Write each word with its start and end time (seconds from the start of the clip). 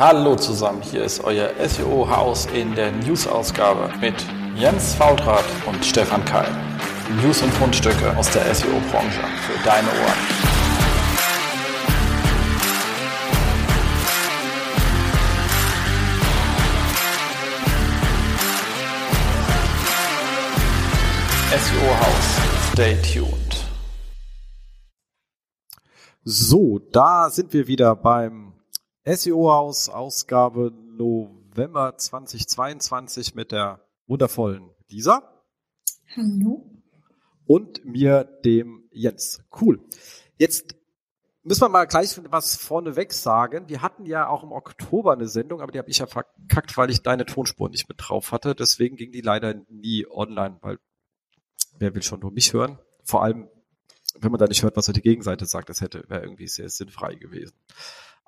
Hallo 0.00 0.36
zusammen, 0.36 0.80
hier 0.80 1.02
ist 1.02 1.24
euer 1.24 1.50
SEO-Haus 1.58 2.46
in 2.54 2.72
der 2.76 2.92
News-Ausgabe 2.92 3.90
mit 4.00 4.14
Jens 4.54 4.94
Fautrat 4.94 5.44
und 5.66 5.84
Stefan 5.84 6.24
Keil. 6.24 6.46
News 7.20 7.42
und 7.42 7.52
Fundstücke 7.54 8.16
aus 8.16 8.30
der 8.30 8.42
SEO-Branche 8.54 9.24
für 9.44 9.64
deine 9.64 9.88
Ohren. 9.88 10.18
SEO-Haus, 21.50 22.72
stay 22.72 22.96
tuned. 23.02 23.64
So, 26.22 26.78
da 26.92 27.30
sind 27.30 27.52
wir 27.52 27.66
wieder 27.66 27.96
beim 27.96 28.47
SEO-Haus, 29.16 29.88
Ausgabe 29.88 30.70
November 30.70 31.96
2022 31.96 33.34
mit 33.34 33.52
der 33.52 33.80
wundervollen 34.06 34.68
Lisa. 34.90 35.22
Hallo. 36.14 36.70
Und 37.46 37.86
mir, 37.86 38.24
dem 38.44 38.86
Jens. 38.92 39.42
Cool. 39.58 39.80
Jetzt 40.36 40.74
müssen 41.42 41.62
wir 41.62 41.70
mal 41.70 41.86
gleich 41.86 42.20
was 42.30 42.56
vorneweg 42.56 43.14
sagen. 43.14 43.70
Wir 43.70 43.80
hatten 43.80 44.04
ja 44.04 44.28
auch 44.28 44.42
im 44.42 44.52
Oktober 44.52 45.14
eine 45.14 45.26
Sendung, 45.26 45.62
aber 45.62 45.72
die 45.72 45.78
habe 45.78 45.88
ich 45.88 45.98
ja 45.98 46.06
verkackt, 46.06 46.76
weil 46.76 46.90
ich 46.90 47.00
deine 47.00 47.24
Tonspur 47.24 47.70
nicht 47.70 47.88
mit 47.88 47.96
drauf 47.98 48.30
hatte. 48.30 48.54
Deswegen 48.54 48.96
ging 48.96 49.10
die 49.10 49.22
leider 49.22 49.54
nie 49.70 50.06
online, 50.10 50.58
weil 50.60 50.78
wer 51.78 51.94
will 51.94 52.02
schon 52.02 52.20
nur 52.20 52.30
mich 52.30 52.52
hören? 52.52 52.78
Vor 53.04 53.22
allem, 53.22 53.48
wenn 54.18 54.32
man 54.32 54.38
da 54.38 54.46
nicht 54.46 54.62
hört, 54.62 54.76
was 54.76 54.84
die 54.84 55.00
Gegenseite 55.00 55.46
sagt, 55.46 55.70
das 55.70 55.80
hätte 55.80 56.04
wäre 56.08 56.24
irgendwie 56.24 56.48
sehr 56.48 56.68
sinnfrei 56.68 57.14
gewesen. 57.14 57.56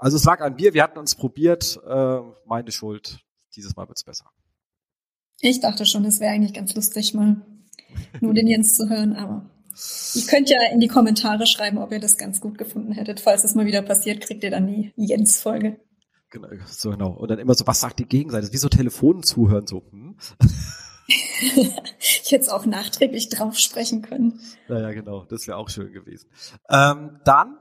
Also 0.00 0.16
es 0.16 0.24
lag 0.24 0.40
an 0.40 0.56
mir, 0.56 0.72
wir 0.72 0.82
hatten 0.82 0.98
uns 0.98 1.14
probiert, 1.14 1.78
äh, 1.86 2.20
meine 2.46 2.72
Schuld. 2.72 3.20
Dieses 3.54 3.76
Mal 3.76 3.86
wird's 3.86 4.02
besser. 4.02 4.24
Ich 5.40 5.60
dachte 5.60 5.84
schon, 5.84 6.06
es 6.06 6.20
wäre 6.20 6.32
eigentlich 6.32 6.54
ganz 6.54 6.74
lustig, 6.74 7.12
mal 7.12 7.42
nur 8.20 8.32
den 8.32 8.46
Jens 8.46 8.76
zu 8.76 8.88
hören, 8.88 9.14
aber 9.14 9.50
ihr 10.14 10.26
könnt 10.26 10.48
ja 10.48 10.58
in 10.72 10.80
die 10.80 10.88
Kommentare 10.88 11.46
schreiben, 11.46 11.76
ob 11.76 11.92
ihr 11.92 12.00
das 12.00 12.16
ganz 12.16 12.40
gut 12.40 12.56
gefunden 12.56 12.92
hättet. 12.92 13.20
Falls 13.20 13.44
es 13.44 13.54
mal 13.54 13.66
wieder 13.66 13.82
passiert, 13.82 14.22
kriegt 14.22 14.42
ihr 14.42 14.50
dann 14.50 14.66
die 14.66 14.92
Jens-Folge. 14.96 15.78
Genau, 16.30 16.48
so 16.66 16.90
genau. 16.90 17.10
Und 17.10 17.30
dann 17.30 17.38
immer 17.38 17.54
so, 17.54 17.66
was 17.66 17.80
sagt 17.80 17.98
die 17.98 18.06
Gegenseite? 18.06 18.52
Wie 18.52 18.56
so 18.56 18.70
Telefonen 18.70 19.22
zuhören, 19.22 19.66
so. 19.66 19.82
Hm? 19.90 20.16
ich 21.98 22.32
hätte 22.32 22.42
es 22.42 22.48
auch 22.48 22.64
nachträglich 22.64 23.28
drauf 23.28 23.58
sprechen 23.58 24.00
können. 24.00 24.40
Naja, 24.68 24.92
genau, 24.92 25.26
das 25.26 25.46
wäre 25.46 25.58
auch 25.58 25.68
schön 25.68 25.92
gewesen. 25.92 26.30
Ähm, 26.70 27.20
dann 27.24 27.58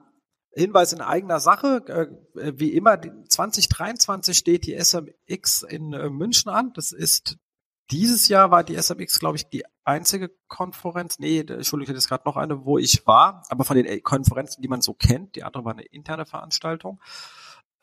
Hinweis 0.59 0.93
in 0.93 1.01
eigener 1.01 1.39
Sache, 1.39 1.83
äh, 2.35 2.53
wie 2.55 2.73
immer, 2.73 2.99
2023 3.01 4.37
steht 4.37 4.65
die 4.65 4.75
SMX 4.75 5.63
in 5.63 5.93
äh, 5.93 6.09
München 6.09 6.49
an. 6.49 6.71
Das 6.73 6.91
ist 6.91 7.37
dieses 7.91 8.27
Jahr 8.27 8.51
war 8.51 8.63
die 8.63 8.75
SMX, 8.75 9.19
glaube 9.19 9.37
ich, 9.37 9.49
die 9.49 9.63
einzige 9.83 10.29
Konferenz. 10.47 11.17
Nee, 11.17 11.39
Entschuldigung, 11.39 11.95
das 11.95 12.03
ist 12.03 12.09
gerade 12.09 12.23
noch 12.25 12.37
eine, 12.37 12.65
wo 12.65 12.77
ich 12.77 13.07
war, 13.07 13.43
aber 13.49 13.63
von 13.63 13.75
den 13.75 13.85
äh, 13.85 13.99
Konferenzen, 13.99 14.61
die 14.61 14.67
man 14.67 14.81
so 14.81 14.93
kennt, 14.93 15.35
die 15.35 15.43
andere 15.43 15.65
war 15.65 15.71
eine 15.71 15.85
interne 15.85 16.25
Veranstaltung. 16.25 17.01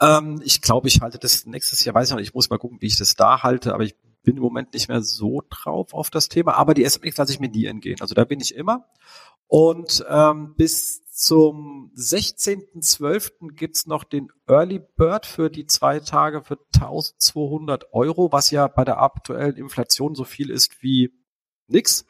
Ähm, 0.00 0.40
ich 0.44 0.62
glaube, 0.62 0.88
ich 0.88 1.00
halte 1.00 1.18
das 1.18 1.46
nächstes 1.46 1.84
Jahr, 1.84 1.94
weiß 1.94 2.08
ich 2.08 2.10
noch 2.12 2.18
nicht, 2.18 2.28
ich 2.28 2.34
muss 2.34 2.50
mal 2.50 2.58
gucken, 2.58 2.80
wie 2.80 2.86
ich 2.86 2.98
das 2.98 3.16
da 3.16 3.42
halte, 3.42 3.74
aber 3.74 3.84
ich 3.84 3.96
bin 4.22 4.36
im 4.36 4.42
Moment 4.42 4.74
nicht 4.74 4.88
mehr 4.88 5.02
so 5.02 5.42
drauf 5.48 5.94
auf 5.94 6.10
das 6.10 6.28
Thema. 6.28 6.54
Aber 6.56 6.74
die 6.74 6.84
SMX 6.84 7.16
lasse 7.16 7.32
ich 7.32 7.40
mir 7.40 7.48
nie 7.48 7.64
entgehen. 7.66 8.00
Also 8.00 8.14
da 8.14 8.24
bin 8.24 8.40
ich 8.40 8.54
immer. 8.54 8.86
Und 9.46 10.04
ähm, 10.08 10.54
bis 10.56 11.02
zum 11.16 11.90
16.12. 11.96 13.54
gibt's 13.54 13.86
noch 13.86 14.04
den 14.04 14.28
Early 14.46 14.80
Bird 14.96 15.24
für 15.24 15.48
die 15.48 15.64
zwei 15.64 15.98
Tage 15.98 16.42
für 16.42 16.58
1200 16.74 17.94
Euro, 17.94 18.32
was 18.32 18.50
ja 18.50 18.68
bei 18.68 18.84
der 18.84 19.00
aktuellen 19.00 19.56
Inflation 19.56 20.14
so 20.14 20.24
viel 20.24 20.50
ist 20.50 20.82
wie 20.82 21.10
nix. 21.68 22.04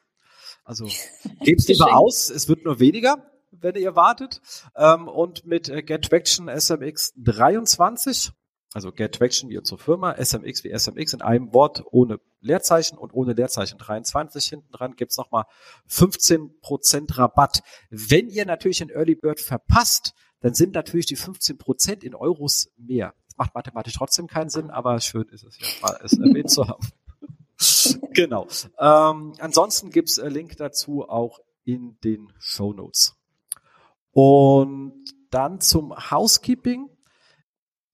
Also 0.65 0.89
gebt's 1.45 1.69
lieber 1.69 1.97
aus, 1.97 2.31
es 2.31 2.49
wird 2.49 2.65
nur 2.65 2.81
weniger, 2.81 3.31
wenn 3.53 3.77
ihr 3.77 3.95
wartet. 3.95 4.41
Ähm, 4.75 5.07
und 5.07 5.47
mit 5.47 5.69
äh, 5.69 5.85
Get 5.85 6.07
Traction 6.11 6.49
SMX 6.49 7.15
23 7.17 8.33
also 8.75 8.93
Get 8.93 9.15
Traction 9.15 9.49
wie 9.49 9.57
unsere 9.57 9.79
Firma, 9.79 10.23
SMX 10.23 10.63
wie 10.63 10.77
SMX 10.77 11.15
in 11.15 11.23
einem 11.23 11.55
Wort 11.55 11.83
ohne 11.93 12.21
Leerzeichen 12.47 12.97
und 12.97 13.13
ohne 13.13 13.33
Leerzeichen 13.33 13.79
23 13.79 14.47
hinten 14.47 14.73
dran 14.73 14.97
gibt's 14.97 15.17
nochmal 15.17 15.45
15% 15.91 17.19
Rabatt. 17.19 17.63
Wenn 17.91 18.29
ihr 18.29 18.47
natürlich 18.47 18.83
ein 18.83 18.91
Early 18.91 19.15
Bird 19.15 19.41
verpasst, 19.41 20.15
dann 20.41 20.55
sind 20.55 20.75
natürlich 20.75 21.07
die 21.07 21.17
15% 21.17 22.03
in 22.03 22.15
Euros 22.15 22.71
mehr. 22.77 23.15
Das 23.27 23.37
macht 23.37 23.55
mathematisch 23.55 23.95
trotzdem 23.95 24.27
keinen 24.27 24.51
Sinn, 24.51 24.71
aber 24.71 25.01
schön 25.01 25.29
ist 25.29 25.45
es 25.45 25.59
ja 25.59 25.67
mal, 25.83 25.99
es 26.03 26.13
erwähnt 26.13 26.51
zu 26.51 26.69
haben. 26.69 26.87
genau. 28.13 28.47
Ähm, 28.79 29.35
ansonsten 29.39 29.91
gibt's 29.91 30.19
einen 30.19 30.35
Link 30.35 30.57
dazu 30.57 31.09
auch 31.09 31.41
in 31.65 31.99
den 32.05 32.33
Show 32.39 32.73
Notes. 32.73 33.17
Und 34.13 35.05
dann 35.31 35.61
zum 35.61 35.95
Housekeeping. 36.11 36.89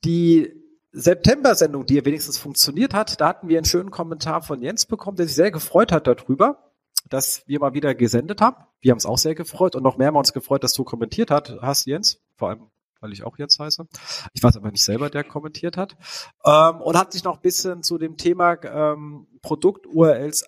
Die 0.05 0.62
September-Sendung, 0.93 1.87
die 1.87 1.95
ja 1.95 2.05
wenigstens 2.05 2.39
funktioniert 2.39 2.95
hat, 2.95 3.21
da 3.21 3.29
hatten 3.29 3.49
wir 3.49 3.59
einen 3.59 3.65
schönen 3.65 3.91
Kommentar 3.91 4.43
von 4.43 4.61
Jens 4.61 4.87
bekommen, 4.87 5.17
der 5.17 5.27
sich 5.27 5.35
sehr 5.35 5.51
gefreut 5.51 5.91
hat 5.91 6.07
darüber, 6.07 6.71
dass 7.09 7.43
wir 7.47 7.61
mal 7.61 7.73
wieder 7.75 7.95
gesendet 7.95 8.41
haben. 8.41 8.57
Wir 8.81 8.91
haben 8.91 8.99
es 8.99 9.07
auch 9.07 9.19
sehr 9.19 9.35
gefreut 9.35 9.75
und 9.75 9.83
noch 9.83 9.97
mehr 9.97 10.09
haben 10.09 10.15
wir 10.15 10.19
uns 10.21 10.33
gefreut, 10.33 10.63
dass 10.63 10.75
du 10.75 10.85
kommentiert 10.85 11.31
hat, 11.31 11.57
hast, 11.63 11.87
Jens. 11.87 12.21
Vor 12.37 12.51
allem, 12.51 12.71
weil 13.01 13.13
ich 13.13 13.25
auch 13.25 13.39
Jens 13.39 13.59
heiße. 13.59 13.87
Ich 14.35 14.43
weiß 14.43 14.57
aber 14.57 14.71
nicht 14.71 14.85
selber, 14.85 15.09
der 15.09 15.25
kommentiert 15.25 15.77
hat. 15.77 15.97
Ähm, 16.45 16.81
und 16.83 16.99
hat 16.99 17.13
sich 17.13 17.25
noch 17.25 17.37
ein 17.37 17.43
bisschen 17.43 17.83
zu 17.83 17.97
dem 17.97 18.17
Thema 18.17 18.63
ähm, 18.63 19.27
Produkt-URLs 19.41 20.45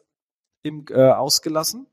äh, 0.65 0.95
ausgelassen. 0.95 1.87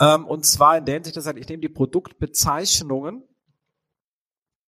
Ähm, 0.00 0.26
und 0.26 0.44
zwar 0.44 0.76
in 0.78 0.84
der 0.84 0.94
Hinsicht, 0.94 1.16
dass 1.16 1.26
ich 1.26 1.48
nehme 1.48 1.60
die 1.60 1.68
Produktbezeichnungen 1.68 3.24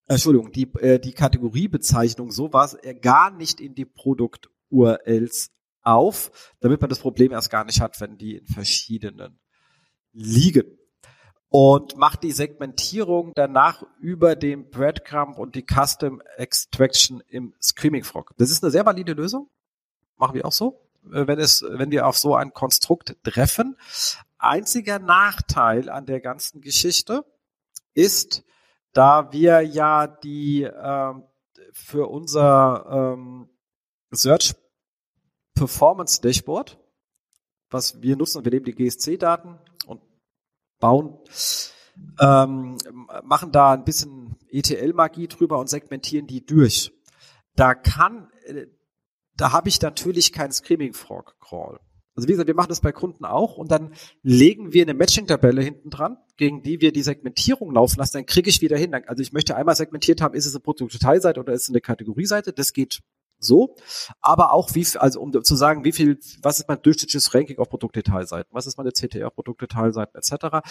Entschuldigung, 0.08 0.52
die, 0.52 0.72
äh, 0.74 1.00
die 1.00 1.12
Kategoriebezeichnung 1.12 2.30
sowas 2.30 2.74
äh, 2.74 2.94
gar 2.94 3.30
nicht 3.30 3.60
in 3.60 3.74
die 3.74 3.84
Produkt-URLs 3.84 5.50
auf, 5.82 6.54
damit 6.60 6.80
man 6.80 6.90
das 6.90 7.00
Problem 7.00 7.32
erst 7.32 7.50
gar 7.50 7.64
nicht 7.64 7.80
hat, 7.80 8.00
wenn 8.00 8.16
die 8.16 8.36
in 8.36 8.46
verschiedenen 8.46 9.38
liegen. 10.12 10.78
Und 11.48 11.96
macht 11.96 12.22
die 12.22 12.32
Segmentierung 12.32 13.32
danach 13.34 13.84
über 14.00 14.36
den 14.36 14.68
Breadcrumb 14.68 15.38
und 15.38 15.54
die 15.54 15.64
Custom 15.64 16.20
Extraction 16.36 17.22
im 17.28 17.54
Screaming 17.62 18.04
Frog. 18.04 18.34
Das 18.36 18.50
ist 18.50 18.62
eine 18.62 18.72
sehr 18.72 18.84
valide 18.84 19.12
Lösung. 19.12 19.48
Machen 20.16 20.34
wir 20.34 20.44
auch 20.44 20.52
so, 20.52 20.88
äh, 21.12 21.26
wenn 21.26 21.38
es, 21.38 21.64
wenn 21.68 21.90
wir 21.90 22.06
auf 22.06 22.18
so 22.18 22.34
ein 22.34 22.52
Konstrukt 22.52 23.16
treffen. 23.24 23.76
Einziger 24.38 24.98
Nachteil 24.98 25.88
an 25.88 26.06
der 26.06 26.20
ganzen 26.20 26.60
Geschichte 26.60 27.24
ist, 27.94 28.44
da 28.96 29.30
wir 29.30 29.60
ja 29.60 30.06
die 30.06 30.62
ähm, 30.62 31.24
für 31.72 32.06
unser 32.08 33.14
ähm, 33.14 33.48
Search 34.10 34.54
Performance 35.54 36.20
Dashboard, 36.22 36.78
was 37.70 38.00
wir 38.00 38.16
nutzen, 38.16 38.44
wir 38.44 38.52
nehmen 38.52 38.64
die 38.64 38.74
GSC-Daten 38.74 39.58
und 39.86 40.00
bauen, 40.78 41.18
ähm, 42.20 42.78
machen 43.22 43.52
da 43.52 43.72
ein 43.72 43.84
bisschen 43.84 44.36
ETL-Magie 44.50 45.28
drüber 45.28 45.58
und 45.58 45.68
segmentieren 45.68 46.26
die 46.26 46.44
durch. 46.44 46.92
Da 47.54 47.74
kann, 47.74 48.30
äh, 48.44 48.66
da 49.34 49.52
habe 49.52 49.68
ich 49.68 49.80
natürlich 49.80 50.32
kein 50.32 50.52
Screaming 50.52 50.94
Frog 50.94 51.36
Crawl. 51.40 51.80
Also 52.16 52.28
wie 52.28 52.32
gesagt, 52.32 52.48
wir 52.48 52.54
machen 52.54 52.70
das 52.70 52.80
bei 52.80 52.92
Kunden 52.92 53.24
auch 53.24 53.56
und 53.58 53.70
dann 53.70 53.92
legen 54.22 54.72
wir 54.72 54.82
eine 54.82 54.94
Matching-Tabelle 54.94 55.62
hinten 55.62 55.90
dran, 55.90 56.16
gegen 56.36 56.62
die 56.62 56.80
wir 56.80 56.90
die 56.92 57.02
Segmentierung 57.02 57.72
laufen 57.72 57.98
lassen, 57.98 58.14
dann 58.14 58.26
kriege 58.26 58.48
ich 58.48 58.62
wieder 58.62 58.78
hin. 58.78 58.94
Also 59.06 59.22
ich 59.22 59.32
möchte 59.32 59.54
einmal 59.54 59.76
segmentiert 59.76 60.22
haben, 60.22 60.34
ist 60.34 60.46
es 60.46 60.54
eine 60.54 60.60
Produktdetailseite 60.60 61.38
oder 61.40 61.52
ist 61.52 61.64
es 61.64 61.68
eine 61.68 61.80
Kategorieseite? 61.80 62.52
Das 62.52 62.72
geht 62.72 63.02
so, 63.38 63.76
aber 64.20 64.52
auch 64.52 64.74
wie, 64.74 64.86
also 64.96 65.20
um 65.20 65.44
zu 65.44 65.56
sagen, 65.56 65.84
wie 65.84 65.92
viel, 65.92 66.18
was 66.40 66.58
ist 66.58 66.68
mein 66.68 66.80
durchschnittliches 66.80 67.34
Ranking 67.34 67.58
auf 67.58 67.68
Produktdetailseiten, 67.68 68.50
was 68.52 68.66
ist 68.66 68.78
meine 68.78 68.92
CTR 68.92 69.26
auf 69.26 69.34
Produktdetailseiten 69.34 70.18
etc. 70.18 70.66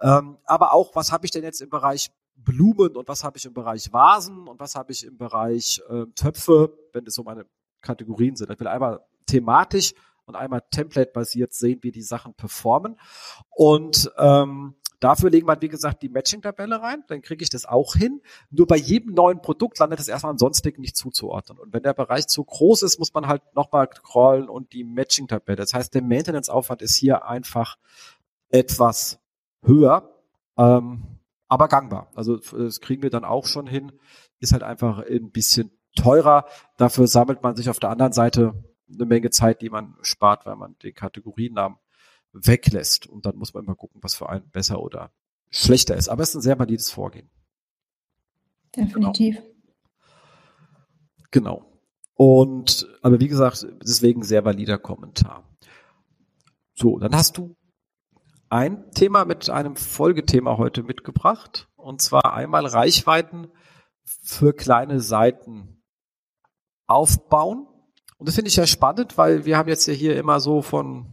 Ähm, 0.00 0.38
aber 0.44 0.72
auch, 0.72 0.96
was 0.96 1.12
habe 1.12 1.26
ich 1.26 1.30
denn 1.30 1.44
jetzt 1.44 1.60
im 1.60 1.70
Bereich 1.70 2.10
Blumen 2.34 2.96
und 2.96 3.08
was 3.08 3.24
habe 3.24 3.38
ich 3.38 3.44
im 3.44 3.54
Bereich 3.54 3.92
Vasen 3.92 4.48
und 4.48 4.58
was 4.60 4.74
habe 4.74 4.92
ich 4.92 5.04
im 5.04 5.16
Bereich 5.16 5.80
äh, 5.88 6.06
Töpfe, 6.14 6.76
wenn 6.92 7.06
es 7.06 7.14
so 7.14 7.22
meine 7.22 7.46
Kategorien 7.80 8.36
sind. 8.36 8.50
Ich 8.50 8.58
will 8.58 8.66
einmal 8.66 9.00
thematisch 9.26 9.94
und 10.28 10.36
einmal 10.36 10.62
template-basiert 10.70 11.52
sehen, 11.52 11.80
wie 11.82 11.92
die 11.92 12.02
Sachen 12.02 12.34
performen. 12.34 12.98
Und 13.50 14.10
ähm, 14.18 14.74
Dafür 15.00 15.30
legen 15.30 15.46
wir, 15.46 15.60
wie 15.60 15.68
gesagt, 15.68 16.02
die 16.02 16.08
Matching-Tabelle 16.08 16.82
rein, 16.82 17.04
dann 17.06 17.22
kriege 17.22 17.42
ich 17.44 17.50
das 17.50 17.66
auch 17.66 17.94
hin. 17.94 18.20
Nur 18.50 18.66
bei 18.66 18.76
jedem 18.76 19.14
neuen 19.14 19.40
Produkt 19.40 19.78
landet 19.78 20.00
es 20.00 20.08
erstmal 20.08 20.32
am 20.32 20.38
Sonstigen 20.38 20.80
nicht 20.80 20.96
zuzuordnen. 20.96 21.58
Und 21.58 21.72
wenn 21.72 21.84
der 21.84 21.94
Bereich 21.94 22.26
zu 22.26 22.42
groß 22.42 22.82
ist, 22.82 22.98
muss 22.98 23.14
man 23.14 23.28
halt 23.28 23.42
nochmal 23.54 23.86
crawlen 23.86 24.48
und 24.48 24.72
die 24.72 24.82
Matching-Tabelle. 24.82 25.56
Das 25.56 25.72
heißt, 25.72 25.94
der 25.94 26.02
Maintenance-Aufwand 26.02 26.82
ist 26.82 26.96
hier 26.96 27.26
einfach 27.26 27.78
etwas 28.50 29.20
höher, 29.62 30.10
ähm, 30.56 31.04
aber 31.46 31.68
gangbar. 31.68 32.10
Also 32.16 32.36
das 32.36 32.80
kriegen 32.80 33.02
wir 33.02 33.10
dann 33.10 33.24
auch 33.24 33.46
schon 33.46 33.68
hin. 33.68 33.92
Ist 34.40 34.52
halt 34.52 34.64
einfach 34.64 34.98
ein 34.98 35.30
bisschen 35.30 35.70
teurer. 35.94 36.44
Dafür 36.76 37.06
sammelt 37.06 37.42
man 37.42 37.54
sich 37.54 37.70
auf 37.70 37.78
der 37.78 37.90
anderen 37.90 38.12
Seite 38.12 38.64
eine 38.92 39.06
Menge 39.06 39.30
Zeit, 39.30 39.62
die 39.62 39.70
man 39.70 39.96
spart, 40.02 40.46
weil 40.46 40.56
man 40.56 40.76
den 40.78 40.94
Kategoriennamen 40.94 41.78
weglässt. 42.32 43.06
Und 43.06 43.26
dann 43.26 43.36
muss 43.36 43.54
man 43.54 43.64
immer 43.64 43.74
gucken, 43.74 44.02
was 44.02 44.14
für 44.14 44.28
einen 44.28 44.48
besser 44.50 44.80
oder 44.80 45.12
schlechter 45.50 45.96
ist. 45.96 46.08
Aber 46.08 46.22
es 46.22 46.30
ist 46.30 46.36
ein 46.36 46.42
sehr 46.42 46.58
valides 46.58 46.90
Vorgehen. 46.90 47.30
Definitiv. 48.74 49.36
Genau. 51.30 51.60
genau. 51.60 51.72
Und, 52.14 52.88
aber 53.02 53.20
wie 53.20 53.28
gesagt, 53.28 53.64
deswegen 53.80 54.24
sehr 54.24 54.44
valider 54.44 54.78
Kommentar. 54.78 55.48
So, 56.74 56.98
dann 56.98 57.14
hast 57.14 57.38
du 57.38 57.56
ein 58.50 58.90
Thema 58.90 59.24
mit 59.24 59.48
einem 59.50 59.76
Folgethema 59.76 60.56
heute 60.58 60.82
mitgebracht. 60.82 61.68
Und 61.76 62.02
zwar 62.02 62.34
einmal 62.34 62.66
Reichweiten 62.66 63.48
für 64.04 64.52
kleine 64.52 65.00
Seiten 65.00 65.82
aufbauen. 66.88 67.67
Und 68.18 68.28
das 68.28 68.34
finde 68.34 68.48
ich 68.48 68.56
ja 68.56 68.66
spannend, 68.66 69.16
weil 69.16 69.44
wir 69.44 69.56
haben 69.56 69.68
jetzt 69.68 69.86
ja 69.86 69.94
hier 69.94 70.16
immer 70.16 70.40
so 70.40 70.60
von 70.60 71.06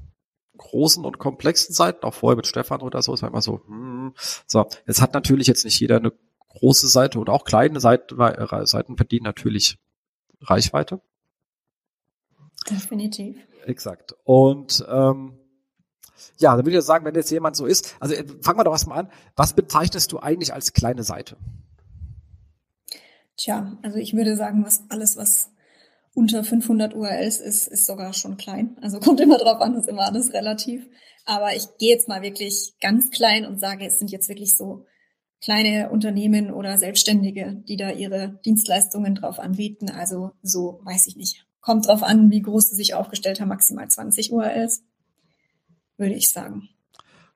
großen 0.58 1.06
und 1.06 1.20
komplexen 1.20 1.74
Seiten, 1.74 2.04
auch 2.04 2.14
vorher 2.14 2.36
mit 2.36 2.48
Stefan 2.48 2.82
oder 2.82 3.02
so, 3.02 3.14
ist 3.14 3.22
man 3.22 3.32
immer 3.32 3.42
so, 3.42 3.62
hm, 3.68 4.14
so, 4.48 4.66
jetzt 4.88 5.02
hat 5.02 5.14
natürlich 5.14 5.48
jetzt 5.48 5.66
nicht 5.66 5.80
jeder 5.80 5.98
eine 5.98 6.14
große 6.50 6.88
Seite 6.88 7.20
oder 7.20 7.34
auch 7.34 7.46
kleine 7.46 7.80
Seiten, 7.80 8.20
äh, 8.20 8.66
Seiten 8.66 8.98
verdienen 8.98 9.26
natürlich 9.26 9.78
Reichweite. 10.42 11.02
Definitiv. 12.70 13.38
Exakt. 13.66 14.16
Und 14.24 14.84
ähm, 14.90 15.38
ja, 16.38 16.56
dann 16.56 16.66
würde 16.66 16.78
ich 16.78 16.84
sagen, 16.84 17.06
wenn 17.06 17.16
jetzt 17.16 17.32
jemand 17.32 17.56
so 17.56 17.66
ist, 17.66 17.96
also 18.00 18.16
äh, 18.16 18.26
fangen 18.42 18.60
wir 18.60 18.64
doch 18.64 18.72
erstmal 18.72 19.00
an, 19.00 19.12
was 19.36 19.54
bezeichnest 19.54 20.12
du 20.12 20.20
eigentlich 20.20 20.54
als 20.54 20.74
kleine 20.74 21.04
Seite? 21.04 21.38
Tja, 23.38 23.78
also 23.82 23.98
ich 23.98 24.16
würde 24.16 24.36
sagen, 24.36 24.66
was 24.66 24.84
alles, 24.90 25.18
was 25.18 25.52
unter 26.16 26.44
500 26.44 26.96
URLs 26.96 27.40
ist, 27.40 27.68
ist 27.68 27.86
sogar 27.86 28.14
schon 28.14 28.38
klein. 28.38 28.78
Also 28.82 29.00
kommt 29.00 29.20
immer 29.20 29.38
drauf 29.38 29.62
an, 29.62 29.76
ist 29.76 29.90
immer 29.90 30.06
alles 30.06 30.34
relativ. 30.34 30.88
Aber 31.26 31.56
ich 31.56 31.78
gehe 31.78 31.94
jetzt 31.94 32.08
mal 32.08 32.22
wirklich 32.22 32.74
ganz 32.80 33.12
klein 33.12 33.46
und 33.46 33.60
sage, 33.60 33.86
es 33.86 34.00
sind 34.00 34.12
jetzt 34.12 34.30
wirklich 34.30 34.56
so 34.58 34.86
kleine 35.42 35.90
Unternehmen 35.90 36.52
oder 36.52 36.78
Selbstständige, 36.78 37.62
die 37.68 37.76
da 37.76 37.92
ihre 37.92 38.40
Dienstleistungen 38.46 39.16
drauf 39.16 39.40
anbieten. 39.40 39.92
Also 39.92 40.32
so, 40.42 40.80
weiß 40.84 41.08
ich 41.08 41.18
nicht. 41.18 41.46
Kommt 41.60 41.88
drauf 41.88 42.02
an, 42.02 42.32
wie 42.32 42.42
groß 42.42 42.70
sie 42.70 42.76
sich 42.76 42.94
aufgestellt 42.94 43.42
haben, 43.42 43.50
maximal 43.50 43.88
20 43.88 44.32
URLs, 44.32 44.84
würde 45.98 46.14
ich 46.14 46.32
sagen. 46.32 46.70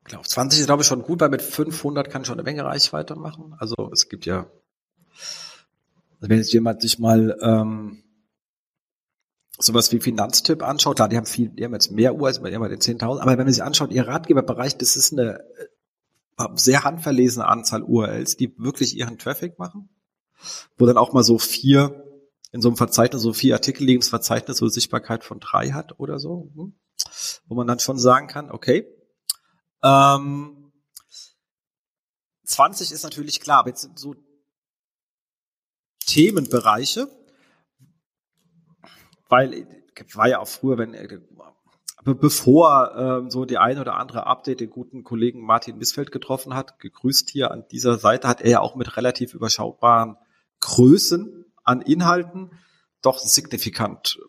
Genau, 0.06 0.22
20 0.22 0.62
ist 0.62 0.66
glaube 0.68 0.84
ich 0.84 0.88
schon 0.88 1.04
gut, 1.04 1.20
weil 1.20 1.30
mit 1.30 1.42
500 1.42 2.10
kann 2.10 2.24
schon 2.24 2.36
eine 2.36 2.44
Menge 2.44 2.64
Reichweite 2.64 3.16
machen. 3.16 3.56
Also 3.60 3.76
es 3.92 4.08
gibt 4.08 4.26
ja, 4.26 4.50
wenn 6.22 6.38
jetzt 6.38 6.54
jemand 6.54 6.82
sich 6.82 6.98
mal 6.98 7.38
ähm, 7.42 8.04
sowas 9.60 9.92
wie 9.92 10.00
Finanztipp 10.00 10.64
anschaut, 10.64 10.96
klar, 10.96 11.10
die 11.10 11.18
haben 11.18 11.26
viel, 11.26 11.50
die 11.50 11.66
haben 11.66 11.74
jetzt 11.74 11.92
mehr 11.92 12.16
Uhr 12.16 12.28
als 12.28 12.42
bei 12.42 12.50
den 12.50 12.62
10.000, 12.62 13.20
aber 13.20 13.32
wenn 13.32 13.38
man 13.38 13.52
sich 13.52 13.64
anschaut, 13.64 13.92
ihr 13.92 14.08
Ratgeberbereich, 14.08 14.78
das 14.78 14.96
ist 14.96 15.12
eine 15.12 15.42
äh, 16.38 16.48
sehr 16.56 16.84
handverlesene 16.84 17.46
Anzahl 17.46 17.84
URLs, 17.84 18.38
die 18.38 18.58
wirklich 18.58 18.96
ihren 18.96 19.18
Traffic 19.18 19.60
machen, 19.60 19.90
wo 20.78 20.86
dann 20.86 20.98
auch 20.98 21.12
mal 21.12 21.24
so 21.24 21.38
vier 21.38 22.06
in 22.52 22.62
so 22.62 22.70
einem 22.70 22.78
Verzeichnis, 22.78 23.22
so 23.22 23.34
vier 23.34 23.54
Artikel 23.54 23.84
liegen, 23.84 24.00
das 24.00 24.10
Verzeichnis 24.10 24.58
so 24.58 24.68
Sichtbarkeit 24.68 25.24
von 25.24 25.40
drei 25.40 25.72
hat 25.72 26.00
oder 26.00 26.18
so, 26.20 26.50
hm, 26.56 26.74
wo 27.48 27.56
man 27.56 27.68
dann 27.68 27.80
schon 27.80 28.00
sagen 28.00 28.28
kann, 28.28 28.50
okay, 28.50 28.88
ähm, 29.84 30.72
20 32.46 32.92
ist 32.92 33.04
natürlich 33.04 33.42
klar, 33.42 33.60
aber 33.60 33.70
jetzt 33.70 33.82
sind 33.82 34.00
so 34.00 34.16
Themenbereiche, 36.06 37.08
weil 39.30 39.68
war 40.14 40.28
ja 40.28 40.40
auch 40.40 40.48
früher, 40.48 40.78
wenn 40.78 40.94
äh, 40.94 41.20
bevor 42.04 42.96
ähm, 42.96 43.30
so 43.30 43.46
die 43.46 43.58
eine 43.58 43.82
oder 43.82 43.96
andere 43.96 44.26
Update 44.26 44.60
den 44.60 44.70
guten 44.70 45.04
Kollegen 45.04 45.42
Martin 45.42 45.78
Missfeld 45.78 46.12
getroffen 46.12 46.54
hat, 46.54 46.80
gegrüßt 46.80 47.30
hier 47.30 47.52
an 47.52 47.66
dieser 47.72 47.98
Seite, 47.98 48.28
hat 48.28 48.42
er 48.42 48.50
ja 48.50 48.60
auch 48.62 48.76
mit 48.76 48.98
relativ 48.98 49.34
überschaubaren 49.34 50.18
Größen 50.62 51.46
an 51.64 51.82
Inhalten 51.82 52.52
doch 53.02 53.20
signifikant 53.20 54.20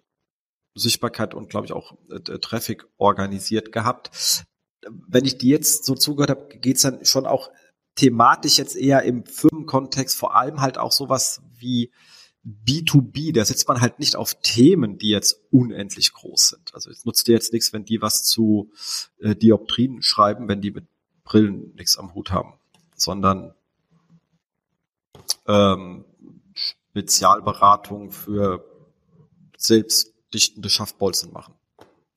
Sichtbarkeit 0.74 1.34
und 1.34 1.50
glaube 1.50 1.66
ich 1.66 1.72
auch 1.72 1.96
äh, 2.10 2.38
Traffic 2.38 2.86
organisiert 2.96 3.72
gehabt. 3.72 4.44
Wenn 5.08 5.24
ich 5.24 5.38
die 5.38 5.48
jetzt 5.48 5.84
so 5.84 5.94
zugehört 5.94 6.30
habe, 6.30 6.58
geht's 6.58 6.82
dann 6.82 7.04
schon 7.04 7.26
auch 7.26 7.50
thematisch 7.96 8.58
jetzt 8.58 8.76
eher 8.76 9.02
im 9.02 9.24
Firmenkontext, 9.26 10.16
vor 10.16 10.36
allem 10.36 10.60
halt 10.60 10.78
auch 10.78 10.92
sowas 10.92 11.42
wie 11.58 11.92
B2B, 12.44 13.34
da 13.34 13.44
sitzt 13.44 13.68
man 13.68 13.80
halt 13.80 13.98
nicht 13.98 14.16
auf 14.16 14.34
Themen, 14.40 14.96
die 14.96 15.10
jetzt 15.10 15.40
unendlich 15.50 16.12
groß 16.12 16.48
sind. 16.48 16.74
Also 16.74 16.90
es 16.90 17.04
nutzt 17.04 17.28
dir 17.28 17.32
jetzt 17.32 17.52
nichts, 17.52 17.72
wenn 17.72 17.84
die 17.84 18.00
was 18.00 18.22
zu 18.22 18.72
äh, 19.18 19.36
Dioptrien 19.36 20.02
schreiben, 20.02 20.48
wenn 20.48 20.62
die 20.62 20.70
mit 20.70 20.86
Brillen 21.24 21.74
nichts 21.74 21.98
am 21.98 22.14
Hut 22.14 22.32
haben, 22.32 22.54
sondern 22.96 23.54
ähm, 25.46 26.04
Spezialberatung 26.54 28.10
für 28.10 28.64
selbstdichtende 29.56 30.70
Schaftbolzen 30.70 31.32
machen. 31.32 31.54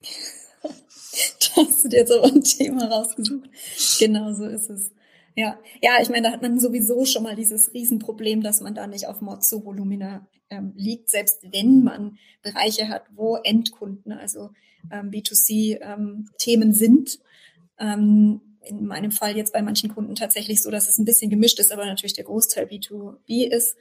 da 0.02 1.62
hast 1.66 1.84
du 1.84 1.88
dir 1.88 1.98
jetzt 1.98 2.12
aber 2.12 2.24
ein 2.24 2.42
Thema 2.42 2.86
rausgesucht. 2.86 3.50
Genau 3.98 4.32
so 4.32 4.46
ist 4.46 4.70
es. 4.70 4.90
Ja, 5.36 5.58
ja, 5.82 6.00
ich 6.00 6.08
meine, 6.10 6.28
da 6.28 6.32
hat 6.32 6.42
man 6.42 6.60
sowieso 6.60 7.04
schon 7.04 7.24
mal 7.24 7.34
dieses 7.34 7.74
Riesenproblem, 7.74 8.42
dass 8.42 8.60
man 8.60 8.74
da 8.74 8.86
nicht 8.86 9.06
auf 9.06 9.20
Mozzo-Volumina 9.20 10.26
ähm, 10.50 10.72
liegt, 10.76 11.10
selbst 11.10 11.42
wenn 11.50 11.82
man 11.82 12.18
Bereiche 12.42 12.88
hat, 12.88 13.04
wo 13.14 13.36
Endkunden, 13.36 14.12
also 14.12 14.50
ähm, 14.92 15.10
B2C-Themen 15.10 16.68
ähm, 16.68 16.72
sind. 16.72 17.18
Ähm, 17.78 18.40
in 18.66 18.86
meinem 18.86 19.10
Fall 19.10 19.36
jetzt 19.36 19.52
bei 19.52 19.62
manchen 19.62 19.92
Kunden 19.92 20.14
tatsächlich 20.14 20.62
so, 20.62 20.70
dass 20.70 20.88
es 20.88 20.98
ein 20.98 21.04
bisschen 21.04 21.30
gemischt 21.30 21.58
ist, 21.58 21.72
aber 21.72 21.84
natürlich 21.84 22.14
der 22.14 22.24
Großteil 22.24 22.66
B2B 22.66 23.48
ist. 23.48 23.76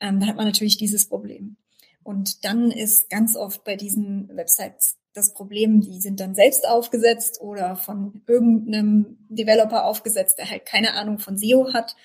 Ähm, 0.00 0.20
da 0.20 0.26
hat 0.26 0.36
man 0.36 0.46
natürlich 0.46 0.76
dieses 0.78 1.08
Problem. 1.08 1.56
Und 2.02 2.44
dann 2.44 2.70
ist 2.70 3.10
ganz 3.10 3.36
oft 3.36 3.64
bei 3.64 3.76
diesen 3.76 4.28
Websites 4.34 4.96
das 5.16 5.32
Problem, 5.32 5.80
die 5.80 5.98
sind 5.98 6.20
dann 6.20 6.34
selbst 6.34 6.68
aufgesetzt 6.68 7.40
oder 7.40 7.74
von 7.74 8.22
irgendeinem 8.26 9.16
Developer 9.30 9.86
aufgesetzt, 9.86 10.38
der 10.38 10.50
halt 10.50 10.66
keine 10.66 10.92
Ahnung 10.92 11.18
von 11.18 11.38
SEO 11.38 11.72
hat, 11.72 11.96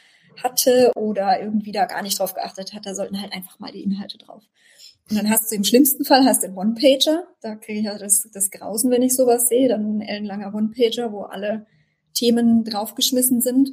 hatte 0.41 0.93
oder 0.95 1.41
irgendwie 1.41 1.73
da 1.73 1.85
gar 1.85 2.03
nicht 2.03 2.17
drauf 2.17 2.33
geachtet 2.33 2.73
hat. 2.73 2.85
Da 2.85 2.95
sollten 2.95 3.21
halt 3.21 3.33
einfach 3.33 3.59
mal 3.59 3.71
die 3.71 3.83
Inhalte 3.83 4.17
drauf. 4.17 4.43
Und 5.09 5.17
dann 5.17 5.29
hast 5.29 5.51
du 5.51 5.55
im 5.55 5.65
schlimmsten 5.65 6.05
Fall 6.05 6.23
hast 6.23 6.41
du 6.41 6.47
einen 6.47 6.57
One-Pager. 6.57 7.27
Da 7.41 7.55
kriege 7.55 7.79
ich 7.79 7.85
ja 7.85 7.97
das, 7.97 8.29
das 8.33 8.49
Grausen, 8.49 8.91
wenn 8.91 9.01
ich 9.01 9.13
sowas 9.13 9.49
sehe. 9.49 9.67
Dann 9.67 9.97
ein 9.97 10.01
ellenlanger 10.01 10.53
One-Pager, 10.53 11.11
wo 11.11 11.23
alle 11.23 11.65
Themen 12.13 12.63
draufgeschmissen 12.63 13.41
sind. 13.41 13.71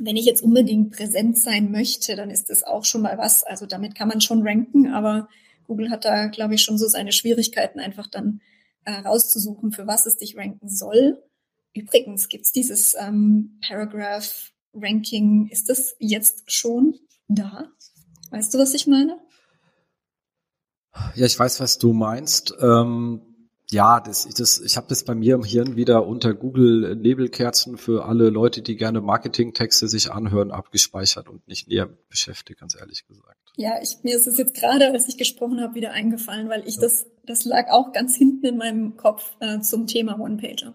Wenn 0.00 0.16
ich 0.16 0.24
jetzt 0.24 0.42
unbedingt 0.42 0.90
präsent 0.90 1.38
sein 1.38 1.70
möchte, 1.70 2.16
dann 2.16 2.30
ist 2.30 2.50
das 2.50 2.64
auch 2.64 2.84
schon 2.84 3.02
mal 3.02 3.16
was. 3.16 3.44
Also 3.44 3.66
damit 3.66 3.94
kann 3.94 4.08
man 4.08 4.20
schon 4.20 4.42
ranken, 4.42 4.88
aber 4.92 5.28
Google 5.70 5.90
hat 5.90 6.04
da, 6.04 6.26
glaube 6.26 6.56
ich, 6.56 6.62
schon 6.62 6.78
so 6.78 6.88
seine 6.88 7.12
Schwierigkeiten, 7.12 7.78
einfach 7.78 8.08
dann 8.08 8.40
äh, 8.84 8.90
rauszusuchen, 8.90 9.70
für 9.70 9.86
was 9.86 10.04
es 10.04 10.16
dich 10.16 10.36
ranken 10.36 10.68
soll. 10.68 11.22
Übrigens 11.72 12.28
gibt's 12.28 12.50
dieses 12.50 12.96
ähm, 12.98 13.60
Paragraph 13.64 14.50
Ranking, 14.74 15.46
ist 15.48 15.68
das 15.68 15.94
jetzt 16.00 16.50
schon 16.50 16.98
da? 17.28 17.70
Weißt 18.32 18.52
du, 18.52 18.58
was 18.58 18.74
ich 18.74 18.88
meine? 18.88 19.16
Ja, 21.14 21.26
ich 21.26 21.38
weiß, 21.38 21.60
was 21.60 21.78
du 21.78 21.92
meinst. 21.92 22.52
Ähm, 22.60 23.22
ja, 23.70 24.00
das, 24.00 24.26
das, 24.26 24.58
ich 24.58 24.76
habe 24.76 24.88
das 24.88 25.04
bei 25.04 25.14
mir 25.14 25.36
im 25.36 25.44
Hirn 25.44 25.76
wieder 25.76 26.04
unter 26.04 26.34
Google 26.34 26.96
Nebelkerzen 26.96 27.78
für 27.78 28.06
alle 28.06 28.28
Leute, 28.28 28.60
die 28.60 28.74
gerne 28.74 29.00
Marketingtexte 29.00 29.86
sich 29.86 30.10
anhören, 30.10 30.50
abgespeichert 30.50 31.28
und 31.28 31.46
nicht 31.46 31.68
näher 31.68 31.86
beschäftigt, 32.08 32.58
ganz 32.58 32.74
ehrlich 32.74 33.06
gesagt. 33.06 33.39
Ja, 33.56 33.80
ich, 33.82 33.98
mir 34.02 34.16
ist 34.16 34.26
es 34.26 34.38
jetzt 34.38 34.54
gerade, 34.54 34.90
als 34.90 35.08
ich 35.08 35.18
gesprochen 35.18 35.60
habe, 35.60 35.74
wieder 35.74 35.92
eingefallen, 35.92 36.48
weil 36.48 36.66
ich 36.66 36.76
ja. 36.76 36.82
das, 36.82 37.06
das 37.26 37.44
lag 37.44 37.70
auch 37.70 37.92
ganz 37.92 38.16
hinten 38.16 38.46
in 38.46 38.56
meinem 38.56 38.96
Kopf 38.96 39.36
äh, 39.40 39.60
zum 39.60 39.86
Thema 39.86 40.18
One-Pager. 40.18 40.74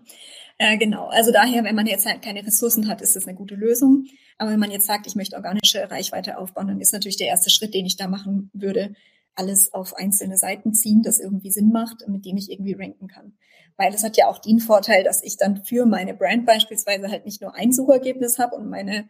Äh, 0.58 0.77
genau, 0.77 1.08
also 1.08 1.32
daher, 1.32 1.63
wenn 1.63 1.75
man 1.75 1.88
jetzt 1.88 2.05
halt 2.05 2.22
keine 2.22 2.46
Ressourcen 2.46 2.88
hat, 2.88 3.01
ist 3.01 3.15
das 3.15 3.27
eine 3.27 3.36
gute 3.36 3.55
Lösung. 3.55 4.05
Aber 4.38 4.51
wenn 4.51 4.60
man 4.60 4.72
jetzt 4.72 4.88
sagt, 4.88 5.08
ich 5.08 5.15
möchte 5.15 5.36
organische 5.36 5.89
Reichweite 5.89 6.38
aufbauen, 6.38 6.67
dann 6.67 6.82
ist 6.82 6.94
natürlich 6.94 7.17
der 7.17 7.27
erste 7.27 7.50
Schritt, 7.50 7.74
den 7.74 7.86
ich 7.86 7.98
da 7.98 8.08
machen 8.08 8.50
würde, 8.53 8.94
alles 9.36 9.74
auf 9.74 9.96
einzelne 9.96 10.38
Seiten 10.38 10.74
ziehen, 10.74 11.01
das 11.03 11.20
irgendwie 11.20 11.51
Sinn 11.51 11.72
macht, 11.72 12.08
mit 12.08 12.25
dem 12.25 12.38
ich 12.38 12.50
irgendwie 12.50 12.74
ranken 12.74 13.08
kann. 13.08 13.34
Weil 13.77 13.94
es 13.94 14.03
hat 14.03 14.15
ja 14.15 14.27
auch 14.27 14.39
den 14.39 14.60
Vorteil, 14.60 15.03
dass 15.03 15.22
ich 15.22 15.38
dann 15.38 15.65
für 15.65 15.86
meine 15.86 16.13
Brand 16.13 16.46
beispielsweise 16.46 17.10
halt 17.10 17.25
nicht 17.25 17.41
nur 17.41 17.53
ein 17.55 17.74
Suchergebnis 17.74 18.39
habe 18.39 18.55
und 18.55 18.70
meine 18.70 19.10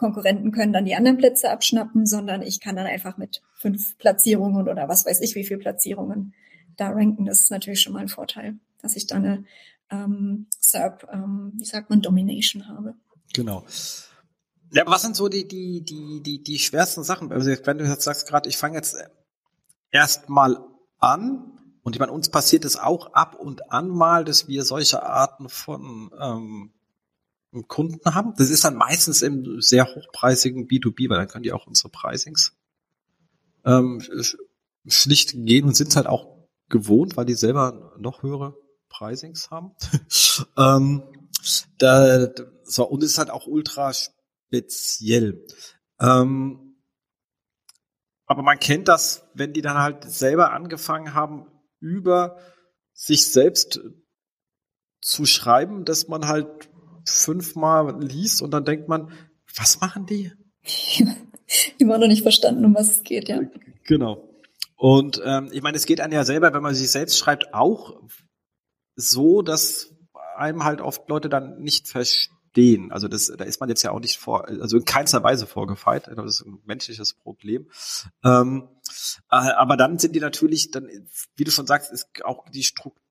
Konkurrenten 0.00 0.50
können 0.50 0.72
dann 0.72 0.86
die 0.86 0.94
anderen 0.94 1.18
Plätze 1.18 1.50
abschnappen, 1.50 2.06
sondern 2.06 2.40
ich 2.40 2.58
kann 2.58 2.74
dann 2.74 2.86
einfach 2.86 3.18
mit 3.18 3.42
fünf 3.54 3.98
Platzierungen 3.98 4.66
oder 4.66 4.88
was 4.88 5.04
weiß 5.04 5.20
ich, 5.20 5.34
wie 5.34 5.44
viele 5.44 5.60
Platzierungen 5.60 6.34
da 6.78 6.88
ranken. 6.88 7.26
Das 7.26 7.40
ist 7.40 7.50
natürlich 7.50 7.82
schon 7.82 7.92
mal 7.92 8.00
ein 8.00 8.08
Vorteil, 8.08 8.58
dass 8.80 8.96
ich 8.96 9.06
da 9.06 9.16
eine 9.16 9.44
ähm, 9.90 10.46
SERP, 10.58 11.06
ähm, 11.12 11.52
wie 11.58 11.66
sagt 11.66 11.90
man, 11.90 12.00
Domination 12.00 12.66
habe. 12.66 12.94
Genau. 13.34 13.64
Ja, 14.72 14.84
was 14.86 15.02
sind 15.02 15.16
so 15.16 15.28
die, 15.28 15.46
die, 15.46 15.84
die, 15.84 16.22
die, 16.22 16.42
die 16.42 16.58
schwersten 16.58 17.04
Sachen? 17.04 17.30
Also 17.30 17.50
wenn 17.64 17.78
du 17.78 17.84
jetzt 17.84 18.04
sagst 18.04 18.26
gerade, 18.26 18.48
ich 18.48 18.56
fange 18.56 18.76
jetzt 18.76 18.96
erstmal 19.90 20.64
an. 20.98 21.58
Und 21.82 21.94
ich 21.94 22.00
meine, 22.00 22.12
uns 22.12 22.30
passiert 22.30 22.64
es 22.64 22.76
auch 22.76 23.12
ab 23.12 23.34
und 23.34 23.70
an 23.70 23.88
mal, 23.88 24.24
dass 24.24 24.48
wir 24.48 24.64
solche 24.64 25.02
Arten 25.02 25.50
von 25.50 26.10
ähm, 26.18 26.72
Kunden 27.66 28.14
haben. 28.14 28.34
Das 28.36 28.50
ist 28.50 28.64
dann 28.64 28.76
meistens 28.76 29.22
im 29.22 29.60
sehr 29.60 29.86
hochpreisigen 29.86 30.68
B2B, 30.68 31.08
weil 31.08 31.18
dann 31.18 31.28
können 31.28 31.42
die 31.42 31.52
auch 31.52 31.66
unsere 31.66 31.88
Pricings 31.88 32.56
ähm, 33.64 34.02
schlicht 34.86 35.32
gehen 35.34 35.66
und 35.66 35.76
sind 35.76 35.96
halt 35.96 36.06
auch 36.06 36.46
gewohnt, 36.68 37.16
weil 37.16 37.26
die 37.26 37.34
selber 37.34 37.94
noch 37.98 38.22
höhere 38.22 38.56
Pricings 38.88 39.50
haben. 39.50 39.72
ähm, 40.56 41.02
da, 41.78 42.28
so, 42.62 42.88
und 42.88 43.02
es 43.02 43.12
ist 43.12 43.18
halt 43.18 43.30
auch 43.30 43.46
ultra 43.46 43.92
speziell. 43.92 45.44
Ähm, 46.00 46.76
aber 48.26 48.42
man 48.42 48.60
kennt 48.60 48.86
das, 48.88 49.24
wenn 49.34 49.52
die 49.52 49.62
dann 49.62 49.78
halt 49.78 50.04
selber 50.04 50.52
angefangen 50.52 51.14
haben, 51.14 51.46
über 51.80 52.38
sich 52.92 53.26
selbst 53.32 53.80
zu 55.00 55.24
schreiben, 55.24 55.84
dass 55.84 56.08
man 56.08 56.28
halt 56.28 56.69
fünfmal 57.04 58.02
liest 58.02 58.42
und 58.42 58.52
dann 58.52 58.64
denkt 58.64 58.88
man, 58.88 59.10
was 59.56 59.80
machen 59.80 60.06
die? 60.06 60.32
Immer 61.78 61.98
noch 61.98 62.06
nicht 62.06 62.22
verstanden, 62.22 62.64
um 62.64 62.74
was 62.74 62.96
es 62.96 63.02
geht, 63.02 63.28
ja. 63.28 63.40
Genau. 63.84 64.28
Und 64.76 65.20
ähm, 65.24 65.50
ich 65.52 65.62
meine, 65.62 65.76
es 65.76 65.86
geht 65.86 66.00
einem 66.00 66.12
ja 66.12 66.24
selber, 66.24 66.54
wenn 66.54 66.62
man 66.62 66.74
sich 66.74 66.90
selbst 66.90 67.18
schreibt, 67.18 67.52
auch 67.52 68.00
so, 68.96 69.42
dass 69.42 69.94
einem 70.36 70.64
halt 70.64 70.80
oft 70.80 71.08
Leute 71.08 71.28
dann 71.28 71.60
nicht 71.60 71.88
verstehen. 71.88 72.90
Also 72.92 73.08
das, 73.08 73.32
da 73.36 73.44
ist 73.44 73.60
man 73.60 73.68
jetzt 73.68 73.82
ja 73.82 73.90
auch 73.90 74.00
nicht 74.00 74.18
vor, 74.18 74.48
also 74.48 74.78
in 74.78 74.84
keinster 74.84 75.22
Weise 75.22 75.46
vorgefeit. 75.46 76.08
Das 76.08 76.40
ist 76.40 76.46
ein 76.46 76.60
menschliches 76.64 77.14
Problem. 77.14 77.68
Ähm, 78.24 78.68
äh, 79.30 79.36
aber 79.36 79.76
dann 79.76 79.98
sind 79.98 80.14
die 80.14 80.20
natürlich, 80.20 80.70
dann, 80.70 80.88
wie 81.36 81.44
du 81.44 81.50
schon 81.50 81.66
sagst, 81.66 81.92
ist 81.92 82.08
auch 82.24 82.48
die 82.48 82.62
Struktur 82.62 83.02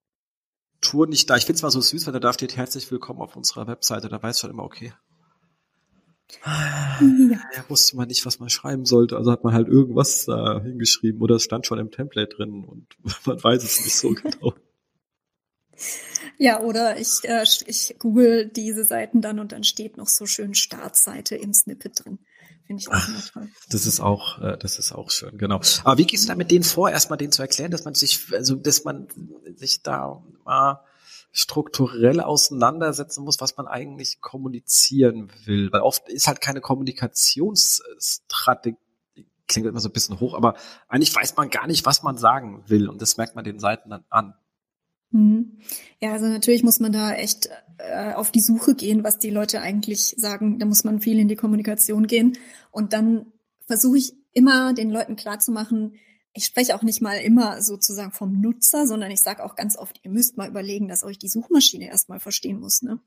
nicht 1.08 1.30
da. 1.30 1.38
Ich 1.38 1.46
finde 1.46 1.58
es 1.58 1.62
mal 1.62 1.72
so 1.72 1.82
süß, 1.82 2.06
wenn 2.08 2.14
da 2.14 2.20
da 2.20 2.34
steht, 2.34 2.56
herzlich 2.56 2.90
willkommen 2.92 3.22
auf 3.22 3.36
unserer 3.36 3.68
Webseite. 3.68 4.10
Da 4.10 4.22
weiß 4.22 4.40
schon 4.40 4.50
immer, 4.50 4.64
okay. 4.64 4.94
Ja. 6.46 7.00
ja, 7.56 7.70
wusste 7.70 7.98
man 7.98 8.08
nicht, 8.08 8.26
was 8.26 8.40
man 8.40 8.50
schreiben 8.50 8.86
sollte. 8.86 9.18
Also 9.18 9.32
hat 9.32 9.44
man 9.44 9.54
halt 9.54 9.68
irgendwas 9.68 10.26
da 10.26 10.62
hingeschrieben 10.62 11.22
oder 11.22 11.36
es 11.36 11.44
stand 11.44 11.66
schon 11.66 11.80
im 11.80 11.92
Template 11.92 12.36
drin 12.36 12.64
und 12.64 12.88
man 13.26 13.44
weiß 13.44 13.64
es 13.64 13.84
nicht 13.84 13.96
so 13.96 14.10
genau. 14.14 14.54
Ja, 16.38 16.62
oder 16.62 16.98
ich, 17.00 17.24
äh, 17.24 17.44
ich 17.66 17.96
google 18.00 18.48
diese 18.48 18.86
Seiten 18.86 19.22
dann 19.22 19.40
und 19.40 19.52
dann 19.52 19.64
steht 19.64 19.98
noch 19.98 20.08
so 20.08 20.26
schön 20.26 20.54
Startseite 20.54 21.36
im 21.36 21.54
Snippet 21.54 22.06
drin. 22.06 22.20
Finde 22.70 22.84
ich 22.84 22.92
auch 22.92 23.02
toll. 23.34 23.50
Das 23.72 23.88
ist 23.88 24.00
auch, 24.00 24.40
äh, 24.44 24.56
das 24.56 24.78
ist 24.78 24.92
auch 24.92 25.10
schön, 25.10 25.40
genau. 25.40 25.60
Aber 25.86 25.98
wie 25.98 26.06
gehst 26.06 26.26
du 26.26 26.28
da 26.28 26.36
mit 26.36 26.52
denen 26.52 26.64
vor, 26.64 26.92
erstmal 26.92 27.18
denen 27.18 27.32
zu 27.32 27.42
erklären, 27.42 27.72
dass 27.72 27.84
man 27.84 27.96
sich, 27.96 28.32
also 28.32 28.54
dass 28.54 28.84
man 28.84 29.08
sich 29.56 29.82
da 29.82 30.22
mal 30.46 30.86
strukturell 31.32 32.22
auseinandersetzen 32.22 33.24
muss, 33.24 33.42
was 33.42 33.58
man 33.58 33.66
eigentlich 33.66 34.22
kommunizieren 34.22 35.32
will? 35.46 35.72
Weil 35.72 35.82
oft 35.82 36.08
ist 36.10 36.28
halt 36.28 36.42
keine 36.42 36.62
Kommunikationsstrategie 36.62 38.78
klingt 39.48 39.66
immer 39.66 39.80
so 39.80 39.90
ein 39.90 39.94
bisschen 39.94 40.20
hoch, 40.20 40.36
aber 40.36 40.54
eigentlich 40.88 41.16
weiß 41.16 41.36
man 41.38 41.50
gar 41.50 41.66
nicht, 41.66 41.88
was 41.88 42.04
man 42.04 42.18
sagen 42.18 42.64
will 42.68 42.88
und 42.88 43.02
das 43.02 43.18
merkt 43.18 43.36
man 43.36 43.44
den 43.44 43.58
Seiten 43.58 43.90
dann 43.90 44.06
an. 44.12 44.36
Mhm. 45.12 45.58
Ja, 46.00 46.14
also 46.14 46.28
natürlich 46.28 46.64
muss 46.64 46.80
man 46.80 46.92
da 46.92 47.14
echt 47.14 47.50
äh, 47.78 48.14
auf 48.14 48.32
die 48.32 48.42
Suche 48.42 48.76
gehen, 48.76 49.04
was 49.04 49.20
die 49.20 49.30
Leute 49.30 49.62
eigentlich 49.62 50.16
sagen. 50.18 50.60
Da 50.60 50.66
muss 50.66 50.84
man 50.84 51.02
viel 51.02 51.20
in 51.20 51.28
die 51.28 51.36
Kommunikation 51.36 52.08
gehen. 52.08 52.38
Und 52.72 52.94
dann 52.94 53.28
versuche 53.66 53.98
ich 53.98 54.14
immer 54.34 54.74
den 54.74 54.92
Leuten 54.92 55.16
klarzumachen, 55.16 55.94
ich 56.34 56.46
spreche 56.46 56.76
auch 56.76 56.84
nicht 56.84 57.02
mal 57.02 57.16
immer 57.16 57.62
sozusagen 57.62 58.12
vom 58.12 58.40
Nutzer, 58.40 58.88
sondern 58.88 59.12
ich 59.12 59.22
sage 59.22 59.44
auch 59.44 59.56
ganz 59.56 59.78
oft, 59.78 60.00
ihr 60.04 60.12
müsst 60.12 60.38
mal 60.38 60.48
überlegen, 60.48 60.88
dass 60.88 61.04
euch 61.04 61.18
die 61.18 61.28
Suchmaschine 61.28 61.88
erstmal 61.88 62.20
verstehen 62.20 62.60
muss. 62.60 62.82
Ne? 62.82 63.00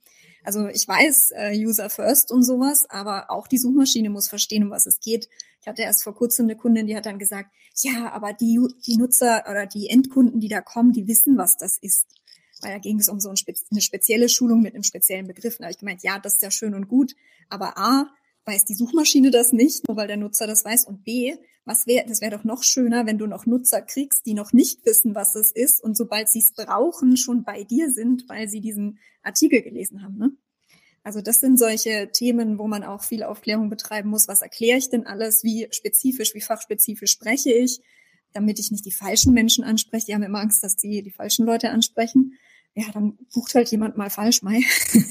Also 0.44 0.68
ich 0.68 0.86
weiß, 0.86 1.32
äh, 1.36 1.56
User 1.56 1.88
First 1.88 2.32
und 2.32 2.42
sowas, 2.42 2.88
aber 2.90 3.30
auch 3.30 3.46
die 3.46 3.58
Suchmaschine 3.58 4.10
muss 4.10 4.28
verstehen, 4.28 4.64
um 4.64 4.70
was 4.70 4.86
es 4.86 5.00
geht. 5.00 5.28
Ich 5.60 5.68
hatte 5.68 5.82
erst 5.82 6.02
vor 6.02 6.14
kurzem 6.14 6.46
eine 6.46 6.56
Kundin, 6.56 6.86
die 6.86 6.96
hat 6.96 7.06
dann 7.06 7.18
gesagt, 7.18 7.50
ja, 7.76 8.10
aber 8.12 8.32
die, 8.32 8.60
die 8.86 8.96
Nutzer 8.96 9.44
oder 9.48 9.66
die 9.66 9.88
Endkunden, 9.88 10.40
die 10.40 10.48
da 10.48 10.60
kommen, 10.60 10.92
die 10.92 11.06
wissen, 11.06 11.38
was 11.38 11.56
das 11.56 11.78
ist. 11.78 12.06
Weil 12.60 12.72
da 12.72 12.78
ging 12.78 12.98
es 12.98 13.08
um 13.08 13.20
so 13.20 13.28
eine 13.28 13.80
spezielle 13.80 14.28
Schulung 14.28 14.60
mit 14.60 14.74
einem 14.74 14.82
speziellen 14.82 15.26
Begriff. 15.26 15.58
Da 15.58 15.64
habe 15.64 15.72
ich 15.72 15.78
gemeint, 15.78 16.02
ja, 16.02 16.18
das 16.18 16.34
ist 16.34 16.42
ja 16.42 16.50
schön 16.50 16.74
und 16.74 16.88
gut, 16.88 17.14
aber 17.48 17.78
A, 17.78 18.08
weiß 18.44 18.64
die 18.64 18.74
Suchmaschine 18.74 19.30
das 19.30 19.52
nicht, 19.52 19.86
nur 19.88 19.96
weil 19.96 20.08
der 20.08 20.16
Nutzer 20.16 20.46
das 20.46 20.64
weiß. 20.64 20.86
Und 20.86 21.04
B, 21.04 21.36
was 21.64 21.86
wäre, 21.86 22.06
das 22.08 22.20
wäre 22.20 22.36
doch 22.36 22.44
noch 22.44 22.62
schöner, 22.62 23.06
wenn 23.06 23.18
du 23.18 23.26
noch 23.26 23.46
Nutzer 23.46 23.82
kriegst, 23.82 24.26
die 24.26 24.34
noch 24.34 24.52
nicht 24.52 24.84
wissen, 24.84 25.14
was 25.14 25.34
es 25.34 25.52
ist 25.52 25.82
und 25.82 25.96
sobald 25.96 26.28
sie 26.28 26.40
es 26.40 26.52
brauchen, 26.52 27.16
schon 27.16 27.44
bei 27.44 27.64
dir 27.64 27.90
sind, 27.92 28.28
weil 28.28 28.48
sie 28.48 28.60
diesen 28.60 28.98
Artikel 29.22 29.62
gelesen 29.62 30.02
haben. 30.02 30.18
Ne? 30.18 30.32
Also 31.04 31.20
das 31.20 31.40
sind 31.40 31.58
solche 31.58 32.10
Themen, 32.12 32.58
wo 32.58 32.68
man 32.68 32.84
auch 32.84 33.02
viel 33.02 33.24
Aufklärung 33.24 33.70
betreiben 33.70 34.10
muss. 34.10 34.28
Was 34.28 34.42
erkläre 34.42 34.78
ich 34.78 34.88
denn 34.88 35.06
alles? 35.06 35.42
Wie 35.42 35.68
spezifisch, 35.70 36.34
wie 36.34 36.40
fachspezifisch 36.40 37.10
spreche 37.10 37.52
ich, 37.52 37.80
damit 38.32 38.58
ich 38.58 38.70
nicht 38.70 38.86
die 38.86 38.92
falschen 38.92 39.32
Menschen 39.32 39.64
anspreche. 39.64 40.06
Die 40.06 40.14
haben 40.14 40.22
immer 40.22 40.40
Angst, 40.40 40.62
dass 40.62 40.76
die 40.76 41.02
die 41.02 41.10
falschen 41.10 41.44
Leute 41.44 41.70
ansprechen. 41.70 42.34
Ja, 42.74 42.84
dann 42.92 43.18
bucht 43.34 43.54
halt 43.54 43.70
jemand 43.70 43.96
mal 43.96 44.10
falsch, 44.10 44.42
Mai. 44.42 44.62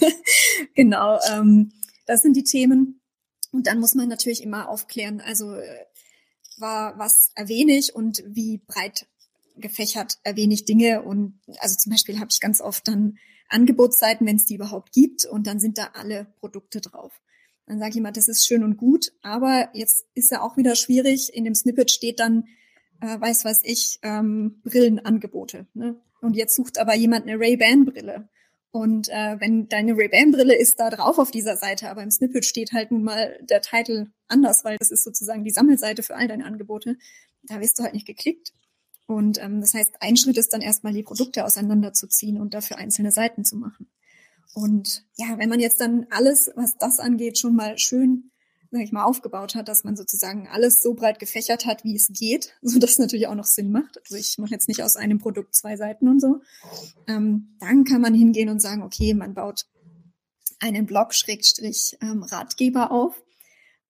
genau, 0.76 1.20
ähm, 1.30 1.72
das 2.08 2.22
sind 2.22 2.36
die 2.36 2.44
Themen. 2.44 3.01
Und 3.52 3.68
dann 3.68 3.80
muss 3.80 3.96
man 3.96 4.08
natürlich 4.08 4.44
immer 4.44 4.70
aufklären, 4.70 5.22
also 5.22 5.54
äh, 5.54 5.86
war, 6.58 6.98
was 6.98 7.32
erwähne 7.36 7.74
ich 7.74 7.96
und 7.96 8.24
wie 8.26 8.60
breit 8.66 9.08
gefächert 9.58 10.20
erwähne 10.24 10.54
ich 10.54 10.66
Dinge. 10.66 11.02
Und 11.02 11.40
also 11.60 11.76
zum 11.76 11.92
Beispiel 11.92 12.20
habe 12.20 12.30
ich 12.32 12.40
ganz 12.40 12.62
oft 12.62 12.88
dann 12.88 13.18
Angebotsseiten, 13.50 14.26
wenn 14.26 14.38
es 14.38 14.46
die 14.46 14.56
überhaupt 14.56 14.94
gibt, 14.94 15.26
und 15.26 15.48
dann 15.48 15.60
sind 15.60 15.78
da 15.78 15.92
alle 15.94 16.34
Produkte 16.40 16.80
drauf. 16.80 17.22
Dann 17.68 17.80
sage 17.80 17.92
ich 17.92 17.98
immer, 17.98 18.12
das 18.12 18.28
ist 18.28 18.46
schön 18.46 18.64
und 18.64 18.78
gut, 18.78 19.12
aber 19.22 19.70
jetzt 19.74 20.06
ist 20.14 20.32
ja 20.32 20.42
auch 20.42 20.58
wieder 20.58 20.76
schwierig. 20.76 21.34
In 21.34 21.44
dem 21.44 21.56
Snippet 21.56 21.92
steht 21.92 22.20
dann, 22.20 22.48
äh, 23.02 23.20
weiß 23.20 23.46
was 23.46 23.60
ich, 23.64 24.00
ähm, 24.04 24.62
Brillenangebote. 24.64 25.68
Ne? 25.74 26.02
Und 26.22 26.36
jetzt 26.36 26.56
sucht 26.56 26.80
aber 26.80 26.96
jemand 26.96 27.28
eine 27.28 27.40
Ray-Ban-Brille. 27.40 28.30
Und 28.72 29.10
äh, 29.10 29.36
wenn 29.40 29.68
deine 29.68 29.98
Ray-Ban-Brille 29.98 30.56
ist 30.56 30.80
da 30.80 30.90
drauf 30.90 31.20
auf 31.20 31.30
dieser 31.30 31.58
Seite, 31.58 31.90
aber 31.90 32.04
im 32.04 32.12
Snippet 32.12 32.46
steht 32.46 32.72
halt 32.72 32.92
nun 32.92 33.04
mal 33.04 33.38
der 33.42 33.62
Titel 33.62 34.08
anders, 34.28 34.64
weil 34.64 34.78
das 34.78 34.92
ist 34.92 35.04
sozusagen 35.04 35.44
die 35.44 35.52
Sammelseite 35.52 36.04
für 36.04 36.16
all 36.16 36.30
deine 36.30 36.46
Angebote, 36.46 36.98
da 37.44 37.60
wirst 37.60 37.78
du 37.78 37.84
halt 37.84 37.94
nicht 37.94 38.08
geklickt. 38.08 38.54
Und 39.08 39.44
ähm, 39.44 39.60
das 39.60 39.74
heißt, 39.74 39.96
ein 40.00 40.16
Schritt 40.16 40.38
ist 40.38 40.54
dann 40.54 40.62
erstmal 40.62 40.94
die 40.94 41.04
Produkte 41.04 41.44
auseinanderzuziehen 41.44 42.40
und 42.40 42.54
dafür 42.54 42.78
einzelne 42.78 43.12
Seiten 43.12 43.44
zu 43.44 43.58
machen. 43.58 43.90
Und 44.54 45.06
ja, 45.18 45.38
wenn 45.38 45.50
man 45.50 45.60
jetzt 45.60 45.82
dann 45.82 46.08
alles, 46.10 46.50
was 46.56 46.78
das 46.78 47.00
angeht, 47.00 47.38
schon 47.38 47.56
mal 47.56 47.78
schön, 47.78 48.31
sag 48.72 48.82
ich 48.82 48.92
mal, 48.92 49.04
aufgebaut 49.04 49.54
hat, 49.56 49.68
dass 49.68 49.84
man 49.84 49.96
sozusagen 49.98 50.48
alles 50.48 50.82
so 50.82 50.94
breit 50.94 51.20
gefächert 51.20 51.66
hat, 51.66 51.84
wie 51.84 51.96
es 51.96 52.08
geht, 52.12 52.54
so 52.62 52.80
dass 52.80 52.98
natürlich 52.98 53.28
auch 53.28 53.36
noch 53.36 53.46
Sinn 53.46 53.72
macht. 53.72 54.00
Also 54.00 54.16
ich 54.16 54.38
mache 54.38 54.52
jetzt 54.52 54.68
nicht 54.68 54.82
aus 54.84 54.96
einem 54.96 55.20
Produkt 55.20 55.54
zwei 55.56 55.76
Seiten 55.76 56.08
und 56.08 56.22
so. 56.22 56.42
Ähm, 57.08 57.58
dann 57.60 57.84
kann 57.84 58.02
man 58.02 58.14
hingehen 58.14 58.50
und 58.50 58.62
sagen, 58.62 58.82
okay, 58.82 59.14
man 59.14 59.34
baut 59.34 59.66
einen 60.60 60.86
Blog-Ratgeber 60.86 62.82
ähm, 62.82 62.92
auf 62.92 63.22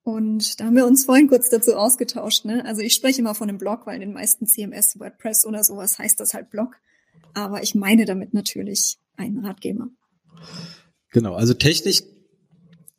und 0.03 0.59
da 0.59 0.65
haben 0.65 0.75
wir 0.75 0.87
uns 0.87 1.05
vorhin 1.05 1.27
kurz 1.27 1.49
dazu 1.49 1.75
ausgetauscht. 1.75 2.45
Ne? 2.45 2.65
Also 2.65 2.81
ich 2.81 2.93
spreche 2.93 3.21
immer 3.21 3.35
von 3.35 3.49
einem 3.49 3.59
Blog, 3.59 3.85
weil 3.85 3.95
in 3.95 4.01
den 4.01 4.13
meisten 4.13 4.47
CMS, 4.47 4.99
WordPress 4.99 5.45
oder 5.45 5.63
sowas 5.63 5.99
heißt 5.99 6.19
das 6.19 6.33
halt 6.33 6.49
Blog. 6.49 6.77
Aber 7.33 7.61
ich 7.61 7.75
meine 7.75 8.05
damit 8.05 8.33
natürlich 8.33 8.97
einen 9.15 9.45
Ratgeber. 9.45 9.89
Genau, 11.11 11.35
also 11.35 11.53
technisch 11.53 12.03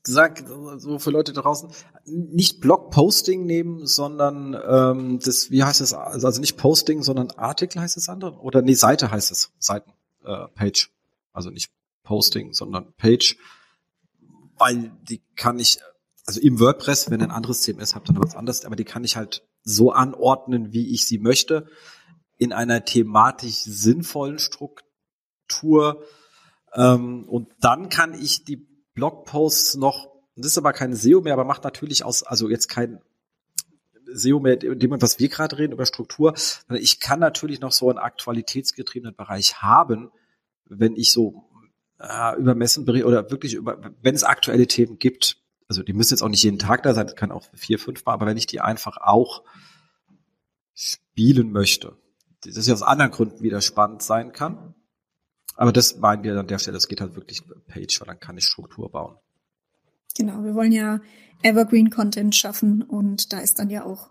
gesagt, 0.03 0.45
so 0.79 0.99
für 0.99 1.11
Leute 1.11 1.33
draußen, 1.33 1.71
nicht 2.05 2.61
Blog-Posting 2.61 3.47
nehmen, 3.47 3.87
sondern 3.87 4.57
ähm, 4.69 5.19
das, 5.21 5.51
wie 5.51 5.63
heißt 5.63 5.81
es, 5.81 5.95
also, 5.95 6.27
also 6.27 6.41
nicht 6.41 6.57
Posting, 6.57 7.03
sondern 7.03 7.31
Artikel 7.33 7.81
heißt 7.81 7.97
es 7.97 8.09
andere? 8.09 8.39
Oder 8.41 8.63
nee, 8.63 8.75
Seite 8.75 9.11
heißt 9.11 9.31
es, 9.31 9.53
Seiten, 9.59 9.93
äh, 10.25 10.49
Page. 10.55 10.91
Also 11.33 11.51
nicht 11.51 11.71
Posting, 12.03 12.53
sondern 12.53 12.93
Page. 12.95 13.37
Weil 14.59 14.93
die 15.09 15.23
kann 15.37 15.59
ich 15.59 15.81
also 16.25 16.41
im 16.41 16.61
WordPress, 16.61 17.11
wenn 17.11 17.21
ihr 17.21 17.27
ein 17.27 17.33
anderes 17.33 17.63
CMS 17.63 17.95
habt, 17.95 18.09
dann 18.09 18.23
was 18.23 18.37
anderes, 18.37 18.65
aber 18.65 18.77
die 18.77 18.85
kann 18.85 19.05
ich 19.05 19.17
halt 19.17 19.47
so 19.65 19.93
anordnen, 19.93 20.73
wie 20.73 20.93
ich 20.93 21.07
sie 21.07 21.19
möchte, 21.19 21.67
in 22.39 22.53
einer 22.53 22.85
thematisch 22.85 23.63
sinnvollen 23.65 24.39
Struktur. 24.39 26.05
Ähm, 26.75 27.25
und 27.29 27.49
dann 27.61 27.89
kann 27.89 28.15
ich 28.15 28.45
die 28.45 28.67
Blogposts 28.95 29.77
noch, 29.77 30.11
das 30.37 30.47
ist 30.47 30.59
aber 30.59 30.73
kein 30.73 30.95
SEO 30.95 31.21
mehr, 31.21 31.33
aber 31.35 31.45
macht 31.45 31.65
natürlich 31.65 32.05
aus, 32.05 32.23
also 32.23 32.49
jetzt 32.49 32.69
kein 32.69 33.01
SEO 34.13 34.41
mehr, 34.41 34.57
dem, 34.57 35.01
was 35.01 35.19
wir 35.19 35.29
gerade 35.29 35.59
reden, 35.59 35.73
über 35.73 35.87
Struktur, 35.87 36.35
ich 36.71 37.01
kann 37.01 37.21
natürlich 37.21 37.61
noch 37.61 37.73
so 37.73 37.89
einen 37.89 37.99
aktualitätsgetriebenen 37.99 39.15
Bereich 39.15 39.63
haben, 39.63 40.11
wenn 40.67 40.97
ich 40.97 41.13
so 41.13 41.45
äh, 41.99 42.39
über 42.39 42.55
Messen 42.55 42.89
oder 42.89 43.31
wirklich 43.31 43.55
über, 43.55 43.79
wenn 44.03 44.15
es 44.15 44.25
aktuelle 44.25 44.67
Themen 44.67 44.99
gibt, 44.99 45.39
also 45.69 45.83
die 45.83 45.93
müssen 45.93 46.13
jetzt 46.13 46.23
auch 46.23 46.29
nicht 46.29 46.43
jeden 46.43 46.59
Tag 46.59 46.83
da 46.83 46.95
sein, 46.95 47.07
das 47.07 47.17
kann 47.17 47.33
auch 47.33 47.45
vier, 47.55 47.79
fünf 47.79 48.05
Mal, 48.05 48.13
aber 48.13 48.27
wenn 48.27 48.37
ich 48.37 48.47
die 48.47 48.61
einfach 48.61 48.99
auch 48.99 49.43
spielen 50.75 51.53
möchte. 51.53 51.97
Das 52.45 52.67
ja 52.67 52.75
aus 52.75 52.83
anderen 52.83 53.13
Gründen 53.13 53.43
wieder 53.43 53.61
spannend 53.61 54.03
sein 54.03 54.33
kann. 54.33 54.75
Aber 55.57 55.73
das 55.73 55.97
meinen 55.99 56.23
wir 56.23 56.39
an 56.39 56.47
der 56.47 56.59
Stelle, 56.59 56.75
das 56.75 56.89
geht 56.89 57.01
halt 57.01 57.15
wirklich 57.15 57.43
Page, 57.69 58.01
weil 58.01 58.07
dann 58.07 58.21
kann 58.21 58.39
ich 58.39 58.45
Struktur 58.45 58.91
bauen. 58.91 59.17
Genau, 60.17 60.45
wir 60.45 60.55
wollen 60.55 60.73
ja 60.73 61.01
Evergreen 61.43 61.91
Content 61.91 62.35
schaffen 62.35 62.83
und 62.83 63.33
da 63.33 63.41
ist 63.41 63.59
dann 63.59 63.71
ja 63.71 63.85
auch 63.85 64.11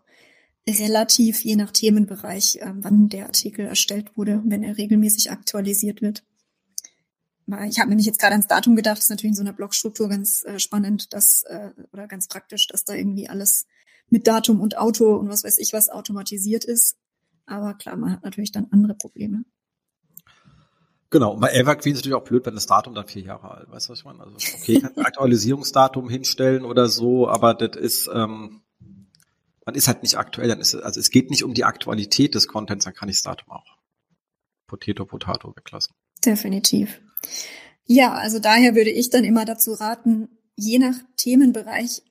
relativ 0.67 1.43
je 1.43 1.55
nach 1.55 1.71
Themenbereich, 1.71 2.57
äh, 2.57 2.71
wann 2.75 3.09
der 3.09 3.25
Artikel 3.25 3.65
erstellt 3.65 4.15
wurde, 4.15 4.41
wenn 4.45 4.63
er 4.63 4.77
regelmäßig 4.77 5.31
aktualisiert 5.31 6.01
wird. 6.01 6.23
Ich 7.67 7.79
habe 7.79 7.89
nämlich 7.89 8.05
jetzt 8.05 8.19
gerade 8.19 8.33
ans 8.33 8.47
Datum 8.47 8.75
gedacht, 8.75 8.97
das 8.97 9.05
ist 9.05 9.09
natürlich 9.09 9.31
in 9.31 9.35
so 9.35 9.41
einer 9.41 9.51
Blogstruktur 9.51 10.07
ganz 10.07 10.43
äh, 10.45 10.57
spannend, 10.59 11.11
dass, 11.13 11.43
äh, 11.43 11.71
oder 11.91 12.07
ganz 12.07 12.27
praktisch, 12.27 12.67
dass 12.67 12.85
da 12.85 12.93
irgendwie 12.93 13.27
alles 13.27 13.65
mit 14.09 14.27
Datum 14.27 14.61
und 14.61 14.77
Auto 14.77 15.15
und 15.15 15.27
was 15.27 15.43
weiß 15.43 15.57
ich 15.57 15.73
was 15.73 15.89
automatisiert 15.89 16.63
ist. 16.63 16.97
Aber 17.45 17.73
klar, 17.73 17.97
man 17.97 18.11
hat 18.11 18.23
natürlich 18.23 18.51
dann 18.51 18.67
andere 18.71 18.93
Probleme. 18.93 19.43
Genau, 21.11 21.35
bei 21.35 21.51
Evergreen 21.51 21.93
ist 21.93 21.99
natürlich 21.99 22.15
auch 22.15 22.23
blöd, 22.23 22.45
wenn 22.45 22.55
das 22.55 22.67
Datum 22.67 22.95
dann 22.95 23.05
vier 23.05 23.23
Jahre 23.23 23.51
alt, 23.51 23.69
weißt 23.69 23.89
du, 23.89 23.91
was 23.91 23.99
ich 23.99 24.05
meine? 24.05 24.21
Also, 24.21 24.37
okay, 24.55 24.79
kann 24.79 24.95
ein 24.95 25.05
Aktualisierungsdatum 25.05 26.09
hinstellen 26.09 26.63
oder 26.63 26.87
so, 26.87 27.27
aber 27.27 27.53
das 27.53 27.75
ist, 27.75 28.09
ähm, 28.13 28.61
man 29.65 29.75
ist 29.75 29.89
halt 29.89 30.03
nicht 30.03 30.17
aktuell, 30.17 30.47
dann 30.47 30.61
ist 30.61 30.73
also 30.73 31.01
es 31.01 31.09
geht 31.09 31.29
nicht 31.29 31.43
um 31.43 31.53
die 31.53 31.65
Aktualität 31.65 32.33
des 32.33 32.47
Contents, 32.47 32.85
dann 32.85 32.93
kann 32.93 33.09
ich 33.09 33.17
das 33.17 33.23
Datum 33.23 33.51
auch 33.51 33.65
Potato, 34.67 35.05
Potato 35.05 35.53
weglassen. 35.53 35.93
Definitiv. 36.25 37.01
Ja, 37.85 38.13
also 38.13 38.39
daher 38.39 38.73
würde 38.75 38.91
ich 38.91 39.09
dann 39.09 39.25
immer 39.25 39.43
dazu 39.43 39.73
raten, 39.73 40.29
je 40.55 40.79
nach 40.79 40.95
Themenbereich 41.17 42.03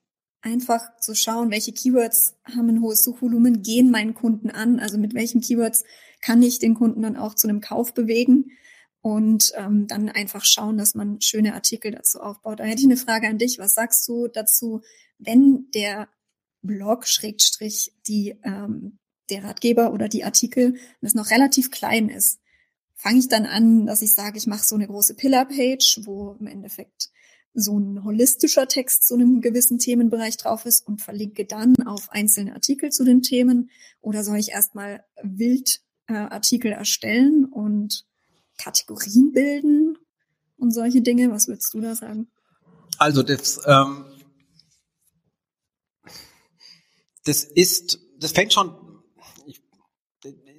einfach 0.42 0.82
zu 1.00 1.14
schauen, 1.14 1.50
welche 1.50 1.72
Keywords 1.72 2.34
haben 2.44 2.68
ein 2.68 2.82
hohes 2.82 3.02
Suchvolumen, 3.02 3.62
gehen 3.62 3.90
meinen 3.90 4.12
Kunden 4.12 4.50
an, 4.50 4.78
also 4.78 4.98
mit 4.98 5.14
welchen 5.14 5.40
Keywords 5.40 5.84
kann 6.20 6.42
ich 6.42 6.58
den 6.58 6.74
Kunden 6.74 7.00
dann 7.00 7.16
auch 7.16 7.34
zu 7.34 7.48
einem 7.48 7.62
Kauf 7.62 7.94
bewegen 7.94 8.50
und 9.02 9.52
ähm, 9.56 9.86
dann 9.86 10.08
einfach 10.08 10.44
schauen, 10.44 10.76
dass 10.76 10.94
man 10.94 11.20
schöne 11.20 11.54
Artikel 11.54 11.92
dazu 11.92 12.20
aufbaut. 12.20 12.60
Da 12.60 12.64
hätte 12.64 12.80
ich 12.80 12.86
eine 12.86 12.96
Frage 12.96 13.28
an 13.28 13.38
dich. 13.38 13.58
Was 13.58 13.74
sagst 13.74 14.06
du 14.08 14.28
dazu, 14.28 14.82
wenn 15.18 15.70
der 15.74 16.08
Blog 16.62 17.06
Schrägstrich 17.06 17.94
die 18.06 18.36
ähm, 18.42 18.98
der 19.30 19.44
Ratgeber 19.44 19.92
oder 19.92 20.08
die 20.08 20.24
Artikel, 20.24 20.74
es 21.00 21.14
noch 21.14 21.30
relativ 21.30 21.70
klein 21.70 22.08
ist, 22.08 22.40
fange 22.94 23.20
ich 23.20 23.28
dann 23.28 23.46
an, 23.46 23.86
dass 23.86 24.02
ich 24.02 24.12
sage, 24.12 24.36
ich 24.36 24.46
mache 24.46 24.64
so 24.64 24.74
eine 24.74 24.86
große 24.86 25.14
Pillar-Page, 25.14 26.00
wo 26.04 26.36
im 26.38 26.46
Endeffekt 26.46 27.10
so 27.54 27.78
ein 27.78 28.04
holistischer 28.04 28.68
Text 28.68 29.06
zu 29.06 29.14
einem 29.14 29.40
gewissen 29.40 29.78
Themenbereich 29.78 30.36
drauf 30.36 30.66
ist 30.66 30.86
und 30.86 31.00
verlinke 31.00 31.44
dann 31.46 31.74
auf 31.86 32.10
einzelne 32.10 32.54
Artikel 32.54 32.90
zu 32.90 33.04
den 33.04 33.22
Themen? 33.22 33.70
Oder 34.00 34.22
soll 34.22 34.38
ich 34.38 34.50
erstmal 34.50 35.04
wild 35.22 35.80
äh, 36.06 36.14
Artikel 36.14 36.72
erstellen 36.72 37.44
und 37.44 38.04
Kategorien 38.60 39.32
bilden 39.32 39.98
und 40.56 40.72
solche 40.72 41.00
Dinge? 41.00 41.30
Was 41.30 41.48
würdest 41.48 41.72
du 41.74 41.80
da 41.80 41.94
sagen? 41.94 42.30
Also 42.98 43.22
das, 43.22 43.60
ähm, 43.66 44.04
das 47.24 47.44
ist, 47.44 47.98
das 48.18 48.32
fängt 48.32 48.52
schon, 48.52 49.02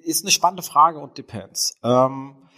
ist 0.04 0.24
eine 0.24 0.32
spannende 0.32 0.64
Frage 0.64 1.00
und 1.00 1.18
depends. 1.18 1.76
Ähm, 1.84 2.50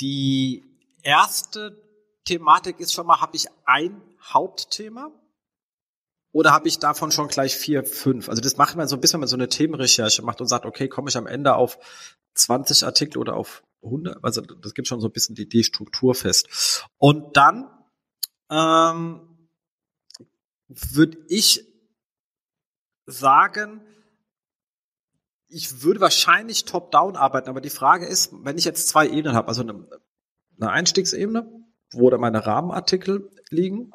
die 0.00 0.64
erste 1.02 1.76
Thematik 2.24 2.78
ist 2.78 2.92
schon 2.92 3.06
mal, 3.06 3.20
habe 3.20 3.36
ich 3.36 3.46
ein 3.64 4.00
Hauptthema 4.22 5.10
oder 6.30 6.52
habe 6.52 6.68
ich 6.68 6.78
davon 6.78 7.10
schon 7.10 7.28
gleich 7.28 7.56
vier, 7.56 7.84
fünf? 7.84 8.28
Also 8.28 8.40
das 8.40 8.56
macht 8.56 8.76
man 8.76 8.88
so 8.88 8.96
ein 8.96 9.00
bisschen, 9.00 9.14
wenn 9.14 9.20
man 9.22 9.28
so 9.28 9.36
eine 9.36 9.48
Themenrecherche 9.48 10.22
macht 10.22 10.40
und 10.40 10.46
sagt, 10.46 10.64
okay, 10.64 10.88
komme 10.88 11.08
ich 11.08 11.16
am 11.16 11.26
Ende 11.26 11.56
auf 11.56 11.78
20 12.34 12.84
Artikel 12.84 13.18
oder 13.18 13.34
auf 13.36 13.62
100? 13.82 14.22
Also 14.22 14.40
das 14.40 14.74
gibt 14.74 14.88
schon 14.88 15.00
so 15.00 15.08
ein 15.08 15.12
bisschen 15.12 15.34
die, 15.34 15.48
die 15.48 15.64
Struktur 15.64 16.14
fest. 16.14 16.86
Und 16.98 17.36
dann 17.36 17.68
ähm, 18.50 19.48
würde 20.68 21.18
ich 21.28 21.64
sagen, 23.06 23.82
ich 25.48 25.82
würde 25.82 26.00
wahrscheinlich 26.00 26.64
top-down 26.64 27.16
arbeiten, 27.16 27.48
aber 27.48 27.60
die 27.60 27.70
Frage 27.70 28.06
ist, 28.06 28.32
wenn 28.32 28.56
ich 28.56 28.64
jetzt 28.64 28.88
zwei 28.88 29.06
Ebenen 29.06 29.36
habe, 29.36 29.48
also 29.48 29.62
eine, 29.62 29.86
eine 30.58 30.70
Einstiegsebene, 30.70 31.46
wo 31.92 32.08
da 32.08 32.16
meine 32.16 32.46
Rahmenartikel 32.46 33.30
liegen, 33.50 33.92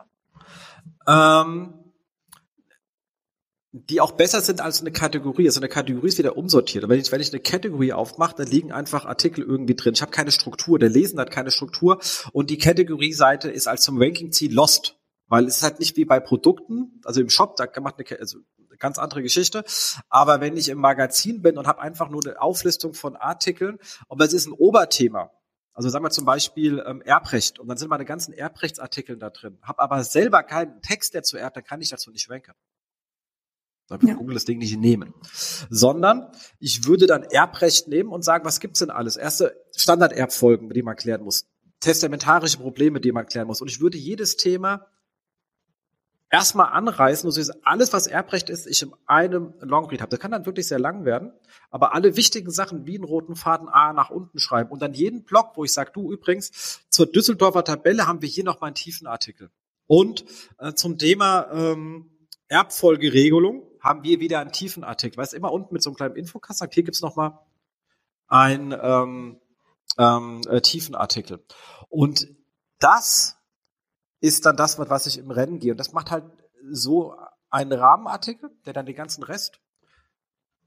ähm, 1.08 1.87
die 3.86 4.02
auch 4.02 4.14
besser 4.14 4.42
sind 4.42 4.62
als 4.62 4.82
eine 4.82 4.92
Kategorie. 4.92 5.48
Also 5.48 5.60
eine 5.60 5.70
Kategorie 5.70 6.08
ist 6.08 6.18
wieder 6.18 6.38
umsortiert. 6.38 6.84
Und 6.84 6.90
wenn 6.90 7.00
ich, 7.00 7.12
wenn 7.12 7.22
ich 7.22 7.32
eine 7.32 7.42
Kategorie 7.42 7.94
aufmache, 7.94 8.36
dann 8.38 8.48
liegen 8.48 8.72
einfach 8.72 9.06
Artikel 9.06 9.44
irgendwie 9.44 9.76
drin. 9.76 9.94
Ich 9.94 10.02
habe 10.02 10.12
keine 10.12 10.32
Struktur. 10.32 10.80
Der 10.80 10.90
Lesen 10.90 11.20
hat 11.20 11.32
keine 11.32 11.52
Struktur. 11.52 12.00
Und 12.32 12.50
die 12.50 12.58
Kategorie-Seite 12.58 13.50
ist 13.50 13.68
als 13.68 13.84
zum 13.84 14.02
Ranking-Ziel 14.02 14.54
lost. 14.54 14.98
Weil 15.28 15.46
es 15.46 15.58
ist 15.58 15.64
halt 15.64 15.80
nicht 15.80 15.98
wie 15.98 16.06
bei 16.06 16.20
Produkten, 16.20 17.02
also 17.04 17.20
im 17.20 17.30
Shop, 17.30 17.58
da 17.58 17.68
macht 17.82 17.96
eine, 17.98 18.20
also 18.20 18.40
eine 18.60 18.78
ganz 18.78 18.98
andere 18.98 19.22
Geschichte. 19.22 19.66
Aber 20.10 20.40
wenn 20.40 20.56
ich 20.56 20.70
im 20.70 20.78
Magazin 20.78 21.42
bin 21.42 21.58
und 21.58 21.68
habe 21.68 21.82
einfach 21.82 22.10
nur 22.10 22.26
eine 22.26 22.42
Auflistung 22.42 22.94
von 22.94 23.18
Artikeln, 23.18 23.78
und 24.08 24.22
das 24.22 24.32
ist 24.32 24.46
ein 24.46 24.54
Oberthema, 24.54 25.32
also 25.74 25.90
sagen 25.90 26.04
wir 26.04 26.10
zum 26.10 26.26
Beispiel 26.26 26.84
ähm, 26.88 27.02
Erbrecht 27.02 27.60
und 27.60 27.68
dann 27.68 27.78
sind 27.78 27.90
meine 27.90 28.06
ganzen 28.06 28.34
Erbrechtsartikel 28.34 29.16
da 29.18 29.30
drin, 29.30 29.60
habe 29.62 29.80
aber 29.80 30.04
selber 30.04 30.42
keinen 30.42 30.82
Text, 30.82 31.14
der 31.14 31.22
zu 31.22 31.38
erbt, 31.38 31.56
dann 31.56 31.64
kann 31.64 31.82
ich 31.82 31.90
dazu 31.90 32.10
nicht 32.10 32.30
ranken. 32.32 32.54
Dann 33.88 34.06
ja. 34.06 34.16
Google 34.16 34.34
das 34.34 34.46
Ding 34.46 34.60
nicht 34.60 34.78
nehmen. 34.78 35.14
Sondern 35.70 36.32
ich 36.60 36.86
würde 36.86 37.08
dann 37.08 37.24
Erbrecht 37.24 37.88
nehmen 37.88 38.10
und 38.10 38.24
sagen, 38.24 38.46
was 38.46 38.60
gibt's 38.60 38.80
denn 38.80 38.90
alles? 38.90 39.16
Erste 39.16 39.56
Standarderbfolgen, 39.76 40.70
die 40.70 40.84
man 40.84 40.96
klären 40.96 41.24
muss. 41.24 41.48
Testamentarische 41.80 42.58
Probleme, 42.58 43.00
die 43.00 43.12
man 43.12 43.26
klären 43.26 43.48
muss. 43.48 43.62
Und 43.62 43.70
ich 43.70 43.80
würde 43.80 43.98
jedes 43.98 44.36
Thema 44.36 44.88
erstmal 46.30 46.74
anreißen, 46.74 47.30
so 47.32 47.54
alles, 47.64 47.94
was 47.94 48.08
Erbrecht 48.08 48.50
ist, 48.50 48.68
ich 48.68 48.82
in 48.82 48.94
einem 49.06 49.54
Longread 49.62 50.02
habe. 50.02 50.10
Das 50.10 50.20
kann 50.20 50.32
dann 50.32 50.46
wirklich 50.46 50.68
sehr 50.68 50.80
lang 50.80 51.06
werden, 51.06 51.32
aber 51.70 51.94
alle 51.94 52.16
wichtigen 52.16 52.52
Sachen 52.52 52.86
wie 52.86 52.96
einen 52.96 53.04
roten 53.04 53.36
Faden 53.36 53.70
A 53.70 53.94
nach 53.94 54.10
unten 54.10 54.40
schreiben 54.40 54.72
und 54.72 54.82
dann 54.82 54.94
jeden 54.94 55.24
Blog, 55.24 55.52
wo 55.56 55.64
ich 55.64 55.74
sage, 55.74 55.92
du 55.94 56.12
übrigens, 56.12 56.82
zur 56.90 57.06
Düsseldorfer 57.06 57.64
Tabelle 57.64 58.08
haben 58.08 58.22
wir 58.22 58.30
hier 58.30 58.44
noch 58.44 58.62
mal 58.62 58.68
einen 58.68 58.76
tiefen 58.76 59.08
Artikel. 59.08 59.50
Und 59.86 60.26
äh, 60.58 60.74
zum 60.74 60.98
Thema 60.98 61.48
ähm, 61.52 62.12
Erbfolgeregelung 62.50 63.64
haben 63.88 64.04
wir 64.04 64.20
wieder 64.20 64.40
einen 64.40 64.52
tiefen 64.52 64.84
Artikel. 64.84 65.18
Weißt 65.18 65.34
immer 65.34 65.52
unten 65.52 65.74
mit 65.74 65.82
so 65.82 65.90
einem 65.90 65.96
kleinen 65.96 66.16
Infokasten, 66.16 66.70
hier 66.72 66.84
gibt's 66.84 67.02
noch 67.02 67.16
mal 67.16 67.40
einen 68.28 68.76
ähm, 68.80 69.40
ähm, 69.98 70.42
äh, 70.50 70.62
tiefen 70.62 70.96
Artikel. 70.96 71.44
Und 71.90 72.28
das 72.80 73.38
ist 74.20 74.46
dann 74.46 74.58
das, 74.58 74.78
was 74.78 75.06
ich 75.06 75.18
im 75.18 75.32
Rennen 75.32 75.60
gehe. 75.60 75.72
Und 75.72 75.78
das 75.78 75.94
macht 75.94 76.12
halt 76.12 76.26
so 76.70 77.16
einen 77.50 77.72
Rahmenartikel, 77.72 78.50
der 78.66 78.74
dann 78.74 78.86
den 78.86 78.96
ganzen 78.96 79.24
Rest 79.24 79.60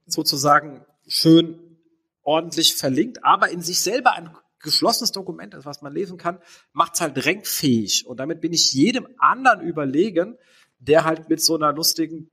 sozusagen 0.07 0.83
schön 1.07 1.77
ordentlich 2.23 2.75
verlinkt, 2.75 3.23
aber 3.23 3.49
in 3.49 3.61
sich 3.61 3.81
selber 3.81 4.13
ein 4.13 4.35
geschlossenes 4.59 5.11
Dokument 5.11 5.53
ist, 5.53 5.65
was 5.65 5.81
man 5.81 5.93
lesen 5.93 6.17
kann, 6.17 6.39
macht 6.71 6.95
es 6.95 7.01
halt 7.01 7.25
rankfähig. 7.25 8.05
Und 8.05 8.19
damit 8.19 8.41
bin 8.41 8.53
ich 8.53 8.73
jedem 8.73 9.07
anderen 9.17 9.61
überlegen, 9.61 10.37
der 10.79 11.03
halt 11.03 11.29
mit 11.29 11.41
so 11.41 11.55
einer 11.55 11.73
lustigen 11.73 12.31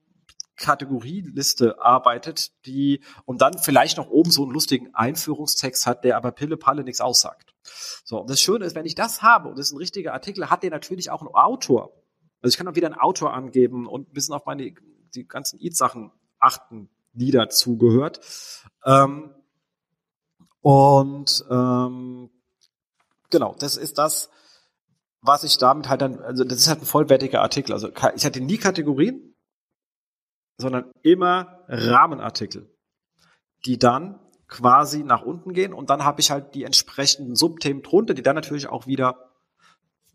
Kategorieliste 0.59 1.81
arbeitet, 1.83 2.53
die 2.66 3.01
und 3.25 3.40
dann 3.40 3.59
vielleicht 3.59 3.97
noch 3.97 4.11
oben 4.11 4.31
so 4.31 4.42
einen 4.42 4.53
lustigen 4.53 4.94
Einführungstext 4.94 5.87
hat, 5.87 6.05
der 6.05 6.16
aber 6.16 6.33
Pille 6.33 6.57
Palle 6.57 6.85
nichts 6.85 7.01
aussagt. 7.01 7.55
So, 8.05 8.21
und 8.21 8.31
das 8.31 8.40
Schöne 8.40 8.64
ist, 8.64 8.75
wenn 8.75 8.87
ich 8.87 8.94
das 8.94 9.23
habe 9.23 9.49
und 9.49 9.59
das 9.59 9.66
ist 9.66 9.73
ein 9.73 9.79
richtiger 9.79 10.12
Artikel, 10.12 10.51
hat 10.51 10.62
der 10.62 10.71
natürlich 10.71 11.11
auch 11.11 11.21
einen 11.21 11.35
Autor. 11.35 11.92
Also 12.42 12.53
ich 12.53 12.59
kann 12.59 12.68
auch 12.68 12.75
wieder 12.75 12.88
einen 12.88 12.99
Autor 12.99 13.33
angeben 13.33 13.87
und 13.87 14.11
ein 14.11 14.12
bisschen 14.12 14.35
auf 14.35 14.47
meine 14.47 14.73
die 15.14 15.27
ganzen 15.27 15.59
Eat-Sachen 15.61 16.12
achten, 16.38 16.90
die 17.12 17.31
dazugehört. 17.31 18.21
Ähm, 18.85 19.35
und 20.61 21.44
ähm, 21.51 22.31
genau, 23.31 23.55
das 23.59 23.77
ist 23.77 23.99
das, 23.99 24.31
was 25.21 25.44
ich 25.44 25.59
damit 25.59 25.88
halt 25.88 26.03
dann, 26.03 26.21
also 26.21 26.44
das 26.44 26.59
ist 26.59 26.68
halt 26.68 26.83
ein 26.83 26.87
vollwertiger 26.87 27.42
Artikel. 27.42 27.73
Also 27.73 27.88
ich 28.14 28.25
hatte 28.25 28.40
nie 28.40 28.59
Kategorien, 28.59 29.35
sondern 30.59 30.90
immer 31.03 31.64
Rahmenartikel, 31.68 32.68
die 33.64 33.79
dann 33.79 34.18
quasi 34.49 35.05
nach 35.05 35.23
unten 35.23 35.53
gehen 35.53 35.73
und 35.73 35.90
dann 35.90 36.05
habe 36.05 36.21
ich 36.21 36.31
halt 36.31 36.55
die 36.55 36.64
entsprechenden 36.64 37.37
Subthemen 37.37 37.83
drunter, 37.83 38.14
die 38.14 38.23
dann 38.23 38.35
natürlich 38.35 38.68
auch 38.68 38.87
wieder 38.87 39.31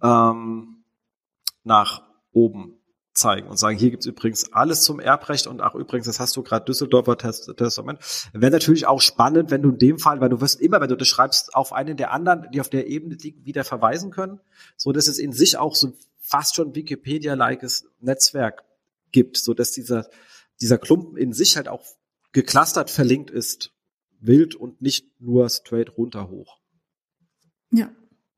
ähm, 0.01 0.83
nach 1.63 2.03
oben 2.31 2.77
zeigen 3.13 3.47
und 3.47 3.57
sagen, 3.57 3.77
hier 3.77 3.91
gibt's 3.91 4.07
übrigens 4.07 4.51
alles 4.53 4.81
zum 4.81 4.99
Erbrecht 4.99 5.45
und 5.45 5.61
ach 5.61 5.75
übrigens, 5.75 6.07
das 6.07 6.19
hast 6.19 6.35
du 6.35 6.41
gerade 6.41 6.65
Düsseldorfer 6.65 7.15
Testament. 7.15 7.99
Wäre 8.33 8.51
natürlich 8.51 8.87
auch 8.87 9.01
spannend, 9.01 9.51
wenn 9.51 9.61
du 9.61 9.69
in 9.69 9.77
dem 9.77 9.99
Fall, 9.99 10.19
weil 10.19 10.29
du 10.29 10.41
wirst 10.41 10.59
immer, 10.59 10.81
wenn 10.81 10.89
du 10.89 10.97
das 10.97 11.07
schreibst, 11.07 11.53
auf 11.53 11.73
einen 11.73 11.95
der 11.95 12.11
anderen, 12.11 12.49
die 12.51 12.59
auf 12.59 12.69
der 12.69 12.87
Ebene 12.87 13.15
liegen, 13.15 13.45
wieder 13.45 13.63
verweisen 13.63 14.09
können, 14.09 14.39
so 14.77 14.91
dass 14.91 15.07
es 15.07 15.19
in 15.19 15.31
sich 15.31 15.57
auch 15.57 15.75
so 15.75 15.93
fast 16.21 16.55
schon 16.55 16.73
Wikipedia-likes 16.73 17.85
Netzwerk 17.99 18.63
gibt, 19.11 19.37
so 19.37 19.53
dass 19.53 19.71
dieser 19.71 20.07
dieser 20.63 20.77
Klumpen 20.79 21.17
in 21.17 21.33
sich 21.33 21.57
halt 21.57 21.67
auch 21.67 21.83
geclustert 22.31 22.89
verlinkt 22.89 23.29
ist, 23.29 23.71
wild 24.19 24.55
und 24.55 24.81
nicht 24.81 25.05
nur 25.19 25.49
straight 25.49 25.97
runter 25.97 26.29
hoch. 26.29 26.57
Ja, 27.71 27.91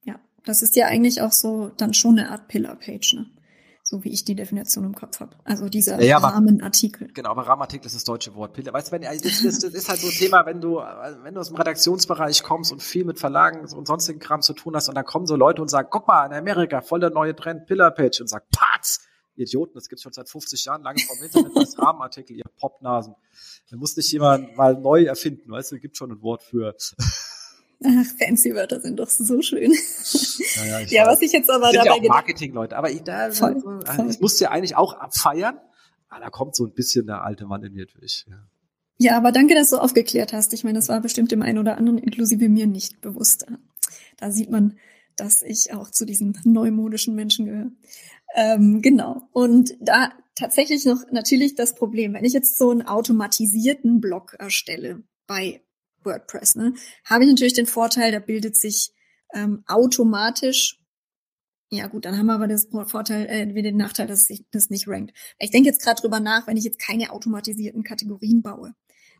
ja. 0.03 0.19
Das 0.43 0.61
ist 0.63 0.75
ja 0.75 0.87
eigentlich 0.87 1.21
auch 1.21 1.31
so 1.31 1.69
dann 1.77 1.93
schon 1.93 2.17
eine 2.19 2.31
Art 2.31 2.47
Pillar-Page, 2.47 3.13
ne? 3.13 3.25
so 3.83 4.03
wie 4.03 4.09
ich 4.11 4.25
die 4.25 4.33
Definition 4.35 4.83
im 4.83 4.95
Kopf 4.95 5.19
habe. 5.19 5.37
Also 5.43 5.69
dieser 5.69 6.01
Ja, 6.01 6.17
aber- 6.17 6.29
Rahmenartikel. 6.29 7.07
Genau, 7.13 7.29
aber 7.29 7.43
Rahmenartikel 7.45 7.85
ist 7.85 7.95
das 7.95 8.03
deutsche 8.03 8.33
Wort. 8.33 8.53
Pille. 8.53 8.73
Weißt 8.73 8.87
du, 8.87 8.93
wenn, 8.93 9.05
also 9.05 9.23
das, 9.23 9.43
das, 9.43 9.59
das 9.59 9.73
ist 9.75 9.87
halt 9.89 9.99
so 9.99 10.07
ein 10.07 10.13
Thema, 10.13 10.43
wenn 10.47 10.59
du, 10.59 10.77
wenn 10.77 11.35
du 11.35 11.39
aus 11.39 11.49
dem 11.49 11.55
Redaktionsbereich 11.57 12.41
kommst 12.41 12.71
und 12.71 12.81
viel 12.81 13.05
mit 13.05 13.19
Verlagen 13.19 13.59
und 13.59 13.85
sonstigen 13.87 14.17
Kram 14.19 14.41
zu 14.41 14.53
tun 14.53 14.75
hast 14.75 14.89
und 14.89 14.95
dann 14.95 15.05
kommen 15.05 15.27
so 15.27 15.35
Leute 15.35 15.61
und 15.61 15.67
sagen, 15.69 15.89
guck 15.91 16.07
mal, 16.07 16.25
in 16.25 16.33
Amerika, 16.33 16.81
voll 16.81 16.99
der 16.99 17.11
neue 17.11 17.35
Trend, 17.35 17.67
Pillar-Page 17.67 18.21
und 18.21 18.27
sagt, 18.27 18.47
Patz! 18.49 19.05
Idioten, 19.35 19.73
das 19.75 19.89
gibt's 19.89 20.03
schon 20.03 20.13
seit 20.13 20.29
50 20.29 20.65
Jahren, 20.65 20.83
lange 20.83 20.99
vom 20.99 21.23
Internet 21.23 21.57
als 21.57 21.77
Rahmenartikel, 21.77 22.37
ihr 22.37 22.45
Popnasen. 22.59 23.15
Da 23.69 23.77
muss 23.77 23.95
nicht 23.97 24.11
jemand 24.11 24.55
mal 24.55 24.75
neu 24.79 25.03
erfinden, 25.03 25.51
weißt 25.51 25.71
du, 25.71 25.79
gibt 25.79 25.97
schon 25.97 26.11
ein 26.11 26.21
Wort 26.21 26.43
für. 26.43 26.75
Ach, 27.83 28.05
fancy 28.19 28.55
Wörter 28.55 28.79
sind 28.79 28.97
doch 28.97 29.09
so 29.09 29.41
schön. 29.41 29.71
Naja, 30.57 30.79
ja, 30.79 31.01
weiß. 31.05 31.13
was 31.13 31.21
ich 31.21 31.31
jetzt 31.33 31.49
aber 31.49 31.67
sind 31.67 31.75
ja 31.75 31.83
dabei 31.83 31.91
auch 31.91 32.01
gedacht 32.01 32.15
Marketing-Leute, 32.15 32.77
aber 32.77 32.89
ich, 32.91 33.03
da, 33.03 33.31
Voll, 33.31 33.55
also, 33.55 33.83
voll. 33.83 34.09
ich 34.09 34.19
musste 34.21 34.45
ja 34.45 34.51
eigentlich 34.51 34.75
auch 34.75 34.93
abfeiern, 34.93 35.59
aber 36.09 36.21
da 36.21 36.29
kommt 36.29 36.55
so 36.55 36.65
ein 36.65 36.73
bisschen 36.73 37.05
der 37.05 37.23
alte 37.23 37.45
Mann 37.45 37.63
in 37.63 37.73
mir 37.73 37.85
durch. 37.85 38.25
Ja. 38.29 38.47
Ja, 38.97 39.17
aber 39.17 39.31
danke, 39.31 39.55
dass 39.55 39.71
du 39.71 39.77
aufgeklärt 39.77 40.31
hast. 40.31 40.53
Ich 40.53 40.63
meine, 40.63 40.77
das 40.77 40.87
war 40.87 41.01
bestimmt 41.01 41.31
dem 41.31 41.41
einen 41.41 41.57
oder 41.57 41.77
anderen, 41.77 41.97
inklusive 41.97 42.47
mir, 42.47 42.65
nicht 42.65 43.01
bewusst. 43.01 43.45
Da 44.17 44.31
sieht 44.31 44.49
man, 44.49 44.77
dass 45.15 45.41
ich 45.41 45.73
auch 45.73 45.89
zu 45.89 46.05
diesen 46.05 46.37
neumodischen 46.43 47.15
Menschen 47.15 47.45
gehöre. 47.45 47.71
Ähm, 48.35 48.81
genau. 48.81 49.27
Und 49.31 49.75
da 49.79 50.11
tatsächlich 50.35 50.85
noch 50.85 51.03
natürlich 51.11 51.55
das 51.55 51.75
Problem, 51.75 52.13
wenn 52.13 52.25
ich 52.25 52.33
jetzt 52.33 52.57
so 52.57 52.71
einen 52.71 52.81
automatisierten 52.81 54.01
Blog 54.01 54.35
erstelle 54.37 55.03
bei 55.27 55.61
WordPress, 56.03 56.55
ne, 56.55 56.73
habe 57.05 57.23
ich 57.23 57.29
natürlich 57.29 57.53
den 57.53 57.65
Vorteil, 57.65 58.11
da 58.11 58.19
bildet 58.19 58.55
sich 58.55 58.91
ähm, 59.33 59.63
automatisch 59.67 60.79
ja 61.71 61.87
gut, 61.87 62.05
dann 62.05 62.17
haben 62.17 62.27
wir 62.27 62.35
aber 62.35 62.47
das 62.47 62.67
Vorteil, 62.85 63.25
äh, 63.25 63.61
den 63.61 63.77
Nachteil, 63.77 64.07
dass 64.07 64.25
sich 64.25 64.45
das 64.51 64.69
nicht 64.69 64.87
rankt. 64.87 65.13
Ich 65.39 65.51
denke 65.51 65.67
jetzt 65.67 65.81
gerade 65.81 65.99
drüber 65.99 66.19
nach, 66.19 66.47
wenn 66.47 66.57
ich 66.57 66.63
jetzt 66.63 66.79
keine 66.79 67.11
automatisierten 67.11 67.83
Kategorien 67.83 68.41
baue, 68.41 68.75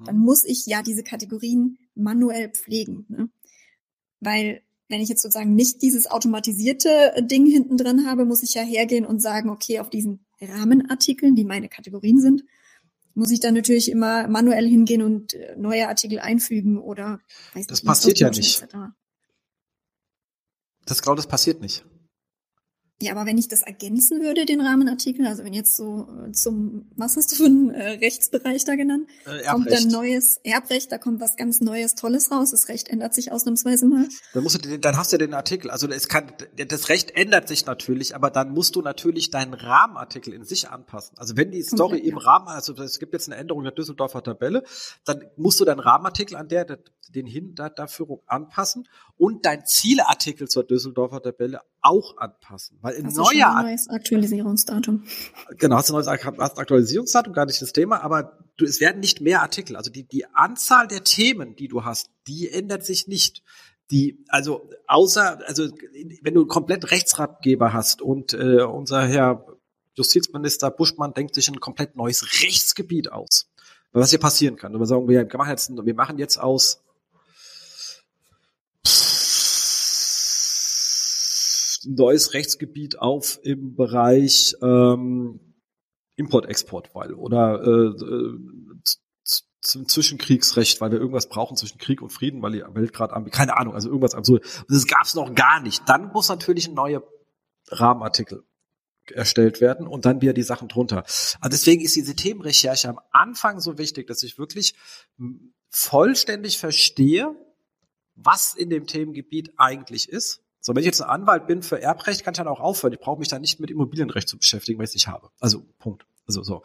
dann 0.06 0.18
muss 0.18 0.44
ich 0.44 0.66
ja 0.66 0.82
diese 0.82 1.04
Kategorien 1.04 1.78
manuell 1.96 2.50
pflegen. 2.50 3.06
Ne? 3.08 3.30
Weil 4.20 4.62
wenn 4.88 5.02
ich 5.02 5.10
jetzt 5.10 5.22
sozusagen 5.22 5.56
nicht 5.56 5.82
dieses 5.82 6.08
automatisierte 6.08 7.16
äh, 7.16 7.24
Ding 7.24 7.46
hinten 7.46 7.78
drin 7.78 8.08
habe, 8.08 8.26
muss 8.26 8.44
ich 8.44 8.54
ja 8.54 8.62
hergehen 8.62 9.06
und 9.06 9.22
sagen, 9.22 9.50
okay, 9.50 9.80
auf 9.80 9.90
diesen 9.90 10.26
Rahmenartikeln, 10.42 11.36
die 11.36 11.46
meine 11.46 11.70
Kategorien 11.70 12.20
sind, 12.20 12.44
muss 13.14 13.32
ich 13.32 13.40
dann 13.40 13.54
natürlich 13.54 13.90
immer 13.90 14.28
manuell 14.28 14.68
hingehen 14.68 15.02
und 15.02 15.34
äh, 15.34 15.56
neue 15.58 15.88
Artikel 15.88 16.20
einfügen 16.20 16.78
oder 16.78 17.20
weiß 17.54 17.68
Das 17.68 17.82
nicht, 17.82 17.88
passiert 17.88 18.20
ja 18.20 18.30
nicht. 18.30 18.68
Das 20.86 21.02
glaube 21.02 21.18
das 21.18 21.28
passiert 21.28 21.62
nicht. 21.62 21.86
Ja, 23.06 23.12
aber 23.12 23.28
wenn 23.28 23.38
ich 23.38 23.48
das 23.48 23.62
ergänzen 23.62 24.22
würde, 24.22 24.48
den 24.48 24.62
Rahmenartikel, 24.62 25.28
also 25.28 25.44
wenn 25.44 25.54
jetzt 25.54 25.76
so 25.78 26.08
äh, 26.28 26.32
zum, 26.32 26.88
was 26.96 27.16
hast 27.18 27.32
du 27.32 27.36
für 27.36 27.46
einen 27.46 27.70
äh, 27.70 27.92
Rechtsbereich 27.92 28.66
da 28.66 28.74
genannt? 28.74 29.08
Äh, 29.26 29.44
Kommt 29.44 29.68
Erbrecht. 29.68 29.86
dann 29.86 29.92
neues 29.92 30.38
Erbrecht, 30.44 30.92
da 30.92 30.98
kommt 30.98 31.22
was 31.22 31.36
ganz 31.36 31.62
Neues, 31.62 31.94
Tolles 31.94 32.32
raus. 32.32 32.50
Das 32.50 32.68
Recht 32.68 32.90
ändert 32.90 33.14
sich 33.14 33.32
ausnahmsweise 33.32 33.86
mal. 33.86 34.08
Dann 34.34 34.42
musst 34.42 34.56
du 34.56 34.68
den, 34.68 34.82
dann 34.82 34.98
hast 34.98 35.14
du 35.14 35.20
den 35.20 35.36
Artikel. 35.36 35.70
Also 35.70 35.88
es 35.88 36.08
kann, 36.08 36.32
das 36.56 36.90
Recht 36.90 37.12
ändert 37.16 37.48
sich 37.48 37.68
natürlich, 37.68 38.16
aber 38.16 38.32
dann 38.32 38.52
musst 38.52 38.76
du 38.76 38.82
natürlich 38.82 39.30
deinen 39.30 39.54
Rahmenartikel 39.54 40.34
in 40.34 40.44
sich 40.44 40.70
anpassen. 40.70 41.16
Also 41.20 41.38
wenn 41.38 41.52
die 41.52 41.62
Story 41.62 41.98
Komplett, 41.98 42.06
im 42.06 42.18
ja. 42.18 42.24
Rahmen, 42.24 42.48
also 42.48 42.74
es 42.74 42.98
gibt 42.98 43.14
jetzt 43.14 43.30
eine 43.30 43.40
Änderung 43.40 43.62
der 43.62 43.72
Düsseldorfer 43.72 44.24
Tabelle, 44.24 44.64
dann 45.06 45.22
musst 45.38 45.60
du 45.60 45.66
deinen 45.66 45.80
Rahmenartikel 45.80 46.36
an 46.38 46.48
der, 46.48 46.80
den 47.12 47.26
hin 47.26 47.56
der 47.56 47.88
Führung 47.88 48.22
anpassen 48.26 48.88
und 49.18 49.46
dein 49.46 49.66
Zieleartikel 49.66 50.48
zur 50.48 50.64
Düsseldorfer 50.64 51.22
Tabelle 51.22 51.62
auch 51.82 52.18
anpassen, 52.18 52.78
weil 52.82 52.96
ein 52.96 53.06
Hast 53.06 53.18
du 53.18 53.26
schon 53.26 53.38
neuer 53.38 53.56
ein 53.56 53.66
neues 53.66 53.88
Aktualisierungsdatum. 53.90 55.04
Genau, 55.58 55.76
hast 55.78 55.90
du 55.90 55.94
ein 55.96 56.04
neues 56.04 56.08
Aktualisierungsdatum, 56.08 57.34
gar 57.34 57.46
nicht 57.46 57.62
das 57.62 57.74
Thema, 57.74 58.04
aber 58.04 58.40
du, 58.58 58.66
es 58.66 58.80
werden 58.80 59.00
nicht 59.00 59.22
mehr 59.22 59.42
Artikel. 59.42 59.76
Also 59.76 59.92
die, 59.92 60.04
die 60.04 60.26
Anzahl 60.34 60.88
der 60.88 61.04
Themen, 61.04 61.56
die 61.56 61.68
du 61.68 61.84
hast, 61.84 62.10
die 62.28 62.50
ändert 62.50 62.86
sich 62.86 63.08
nicht. 63.08 63.44
Die, 63.92 64.26
also 64.30 64.68
außer, 64.88 65.40
also 65.46 65.70
wenn 66.22 66.34
du 66.34 66.48
komplett 66.48 66.90
Rechtsratgeber 66.90 67.72
hast 67.72 68.02
und 68.02 68.34
äh, 68.34 68.64
unser 68.64 69.06
Herr 69.06 69.46
Justizminister 69.94 70.72
Buschmann 70.72 71.14
denkt 71.14 71.36
sich 71.36 71.48
ein 71.48 71.60
komplett 71.60 71.96
neues 71.96 72.42
Rechtsgebiet 72.44 73.12
aus. 73.12 73.48
Was 73.92 74.10
hier 74.10 74.20
passieren 74.20 74.58
kann. 74.58 74.74
Und 74.74 74.82
wir 74.82 74.88
sagen, 74.88 75.08
wir 75.08 75.26
machen 75.38 75.50
jetzt, 75.50 75.70
wir 75.70 75.96
machen 75.96 76.18
jetzt 76.18 76.38
aus 76.38 76.82
neues 81.86 82.34
Rechtsgebiet 82.34 83.00
auf 83.00 83.40
im 83.44 83.76
Bereich 83.76 84.56
ähm, 84.62 85.40
Import-Export, 86.18 86.92
weil 86.94 87.14
oder 87.14 87.62
äh, 87.64 88.04
äh, 88.04 88.40
z- 88.84 89.00
z- 89.62 89.92
Zwischenkriegsrecht, 89.92 90.80
weil 90.82 90.92
wir 90.92 91.00
irgendwas 91.00 91.28
brauchen 91.28 91.58
zwischen 91.58 91.78
Krieg 91.78 92.02
und 92.02 92.12
Frieden, 92.12 92.42
weil 92.42 92.54
die 92.54 92.64
Welt 92.74 92.94
gerade 92.94 93.14
am 93.14 93.30
keine 93.30 93.58
Ahnung, 93.58 93.74
also 93.74 93.90
irgendwas 93.90 94.16
absurd. 94.16 94.46
Das 94.70 94.88
gab 94.88 95.04
es 95.04 95.16
noch 95.16 95.34
gar 95.36 95.60
nicht. 95.62 95.84
Dann 95.88 96.12
muss 96.14 96.30
natürlich 96.30 96.68
ein 96.68 96.74
neuer 96.76 97.04
Rahmenartikel 97.68 98.44
erstellt 99.12 99.62
werden 99.62 99.88
und 99.88 100.06
dann 100.06 100.22
wieder 100.22 100.34
die 100.34 100.42
Sachen 100.44 100.68
drunter. 100.68 101.04
Also 101.04 101.50
deswegen 101.50 101.84
ist 101.84 101.96
diese 101.96 102.16
Themenrecherche 102.16 102.90
am 102.90 103.00
Anfang 103.12 103.60
so 103.60 103.78
wichtig, 103.78 104.08
dass 104.08 104.24
ich 104.24 104.38
wirklich 104.40 104.74
m, 105.20 105.54
vollständig 105.70 106.58
verstehe, 106.58 107.36
was 108.16 108.56
in 108.56 108.70
dem 108.70 108.88
Themengebiet 108.88 109.54
eigentlich 109.58 110.10
ist. 110.10 110.42
So, 110.66 110.74
wenn 110.74 110.80
ich 110.80 110.88
jetzt 110.88 111.00
ein 111.00 111.08
Anwalt 111.08 111.46
bin 111.46 111.62
für 111.62 111.80
Erbrecht, 111.80 112.24
kann 112.24 112.34
ich 112.34 112.40
dann 112.40 112.48
auch 112.48 112.60
aufhören. 112.60 112.92
Ich 112.92 113.00
brauche 113.00 113.20
mich 113.20 113.28
dann 113.28 113.42
nicht 113.42 113.60
mit 113.60 113.70
Immobilienrecht 113.70 114.28
zu 114.28 114.40
beschäftigen, 114.40 114.80
weil 114.80 114.86
ich 114.86 114.90
es 114.90 114.96
nicht 114.96 115.08
habe. 115.08 115.30
Also 115.40 115.64
Punkt. 115.78 116.08
Also 116.26 116.42
so. 116.42 116.64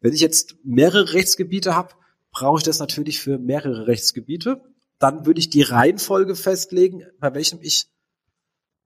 Wenn 0.00 0.12
ich 0.12 0.20
jetzt 0.20 0.54
mehrere 0.62 1.14
Rechtsgebiete 1.14 1.74
habe, 1.74 1.94
brauche 2.30 2.58
ich 2.58 2.62
das 2.62 2.78
natürlich 2.78 3.18
für 3.18 3.38
mehrere 3.38 3.88
Rechtsgebiete. 3.88 4.62
Dann 5.00 5.26
würde 5.26 5.40
ich 5.40 5.50
die 5.50 5.62
Reihenfolge 5.62 6.36
festlegen, 6.36 7.02
bei 7.18 7.34
welchem 7.34 7.58
ich 7.60 7.88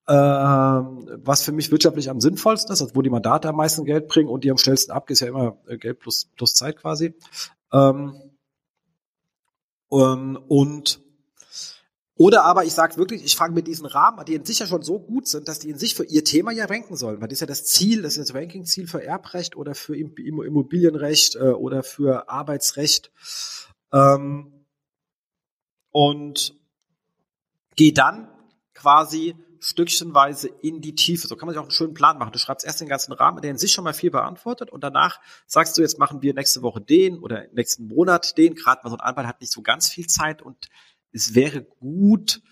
ähm, 0.09 1.11
was 1.23 1.43
für 1.43 1.53
mich 1.53 1.71
wirtschaftlich 1.71 2.09
am 2.09 2.23
sinnvollsten 2.23 2.73
ist, 2.73 2.81
also 2.81 2.95
wo 2.95 3.03
die 3.03 3.11
Mandate 3.11 3.51
am 3.51 3.57
meisten 3.57 3.85
Geld 3.85 4.09
bringen 4.09 4.31
und 4.31 4.45
die 4.45 4.51
am 4.51 4.57
schnellsten 4.57 4.93
abgeht, 4.93 5.17
ist 5.17 5.21
ja 5.21 5.29
immer 5.29 5.59
äh, 5.67 5.77
Geld 5.77 5.99
plus, 5.99 6.31
plus 6.37 6.55
Zeit 6.55 6.79
quasi. 6.79 7.15
Ähm, 7.71 8.15
ähm, 9.93 10.39
und 10.49 11.04
oder 12.17 12.45
aber 12.45 12.65
ich 12.65 12.73
sage 12.73 12.97
wirklich, 12.97 13.25
ich 13.25 13.35
fange 13.35 13.55
mit 13.55 13.67
diesen 13.67 13.87
Rahmen, 13.87 14.25
die 14.25 14.35
in 14.35 14.45
sich 14.45 14.61
ja 14.61 14.67
schon 14.67 14.83
so 14.83 15.01
gut 15.01 15.27
sind, 15.27 15.49
dass 15.49 15.59
die 15.59 15.71
in 15.71 15.79
sich 15.79 15.95
für 15.97 16.05
ihr 16.05 16.23
Thema 16.25 16.53
ja 16.53 16.67
ranken 16.67 16.97
sollen. 16.97 17.21
Weil 17.21 17.29
das 17.29 17.37
ist 17.37 17.41
ja 17.41 17.47
das 17.47 17.65
Ziel, 17.65 18.03
das 18.03 18.17
ist 18.17 18.29
das 18.29 18.37
Ranking-Ziel 18.37 18.87
für 18.87 19.03
Erbrecht 19.05 19.57
oder 19.57 19.75
für 19.75 19.97
Im- 19.97 20.15
Im- 20.17 20.43
Immobilienrecht 20.43 21.35
äh, 21.35 21.51
oder 21.51 21.83
für 21.83 22.29
Arbeitsrecht. 22.29 23.11
Ähm, 23.93 24.65
und 25.91 26.55
gehe 27.77 27.93
dann 27.93 28.29
quasi 28.75 29.35
stückchenweise 29.61 30.49
in 30.49 30.81
die 30.83 30.95
Tiefe. 30.95 31.27
So 31.27 31.37
kann 31.37 31.47
man 31.47 31.55
sich 31.55 31.59
auch 31.59 31.65
einen 31.65 31.71
schönen 31.71 31.95
Plan 31.95 32.19
machen. 32.19 32.33
Du 32.33 32.39
schreibst 32.39 32.67
erst 32.67 32.81
den 32.81 32.89
ganzen 32.89 33.13
Rahmen, 33.13 33.41
der 33.41 33.51
in 33.51 33.59
sich 33.59 33.73
schon 33.73 33.85
mal 33.85 33.95
viel 33.95 34.11
beantwortet 34.11 34.71
und 34.71 34.85
danach 34.85 35.21
sagst 35.47 35.77
du, 35.79 35.83
jetzt 35.83 35.99
machen 35.99 36.21
wir 36.23 36.35
nächste 36.35 36.63
Woche 36.63 36.81
den 36.81 37.19
oder 37.19 37.47
nächsten 37.53 37.87
Monat 37.89 38.37
den. 38.37 38.55
Gerade 38.55 38.83
mal 38.85 38.91
so 38.91 38.97
ein 38.97 39.01
Anwalt 39.01 39.27
hat 39.27 39.41
nicht 39.41 39.53
so 39.53 39.63
ganz 39.63 39.89
viel 39.89 40.07
Zeit 40.07 40.43
und 40.43 40.69
es 41.15 41.35
wäre 41.35 41.63
gut, 41.63 42.43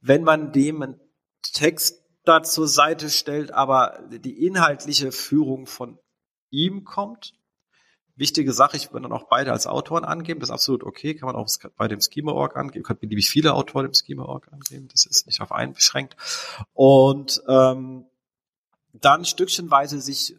wenn 0.00 0.22
man 0.22 0.52
dem 0.52 0.82
einen 0.82 1.00
Text 1.42 2.02
da 2.24 2.42
zur 2.42 2.68
Seite 2.68 3.10
stellt, 3.10 3.50
aber 3.50 3.98
die 4.10 4.46
inhaltliche 4.46 5.10
Führung 5.10 5.66
von 5.66 5.98
ihm 6.50 6.84
kommt. 6.84 7.34
Wichtige 8.14 8.52
Sache, 8.52 8.76
ich 8.76 8.92
würde 8.92 9.08
dann 9.08 9.12
auch 9.12 9.28
beide 9.28 9.52
als 9.52 9.66
Autoren 9.66 10.04
angeben, 10.04 10.38
das 10.38 10.50
ist 10.50 10.54
absolut 10.54 10.84
okay, 10.84 11.14
kann 11.14 11.26
man 11.26 11.34
auch 11.34 11.48
bei 11.76 11.88
dem 11.88 12.00
Schema.org 12.00 12.56
angeben, 12.56 12.84
kann 12.84 12.98
beliebig 12.98 13.28
viele 13.28 13.54
Autoren 13.54 13.86
im 13.86 13.94
Schema.org 13.94 14.52
angeben, 14.52 14.86
das 14.92 15.06
ist 15.06 15.26
nicht 15.26 15.40
auf 15.40 15.50
einen 15.50 15.72
beschränkt. 15.72 16.16
Und 16.74 17.42
ähm, 17.48 18.06
dann 18.92 19.24
stückchenweise 19.24 20.00
sich 20.00 20.36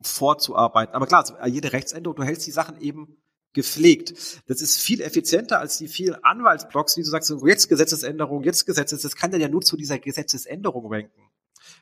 vorzuarbeiten. 0.00 0.94
Aber 0.94 1.06
klar, 1.06 1.20
also 1.20 1.36
jede 1.46 1.72
Rechtsänderung, 1.72 2.16
du 2.16 2.24
hältst 2.24 2.46
die 2.46 2.52
Sachen 2.52 2.80
eben 2.80 3.16
gepflegt. 3.56 4.42
Das 4.46 4.60
ist 4.60 4.78
viel 4.78 5.00
effizienter 5.00 5.58
als 5.58 5.78
die 5.78 5.88
vielen 5.88 6.14
Anwaltsblocks, 6.22 6.94
die 6.94 7.02
du 7.02 7.08
sagst, 7.08 7.32
jetzt 7.44 7.68
Gesetzesänderung, 7.68 8.44
jetzt 8.44 8.66
Gesetzes, 8.66 9.00
das 9.00 9.16
kann 9.16 9.30
dann 9.30 9.40
ja 9.40 9.48
nur 9.48 9.62
zu 9.62 9.78
dieser 9.78 9.98
Gesetzesänderung 9.98 10.92
ranken. 10.92 11.22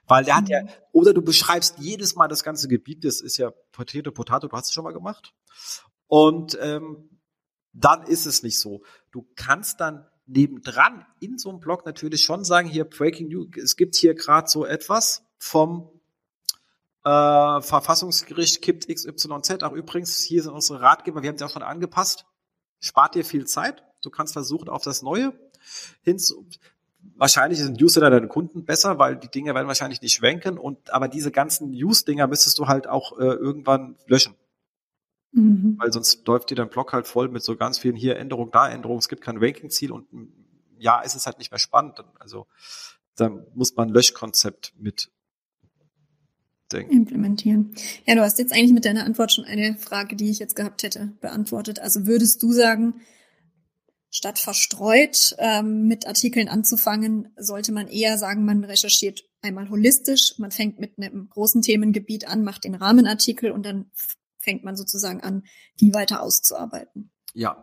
Weil 0.07 0.25
der 0.25 0.37
hat 0.37 0.49
ja, 0.49 0.63
oder 0.93 1.13
du 1.13 1.21
beschreibst 1.21 1.79
jedes 1.79 2.15
Mal 2.15 2.29
das 2.29 2.45
ganze 2.45 2.69
Gebiet, 2.69 3.05
das 3.05 3.21
ist 3.21 3.39
ja 3.39 3.51
Potato, 3.73 4.13
Potato, 4.13 4.47
du 4.47 4.57
hast 4.57 4.69
es 4.69 4.73
schon 4.73 4.85
mal 4.85 4.93
gemacht. 4.93 5.35
Und 6.07 6.57
ähm, 6.61 7.11
dann 7.73 8.05
ist 8.05 8.25
es 8.25 8.45
nicht 8.45 8.61
so. 8.61 8.83
Du 9.11 9.27
kannst 9.35 9.81
dann 9.81 10.07
nebendran 10.27 11.05
in 11.19 11.39
so 11.39 11.51
einem 11.51 11.59
Blog 11.59 11.85
natürlich 11.85 12.23
schon 12.23 12.45
sagen, 12.45 12.69
hier 12.69 12.85
Breaking 12.85 13.29
News, 13.29 13.49
es 13.61 13.75
gibt 13.75 13.97
hier 13.97 14.15
gerade 14.15 14.49
so 14.49 14.65
etwas 14.65 15.25
vom 15.39 15.91
äh, 17.05 17.61
Verfassungsgericht 17.61 18.63
kippt 18.63 18.89
XYZ. 18.89 19.63
Auch 19.63 19.73
übrigens, 19.73 20.23
hier 20.23 20.43
sind 20.43 20.53
unsere 20.53 20.81
Ratgeber, 20.81 21.23
wir 21.23 21.29
haben 21.29 21.39
sie 21.39 21.45
auch 21.45 21.51
schon 21.51 21.63
angepasst. 21.63 22.25
spart 22.81 23.15
dir 23.15 23.25
viel 23.25 23.47
Zeit. 23.47 23.83
Du 24.03 24.11
kannst 24.11 24.33
versuchen, 24.33 24.69
auf 24.69 24.83
das 24.83 25.03
Neue 25.03 25.33
hinzu. 26.03 26.47
Wahrscheinlich 27.17 27.59
sind 27.59 27.81
Newsletter 27.81 28.11
deine 28.11 28.29
Kunden 28.29 28.65
besser, 28.65 28.99
weil 28.99 29.17
die 29.17 29.29
Dinge 29.29 29.55
werden 29.55 29.69
wahrscheinlich 29.69 30.01
nicht 30.01 30.15
schwenken. 30.15 30.59
Und 30.59 30.91
aber 30.91 31.09
diese 31.09 31.31
ganzen 31.31 31.71
News-Dinger 31.71 32.27
müsstest 32.27 32.59
du 32.59 32.67
halt 32.67 32.87
auch 32.87 33.19
äh, 33.19 33.25
irgendwann 33.25 33.97
löschen. 34.07 34.35
Mhm. 35.33 35.77
Weil 35.79 35.93
sonst 35.93 36.27
läuft 36.27 36.51
dir 36.51 36.55
dein 36.55 36.71
Blog 36.71 36.93
halt 36.93 37.07
voll 37.07 37.29
mit 37.29 37.43
so 37.43 37.57
ganz 37.57 37.79
vielen 37.79 37.97
hier 37.97 38.17
Änderungen, 38.17 38.51
da 38.53 38.69
Änderungen. 38.69 38.99
Es 38.99 39.09
gibt 39.09 39.23
kein 39.23 39.37
Ranking-Ziel 39.37 39.93
und 39.93 40.07
ja, 40.79 41.01
ist 41.01 41.15
es 41.15 41.27
halt 41.27 41.39
nicht 41.39 41.51
mehr 41.51 41.59
spannend. 41.59 42.03
Also 42.19 42.47
da 43.17 43.31
muss 43.55 43.77
man 43.77 43.89
ein 43.89 43.95
Löschkonzept 43.95 44.75
mit 44.79 45.11
denken. 46.73 46.93
Implementieren. 46.93 47.75
Ja, 48.07 48.15
du 48.15 48.23
hast 48.23 48.39
jetzt 48.39 48.53
eigentlich 48.53 48.73
mit 48.73 48.85
deiner 48.85 49.05
Antwort 49.05 49.33
schon 49.33 49.45
eine 49.45 49.77
Frage, 49.77 50.17
die 50.17 50.31
ich 50.31 50.39
jetzt 50.39 50.57
gehabt 50.57 50.83
hätte, 50.83 51.13
beantwortet. 51.21 51.81
Also 51.81 52.07
würdest 52.07 52.43
du 52.43 52.53
sagen, 52.53 53.01
statt 54.11 54.39
verstreut 54.39 55.35
ähm, 55.39 55.87
mit 55.87 56.07
Artikeln 56.07 56.49
anzufangen, 56.49 57.33
sollte 57.37 57.73
man 57.73 57.89
eher 57.89 58.17
sagen, 58.19 58.45
man 58.45 58.65
recherchiert 58.65 59.25
einmal 59.43 59.69
holistisch, 59.69 60.35
man 60.39 60.51
fängt 60.51 60.79
mit 60.79 60.99
einem 60.99 61.29
großen 61.29 61.63
Themengebiet 61.63 62.27
an, 62.29 62.45
macht 62.45 62.65
den 62.65 62.75
Rahmenartikel 62.75 63.51
und 63.51 63.67
dann 63.67 63.91
fängt 64.39 64.65
man 64.65 64.77
sozusagen 64.77 65.21
an, 65.21 65.43
die 65.81 65.93
weiter 65.95 66.23
auszuarbeiten. 66.23 67.11
Ja, 67.35 67.63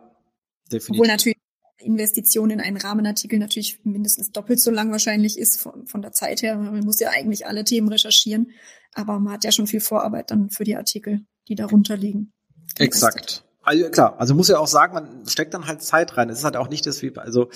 definitiv. 0.70 0.90
Obwohl 0.90 1.06
natürlich 1.06 1.38
Investition 1.78 2.50
in 2.50 2.60
einen 2.60 2.76
Rahmenartikel 2.76 3.38
natürlich 3.38 3.80
mindestens 3.84 4.30
doppelt 4.30 4.60
so 4.60 4.70
lang 4.70 4.90
wahrscheinlich 4.92 5.38
ist 5.38 5.60
von, 5.60 5.86
von 5.86 6.02
der 6.02 6.12
Zeit 6.12 6.42
her. 6.42 6.56
Man 6.56 6.84
muss 6.84 7.00
ja 7.00 7.10
eigentlich 7.10 7.46
alle 7.46 7.64
Themen 7.64 7.88
recherchieren, 7.88 8.52
aber 8.94 9.18
man 9.18 9.34
hat 9.34 9.44
ja 9.44 9.52
schon 9.52 9.66
viel 9.66 9.80
Vorarbeit 9.80 10.30
dann 10.30 10.50
für 10.50 10.64
die 10.64 10.76
Artikel, 10.76 11.24
die 11.48 11.54
darunter 11.54 11.96
liegen. 11.96 12.32
Exakt. 12.78 13.44
Also 13.62 13.90
klar, 13.90 14.18
also 14.18 14.34
muss 14.34 14.48
ja 14.48 14.58
auch 14.58 14.66
sagen, 14.66 14.94
man 14.94 15.26
steckt 15.26 15.54
dann 15.54 15.66
halt 15.66 15.82
Zeit 15.82 16.16
rein. 16.16 16.28
Es 16.28 16.38
ist 16.38 16.44
halt 16.44 16.56
auch 16.56 16.68
nicht 16.68 16.84
das 16.86 17.00
wie, 17.02 17.16
also, 17.16 17.48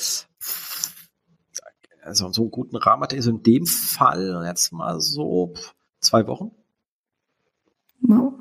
also 2.03 2.33
so 2.33 2.43
einen 2.43 2.51
guten 2.51 2.77
Rahmenartikel, 2.77 3.23
so 3.23 3.31
in 3.31 3.43
dem 3.43 3.67
Fall 3.67 4.45
jetzt 4.47 4.73
mal 4.73 5.01
so 5.01 5.55
zwei 6.01 6.27
Wochen. 6.27 6.53
Wow. 8.01 8.35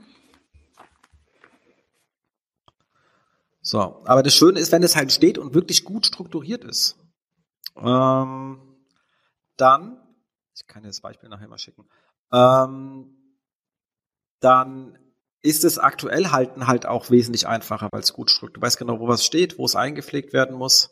So, 3.62 3.80
aber 4.06 4.22
das 4.22 4.36
Schöne 4.36 4.60
ist, 4.60 4.72
wenn 4.72 4.84
es 4.84 4.96
halt 4.96 5.12
steht 5.12 5.40
und 5.40 5.56
wirklich 5.56 5.86
gut 5.86 6.06
strukturiert 6.06 6.64
ist, 6.64 6.98
ähm, 7.76 8.60
dann, 9.58 9.98
ich 10.56 10.68
kann 10.68 10.84
dir 10.84 10.90
das 10.90 11.02
Beispiel 11.02 11.30
nachher 11.30 11.48
mal 11.48 11.58
schicken, 11.58 11.88
ähm, 12.32 13.16
dann 14.40 14.98
ist 15.42 15.64
das 15.64 15.78
aktuell 15.78 16.28
halten 16.32 16.68
halt 16.68 16.86
auch 16.86 17.12
wesentlich 17.12 17.48
einfacher, 17.48 17.90
weil 17.92 18.02
es 18.02 18.14
gut 18.14 18.32
strukturiert. 18.32 18.58
Du 18.58 18.62
weißt 18.62 18.78
genau, 18.78 19.00
wo 19.00 19.08
was 19.08 19.24
steht, 19.24 19.58
wo 19.58 19.66
es 19.66 19.76
eingepflegt 19.76 20.34
werden 20.34 20.58
muss. 20.58 20.92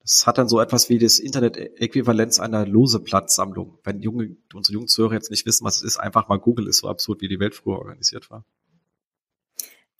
Das 0.00 0.26
hat 0.26 0.38
dann 0.38 0.48
so 0.48 0.60
etwas 0.60 0.88
wie 0.88 0.98
das 0.98 1.18
Internet-Äquivalenz 1.18 2.40
einer 2.40 2.64
lose 2.64 3.00
Platzsammlung. 3.00 3.78
Wenn 3.84 4.00
junge, 4.00 4.36
unsere 4.54 4.74
jungen 4.74 4.88
Zuhörer 4.88 5.14
jetzt 5.14 5.30
nicht 5.30 5.44
wissen, 5.44 5.64
was 5.64 5.78
es 5.78 5.82
ist, 5.82 5.96
einfach 5.98 6.28
mal 6.28 6.38
Google 6.38 6.68
ist 6.68 6.78
so 6.78 6.88
absurd, 6.88 7.20
wie 7.20 7.28
die 7.28 7.40
Welt 7.40 7.54
früher 7.54 7.78
organisiert 7.78 8.30
war. 8.30 8.44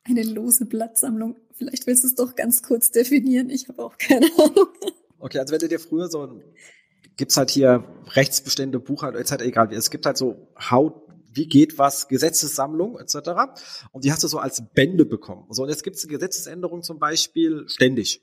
Eine 0.05 0.23
lose 0.23 0.65
Blattsammlung. 0.65 1.37
Vielleicht 1.53 1.87
willst 1.87 2.05
du 2.05 2.09
es 2.09 2.15
doch 2.15 2.37
ganz 2.37 2.63
kurz 2.63 2.91
definieren. 2.91 3.51
Ich 3.51 3.69
habe 3.69 3.85
auch 3.85 3.99
keine 3.99 4.27
Ahnung. 4.39 4.69
Okay, 5.19 5.41
also 5.41 5.53
wenn 5.53 5.61
du 5.61 5.69
dir 5.69 5.81
früher 5.81 6.09
so 6.09 6.23
ein, 6.23 6.43
gibt's 7.19 7.37
halt 7.37 7.51
hier 7.51 7.85
Rechtsbestände, 8.13 8.81
Buchhaltung 8.81 9.21
etc. 9.21 9.43
egal. 9.43 9.71
Es 9.73 9.91
gibt 9.91 10.07
halt 10.07 10.17
so 10.17 10.49
How, 10.71 10.95
wie 11.31 11.47
geht 11.47 11.77
was, 11.77 12.09
Gesetzessammlung 12.09 12.99
etc. 12.99 13.17
Und 13.93 14.05
die 14.05 14.13
hast 14.13 14.23
du 14.23 14.29
so 14.29 14.39
als 14.39 14.63
Bände 14.73 15.05
bekommen. 15.05 15.45
So, 15.51 15.65
und 15.65 15.69
jetzt 15.69 15.83
gibt's 15.83 16.03
eine 16.05 16.13
Gesetzesänderung 16.13 16.83
zum 16.83 16.99
Beispiel 16.99 17.69
ständig. 17.69 18.23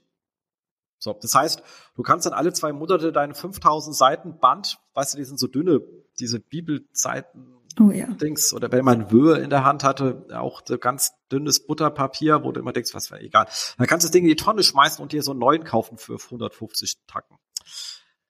So, 0.98 1.14
das 1.14 1.36
heißt, 1.36 1.62
du 1.96 2.02
kannst 2.02 2.26
dann 2.26 2.34
alle 2.34 2.54
zwei 2.54 2.74
Monate 2.74 3.12
deine 3.12 3.36
5000 3.36 3.96
Seiten 3.96 4.40
Band, 4.40 4.80
weißt 4.96 5.14
du, 5.14 5.18
die 5.18 5.26
sind 5.26 5.38
so 5.38 5.48
dünne, 5.48 5.82
diese 6.20 6.40
Bibelzeiten, 6.40 7.52
Oh 7.78 7.92
ja. 7.92 8.08
Dings, 8.08 8.54
oder 8.54 8.72
wenn 8.72 8.86
man 8.86 9.12
Wöhe 9.12 9.38
in 9.40 9.50
der 9.50 9.66
Hand 9.66 9.84
hatte, 9.84 10.26
auch 10.34 10.62
so 10.66 10.78
ganz 10.78 11.12
dünnes 11.30 11.68
Butterpapier, 11.68 12.46
wo 12.46 12.54
du 12.54 12.62
immer 12.62 12.72
denkst, 12.72 12.94
was 12.94 13.12
wäre 13.12 13.20
egal. 13.20 13.50
Dann 13.78 13.88
kannst 13.88 14.06
du 14.06 14.08
das 14.08 14.12
Ding 14.12 14.24
in 14.24 14.30
die 14.30 14.38
Tonne 14.38 14.64
schmeißen 14.64 15.04
und 15.04 15.12
dir 15.12 15.22
so 15.22 15.32
einen 15.32 15.42
neuen 15.42 15.66
kaufen 15.66 15.98
für 15.98 16.16
150 16.16 17.00
Tacken. 17.06 17.38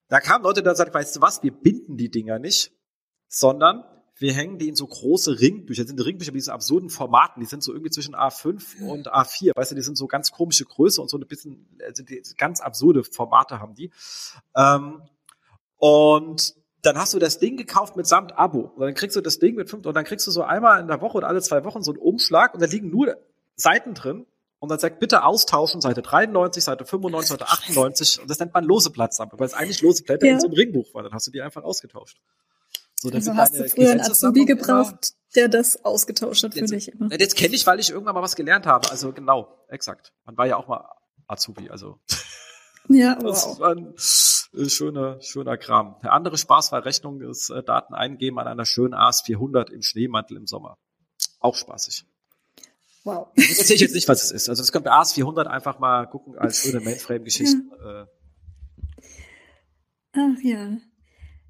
Da 0.08 0.20
kamen 0.20 0.44
Leute, 0.44 0.62
die 0.62 0.76
sagten, 0.76 0.94
weißt 0.94 1.16
du 1.16 1.22
was, 1.22 1.42
wir 1.44 1.52
binden 1.52 1.98
die 1.98 2.10
Dinger 2.10 2.40
nicht, 2.40 2.72
sondern 3.28 3.84
wir 4.18 4.34
hängen 4.34 4.58
die 4.58 4.70
in 4.70 4.76
so 4.76 4.88
große 4.88 5.40
Ringbücher. 5.40 5.84
Das 5.84 5.90
sind 5.90 6.00
Ringbücher 6.00 6.32
mit 6.32 6.40
diesen 6.40 6.54
absurden 6.54 6.90
Formaten. 6.90 7.42
Die 7.42 7.46
sind 7.46 7.64
so 7.64 7.74
irgendwie 7.74 7.92
zwischen 7.92 8.16
A5 8.16 8.82
und 8.86 9.12
A4. 9.14 9.52
Weißt 9.56 9.72
du, 9.72 9.76
die 9.76 9.82
sind 9.82 9.98
so 9.98 10.08
ganz 10.08 10.32
komische 10.32 10.64
Größe 10.64 11.02
und 11.02 11.10
so 11.10 11.18
ein 11.18 11.28
bisschen, 11.28 11.68
also 11.86 12.04
ganz 12.38 12.62
absurde 12.62 13.04
Formate 13.04 13.60
haben 13.60 13.76
die. 13.76 13.92
Ähm, 14.56 15.02
und 15.78 16.56
dann 16.82 16.98
hast 16.98 17.14
du 17.14 17.20
das 17.20 17.40
Ding 17.40 17.58
gekauft 17.58 17.98
mit 17.98 18.08
samt 18.08 18.38
Abo. 18.38 18.72
Und 18.76 18.82
dann 18.82 18.94
kriegst 18.94 19.18
du 19.18 19.22
das 19.22 19.40
Ding 19.40 19.56
mit 19.56 19.70
fünf, 19.70 19.86
und 19.86 19.94
dann 19.94 20.06
kriegst 20.06 20.26
du 20.28 20.32
so 20.32 20.44
einmal 20.44 20.80
in 20.80 20.88
der 20.88 21.02
Woche 21.02 21.18
oder 21.18 21.28
alle 21.28 21.42
zwei 21.42 21.66
Wochen 21.66 21.84
so 21.84 21.92
einen 21.92 22.00
Umschlag 22.00 22.54
und 22.54 22.62
da 22.62 22.68
liegen 22.68 22.90
nur 22.90 23.18
Seiten 23.56 23.96
drin. 23.96 24.26
Und 24.66 24.70
dann 24.70 24.80
sagt, 24.80 25.00
bitte 25.00 25.24
austauschen, 25.24 25.80
Seite 25.80 26.02
93, 26.02 26.64
Seite 26.64 26.86
95, 26.86 27.30
Seite 27.30 27.48
98. 27.48 28.22
Und 28.22 28.30
das 28.32 28.40
nennt 28.40 28.52
man 28.52 28.64
lose 28.64 28.90
Platzsammlung, 28.90 29.40
weil 29.40 29.46
es 29.46 29.54
eigentlich 29.54 29.84
lose 29.84 30.04
Blätter 30.04 30.26
ja. 30.26 30.34
in 30.34 30.40
so 30.40 30.48
einem 30.48 30.56
Ringbuch 30.56 30.92
war. 30.96 31.04
Dann 31.04 31.14
hast 31.14 31.28
du 31.28 31.32
die 31.32 31.42
einfach 31.42 31.64
ausgetauscht. 31.64 32.18
So, 32.96 33.12
also 33.12 33.36
hast 33.36 33.60
du 33.60 33.70
früher 33.70 33.92
einen 33.92 34.02
Azubi 34.02 34.46
gebraucht, 34.46 35.14
der 35.36 35.50
das 35.50 35.86
ausgetauscht 35.86 36.44
hat 36.44 36.54
für 36.54 36.62
jetzt, 36.62 36.72
dich 36.72 36.92
immer. 36.92 37.12
Jetzt 37.12 37.36
kenne 37.36 37.54
ich, 37.54 37.68
weil 37.68 37.80
ich 37.80 37.92
irgendwann 37.92 38.16
mal 38.16 38.24
was 38.24 38.36
gelernt 38.36 38.66
habe. 38.66 38.90
Also 38.90 39.14
genau, 39.14 39.56
exakt. 39.70 40.14
Man 40.26 40.36
war 40.36 40.48
ja 40.48 40.58
auch 40.58 40.68
mal 40.68 40.90
Azubi, 41.28 41.70
also. 41.70 42.00
Ja, 42.88 43.18
wow. 43.20 43.32
Das 43.32 43.60
war 43.60 43.72
ein 43.72 43.96
äh, 43.96 44.70
schöner, 44.70 45.20
schöner 45.20 45.58
Kram. 45.58 45.96
Der 46.04 46.14
andere 46.14 46.38
Spaß 46.38 46.72
war 46.72 46.86
Rechnung 46.86 47.20
ist 47.22 47.50
äh, 47.50 47.64
Daten 47.64 47.96
eingeben 47.96 48.38
an 48.38 48.48
einer 48.48 48.66
schönen 48.66 48.94
AS 48.94 49.22
400 49.22 49.72
im 49.72 49.82
Schneemantel 49.82 50.38
im 50.38 50.46
Sommer. 50.46 50.78
Auch 51.40 51.56
spaßig. 51.56 52.06
Wow. 53.06 53.28
Das 53.36 53.60
erzähle 53.60 53.76
ich 53.76 53.82
jetzt 53.82 53.94
nicht, 53.94 54.08
was 54.08 54.24
es 54.24 54.32
ist. 54.32 54.50
Also 54.50 54.64
das 54.64 54.72
könnt 54.72 54.88
ihr 54.88 54.90
bei 54.90 54.96
AS 54.98 55.14
400 55.14 55.48
einfach 55.48 55.78
mal 55.78 56.08
gucken 56.08 56.38
als 56.40 56.58
schöne 56.58 56.80
Mainframe-Geschichte. 56.80 57.62
Ja. 57.80 58.02
Äh. 58.02 58.06
Ach 60.14 60.44
ja. 60.44 60.78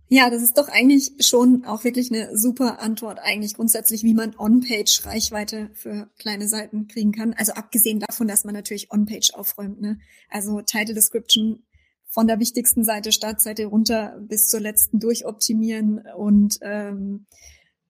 Ja, 0.08 0.30
das 0.30 0.44
ist 0.44 0.58
doch 0.58 0.68
eigentlich 0.68 1.14
schon 1.26 1.64
auch 1.66 1.86
wirklich 1.86 2.12
eine 2.12 2.38
super 2.38 2.82
Antwort 2.82 3.20
eigentlich 3.20 3.56
grundsätzlich, 3.56 4.04
wie 4.04 4.14
man 4.14 4.36
On-Page 4.38 5.06
Reichweite 5.06 5.72
für 5.74 6.12
kleine 6.20 6.48
Seiten 6.50 6.88
kriegen 6.90 7.14
kann. 7.14 7.34
Also 7.34 7.54
abgesehen 7.54 8.02
davon, 8.02 8.28
dass 8.28 8.44
man 8.44 8.54
natürlich 8.54 8.92
On-Page 8.92 9.34
aufräumt. 9.34 9.80
Ne? 9.80 10.00
Also 10.30 10.62
Title 10.62 10.94
Description 10.94 11.64
von 12.06 12.28
der 12.28 12.40
wichtigsten 12.40 12.84
Seite, 12.84 13.14
Startseite 13.14 13.66
runter 13.66 14.20
bis 14.20 14.50
zur 14.50 14.60
letzten 14.60 15.00
durchoptimieren 15.00 16.04
und 16.18 16.60
ähm, 16.62 17.28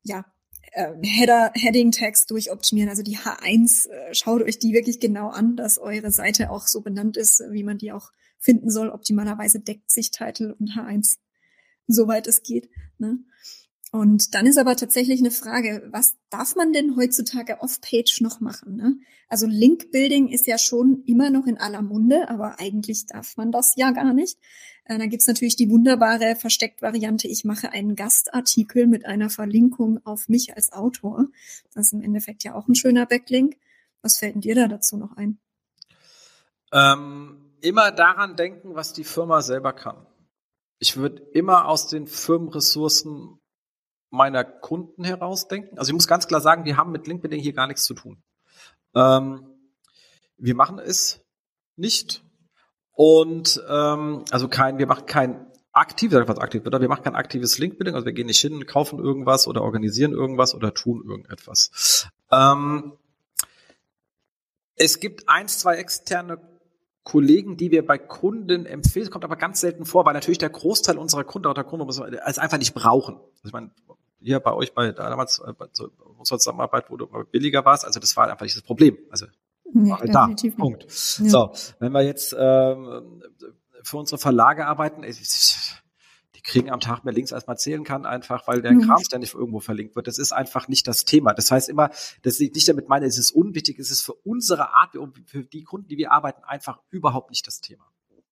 ja, 0.04 0.24
äh, 0.76 0.94
Header, 1.02 1.52
Heading 1.56 1.92
Text 1.92 2.30
durchoptimieren. 2.32 2.90
Also 2.90 3.02
die 3.02 3.18
H1, 3.18 3.90
äh, 3.90 4.14
schaut 4.14 4.44
euch 4.44 4.60
die 4.60 4.74
wirklich 4.74 5.00
genau 5.00 5.30
an, 5.30 5.56
dass 5.56 5.78
eure 5.78 6.12
Seite 6.12 6.52
auch 6.52 6.68
so 6.68 6.82
benannt 6.82 7.18
ist, 7.18 7.42
wie 7.50 7.64
man 7.64 7.78
die 7.78 7.92
auch 7.92 8.12
finden 8.38 8.70
soll. 8.70 8.90
Optimalerweise 8.90 9.60
deckt 9.60 9.90
sich 9.90 10.12
Title 10.12 10.56
und 10.60 10.72
H1 10.72 11.18
soweit 11.88 12.28
es 12.28 12.44
geht. 12.44 12.70
Ne? 12.98 13.20
Und 13.96 14.36
dann 14.36 14.46
ist 14.46 14.58
aber 14.58 14.76
tatsächlich 14.76 15.22
eine 15.22 15.32
Frage, 15.32 15.88
was 15.90 16.18
darf 16.30 16.58
man 16.58 16.74
denn 16.74 16.98
heutzutage 16.98 17.62
off-page 17.62 18.20
noch 18.20 18.42
machen? 18.42 18.76
Ne? 18.76 18.98
Also 19.30 19.48
Link-Building 19.48 20.28
ist 20.28 20.48
ja 20.48 20.58
schon 20.58 21.02
immer 21.06 21.30
noch 21.30 21.46
in 21.46 21.58
aller 21.58 21.82
Munde, 21.82 22.28
aber 22.28 22.60
eigentlich 22.60 23.06
darf 23.06 23.38
man 23.38 23.54
das 23.54 23.78
ja 23.78 23.92
gar 23.92 24.12
nicht. 24.12 24.38
Äh, 24.84 24.98
da 24.98 25.06
gibt's 25.06 25.28
natürlich 25.28 25.56
die 25.56 25.70
wunderbare 25.70 26.36
Versteckt-Variante, 26.36 27.30
ich 27.30 27.46
mache 27.46 27.72
einen 27.72 27.96
Gastartikel 27.96 28.86
mit 28.86 29.06
einer 29.06 29.30
Verlinkung 29.30 30.06
auf 30.06 30.28
mich 30.28 30.58
als 30.58 30.74
Autor. 30.74 31.28
Das 31.74 31.86
ist 31.86 31.94
im 31.94 32.02
Endeffekt 32.02 32.44
ja 32.44 32.54
auch 32.54 32.68
ein 32.68 32.76
schöner 32.76 33.06
Backlink. 33.06 33.56
Was 34.02 34.18
fällt 34.18 34.36
denn 34.36 34.42
dir 34.42 34.56
da 34.56 34.68
dazu 34.68 34.98
noch 34.98 35.16
ein? 35.16 35.40
Ähm, 36.74 37.54
immer 37.62 37.92
daran 37.94 38.36
denken, 38.36 38.76
was 38.76 38.92
die 38.92 39.06
Firma 39.06 39.42
selber 39.42 39.72
kann 39.72 40.06
ich 40.80 40.98
würde 40.98 41.22
immer 41.34 41.68
aus 41.68 41.88
den 41.88 42.08
Firmenressourcen 42.08 43.40
meiner 44.16 44.44
Kunden 44.44 45.04
herausdenken. 45.04 45.78
Also 45.78 45.90
ich 45.90 45.94
muss 45.94 46.08
ganz 46.08 46.28
klar 46.28 46.42
sagen, 46.42 46.66
wir 46.66 46.78
haben 46.78 46.92
mit 46.92 47.08
LinkedIn 47.08 47.40
hier 47.40 47.54
gar 47.54 47.68
nichts 47.68 47.86
zu 47.86 47.94
tun. 47.94 48.24
Ähm, 48.96 49.46
wir 50.38 50.56
machen 50.56 50.80
es 50.80 51.22
nicht. 51.76 52.24
Und 52.94 53.62
ähm, 53.70 54.24
also 54.32 54.48
kein, 54.48 54.78
wir 54.78 54.88
machen 54.88 55.06
kein 55.06 55.46
aktiv, 55.74 56.14
was 56.14 56.38
aktiv 56.38 56.64
wird, 56.64 56.82
wir 56.82 56.88
machen 56.88 57.04
kein 57.04 57.16
aktives 57.16 57.58
Linkbuilding, 57.58 57.96
also 57.96 58.06
wir 58.06 58.14
gehen 58.14 58.28
nicht 58.28 58.40
hin, 58.40 58.66
kaufen 58.66 58.98
irgendwas 58.98 59.46
oder 59.46 59.62
organisieren 59.62 60.14
irgendwas 60.14 60.56
oder 60.56 60.74
tun 60.74 61.04
irgendetwas. 61.06 62.10
Ähm, 62.32 62.94
es 64.76 65.02
gibt 65.02 65.28
eins, 65.28 65.60
zwei 65.60 65.76
externe 65.76 66.40
Kollegen, 67.04 67.58
die 67.58 67.72
wir 67.72 67.86
bei 67.86 67.98
Kunden 67.98 68.66
empfehlen, 68.66 69.10
kommt 69.10 69.26
aber 69.26 69.36
ganz 69.36 69.60
selten 69.60 69.86
vor, 69.86 70.06
weil 70.06 70.14
natürlich 70.14 70.38
der 70.38 70.50
Großteil 70.50 70.98
unserer 70.98 71.24
Kunden 71.24 71.48
oder 71.48 71.64
Kunden 71.64 71.88
es 71.88 72.40
einfach 72.40 72.58
nicht 72.58 72.74
brauchen. 72.74 73.16
Also 73.16 73.48
ich 73.48 73.54
meine, 73.54 73.72
hier 74.20 74.40
bei 74.40 74.54
euch 74.54 74.74
bei 74.74 74.92
damals 74.92 75.40
äh, 75.40 75.54
bei 75.54 75.68
unserer 76.18 76.40
Zusammenarbeit, 76.40 76.90
wo 76.90 76.98
du 76.98 77.08
billiger 77.32 77.66
warst, 77.66 77.86
also 77.86 78.00
das 78.00 78.16
war 78.18 78.30
einfach 78.30 78.44
nicht 78.44 78.56
das 78.56 78.64
Problem. 78.64 78.98
Also 79.10 79.28
Nee, 79.76 79.92
halt 79.92 80.14
da. 80.14 80.30
Punkt. 80.58 80.84
Ja. 80.84 81.30
So, 81.30 81.52
wenn 81.80 81.92
wir 81.92 82.02
jetzt 82.02 82.34
ähm, 82.38 83.22
für 83.84 83.98
unsere 83.98 84.18
Verlage 84.18 84.66
arbeiten, 84.68 85.02
die 85.02 86.42
kriegen 86.42 86.72
am 86.72 86.80
Tag 86.80 87.04
mehr 87.04 87.14
Links, 87.14 87.34
als 87.34 87.46
man 87.46 87.58
zählen 87.58 87.84
kann, 87.84 88.06
einfach 88.06 88.48
weil 88.48 88.62
der 88.62 88.72
mhm. 88.72 88.82
Kram 88.82 89.04
ständig 89.04 89.34
irgendwo 89.34 89.60
verlinkt 89.60 89.96
wird. 89.98 90.08
Das 90.08 90.18
ist 90.18 90.32
einfach 90.32 90.70
nicht 90.70 90.88
das 90.88 91.04
Thema. 91.04 91.34
Das 91.34 91.52
heißt 91.52 91.68
immer, 91.68 91.90
dass 92.22 92.40
ich 92.40 92.54
nicht 92.54 92.70
damit 92.70 92.88
meine, 92.88 93.06
es 93.06 93.18
ist 93.18 93.32
unwichtig, 93.32 93.78
es 93.78 93.92
ist 93.92 94.02
für 94.02 94.14
unsere 94.14 94.74
Art, 94.76 94.96
für 95.26 95.44
die 95.44 95.64
Kunden, 95.64 95.90
die 95.90 95.98
wir 95.98 96.14
arbeiten, 96.14 96.44
einfach 96.46 96.80
überhaupt 96.90 97.30
nicht 97.30 97.46
das 97.46 97.60
Thema. 97.60 97.86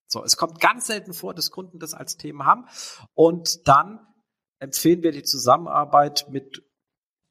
So, 0.07 0.23
es 0.23 0.37
kommt 0.37 0.61
ganz 0.61 0.87
selten 0.87 1.13
vor, 1.13 1.33
dass 1.33 1.51
Kunden 1.51 1.79
das 1.79 1.93
als 1.93 2.15
Thema 2.15 2.45
haben. 2.45 2.67
Und 3.15 3.67
dann 3.67 3.99
empfehlen 4.63 5.03
wir 5.03 5.11
die 5.11 5.23
Zusammenarbeit 5.23 6.27
mit 6.29 6.63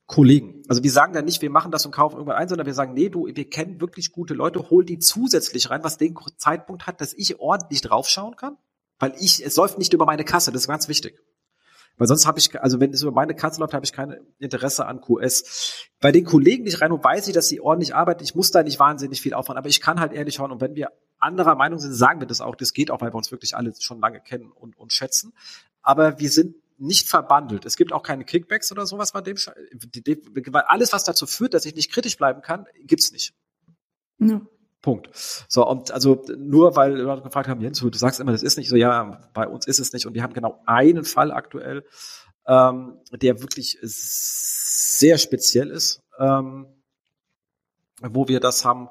Kollegen. 0.07 0.63
Also 0.69 0.83
wir 0.83 0.91
sagen 0.91 1.15
dann 1.15 1.25
nicht, 1.25 1.41
wir 1.41 1.51
machen 1.51 1.73
das 1.73 1.87
und 1.87 1.93
kaufen 1.93 2.17
irgendwann 2.17 2.37
ein, 2.37 2.49
sondern 2.49 2.67
wir 2.67 2.75
sagen, 2.75 2.93
nee, 2.93 3.09
du, 3.09 3.27
wir 3.27 3.49
kennen 3.49 3.81
wirklich 3.81 4.13
gute 4.13 4.35
Leute, 4.35 4.69
hol 4.69 4.85
die 4.85 4.99
zusätzlich 4.99 5.71
rein, 5.71 5.83
was 5.83 5.97
den 5.97 6.15
Zeitpunkt 6.37 6.87
hat, 6.87 7.01
dass 7.01 7.15
ich 7.15 7.41
ordentlich 7.41 7.81
draufschauen 7.81 8.37
kann, 8.37 8.59
weil 8.99 9.15
ich, 9.19 9.45
es 9.45 9.57
läuft 9.57 9.79
nicht 9.79 9.95
über 9.95 10.05
meine 10.05 10.25
Kasse, 10.25 10.53
das 10.53 10.63
ist 10.63 10.69
ganz 10.69 10.89
wichtig. 10.89 11.19
Weil 11.97 12.09
sonst 12.09 12.27
habe 12.27 12.39
ich, 12.39 12.61
also 12.61 12.81
wenn 12.81 12.93
es 12.93 13.03
über 13.03 13.13
meine 13.13 13.35
Kasse 13.35 13.61
läuft, 13.61 13.75
habe 13.75 13.85
ich 13.85 13.93
kein 13.93 14.17
Interesse 14.39 14.87
an 14.87 15.01
QS. 15.01 15.89
Bei 16.01 16.13
den 16.13 16.25
Kollegen 16.25 16.65
nicht 16.65 16.81
rein 16.81 16.93
und 16.93 17.05
weiß 17.05 17.29
ich, 17.29 17.35
dass 17.35 17.49
sie 17.49 17.61
ordentlich 17.61 17.95
arbeiten. 17.95 18.25
Ich 18.25 18.35
muss 18.35 18.51
da 18.51 18.63
nicht 18.63 18.79
wahnsinnig 18.79 19.21
viel 19.21 19.35
aufwand, 19.35 19.59
aber 19.59 19.69
ich 19.69 19.81
kann 19.81 20.01
halt 20.01 20.13
ehrlich 20.13 20.35
schauen. 20.35 20.53
Und 20.53 20.61
wenn 20.61 20.75
wir 20.75 20.91
anderer 21.19 21.55
Meinung 21.55 21.79
sind, 21.79 21.93
sagen 21.93 22.21
wir 22.21 22.27
das 22.27 22.41
auch. 22.41 22.57
Das 22.57 22.73
geht 22.73 22.91
auch, 22.91 23.01
weil 23.01 23.13
wir 23.13 23.17
uns 23.17 23.31
wirklich 23.31 23.57
alle 23.57 23.73
schon 23.79 24.01
lange 24.01 24.21
kennen 24.21 24.51
und, 24.51 24.77
und 24.77 24.93
schätzen. 24.93 25.33
Aber 25.83 26.19
wir 26.19 26.31
sind 26.31 26.57
nicht 26.83 27.09
verbandelt. 27.09 27.65
Es 27.65 27.77
gibt 27.77 27.93
auch 27.93 28.03
keine 28.03 28.25
Kickbacks 28.25 28.73
oder 28.73 28.87
sowas 28.87 29.13
bei 29.13 29.21
dem, 29.21 29.37
weil 29.37 30.63
alles, 30.63 30.93
was 30.93 31.05
dazu 31.05 31.27
führt, 31.27 31.55
dass 31.55 31.65
ich 31.65 31.75
nicht 31.75 31.93
kritisch 31.93 32.17
bleiben 32.17 32.43
kann, 32.43 32.67
gibt's 32.85 33.13
nicht. 33.13 33.35
Ja. 34.19 34.41
Punkt. 34.83 35.09
So, 35.49 35.67
und 35.67 35.93
also 35.93 36.25
nur 36.37 36.75
weil 36.75 36.97
Leute 36.97 37.23
gefragt 37.23 37.49
haben, 37.49 37.61
Jens, 37.61 37.79
du 37.79 37.91
sagst 37.93 38.19
immer, 38.19 38.33
das 38.33 38.43
ist 38.43 38.59
nicht 38.59 38.69
so, 38.69 38.75
ja, 38.75 39.21
bei 39.33 39.47
uns 39.47 39.67
ist 39.69 39.79
es 39.79 39.93
nicht. 39.93 40.07
Und 40.07 40.15
wir 40.15 40.25
haben 40.25 40.35
genau 40.35 40.61
einen 40.67 41.05
Fall 41.05 41.31
aktuell, 41.31 41.85
ähm, 42.47 42.99
der 43.13 43.41
wirklich 43.41 43.79
sehr 43.81 45.19
speziell 45.19 45.71
ist, 45.71 46.03
ähm, 46.19 46.67
wo 48.03 48.27
wir 48.27 48.41
das 48.41 48.65
haben. 48.65 48.89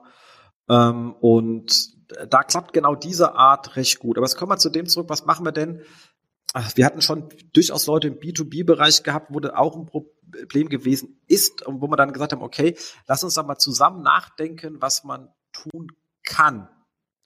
Ähm, 0.70 1.14
und 1.20 1.92
da 2.30 2.44
klappt 2.44 2.72
genau 2.72 2.96
diese 2.96 3.36
Art 3.36 3.76
recht 3.76 4.00
gut. 4.00 4.18
Aber 4.18 4.26
jetzt 4.26 4.38
kommen 4.38 4.52
wir 4.52 4.58
zu 4.58 4.70
dem 4.70 4.88
zurück, 4.88 5.10
was 5.10 5.26
machen 5.26 5.46
wir 5.46 5.52
denn, 5.52 5.82
wir 6.54 6.86
hatten 6.86 7.02
schon 7.02 7.30
durchaus 7.54 7.86
Leute 7.88 8.08
im 8.08 8.20
B2B-Bereich 8.20 9.04
gehabt, 9.04 9.34
wo 9.34 9.40
das 9.40 9.54
auch 9.54 9.76
ein 9.76 9.86
Problem 9.86 10.70
gewesen 10.70 11.22
ist 11.28 11.66
und 11.66 11.82
wo 11.82 11.88
wir 11.88 11.96
dann 11.96 12.12
gesagt 12.12 12.34
haben, 12.34 12.42
okay, 12.42 12.76
lass 13.08 13.24
uns 13.24 13.36
da 13.36 13.44
mal 13.44 13.58
zusammen 13.58 14.02
nachdenken, 14.02 14.82
was 14.82 15.04
man 15.04 15.30
tun 15.54 15.88
kann. 16.24 16.70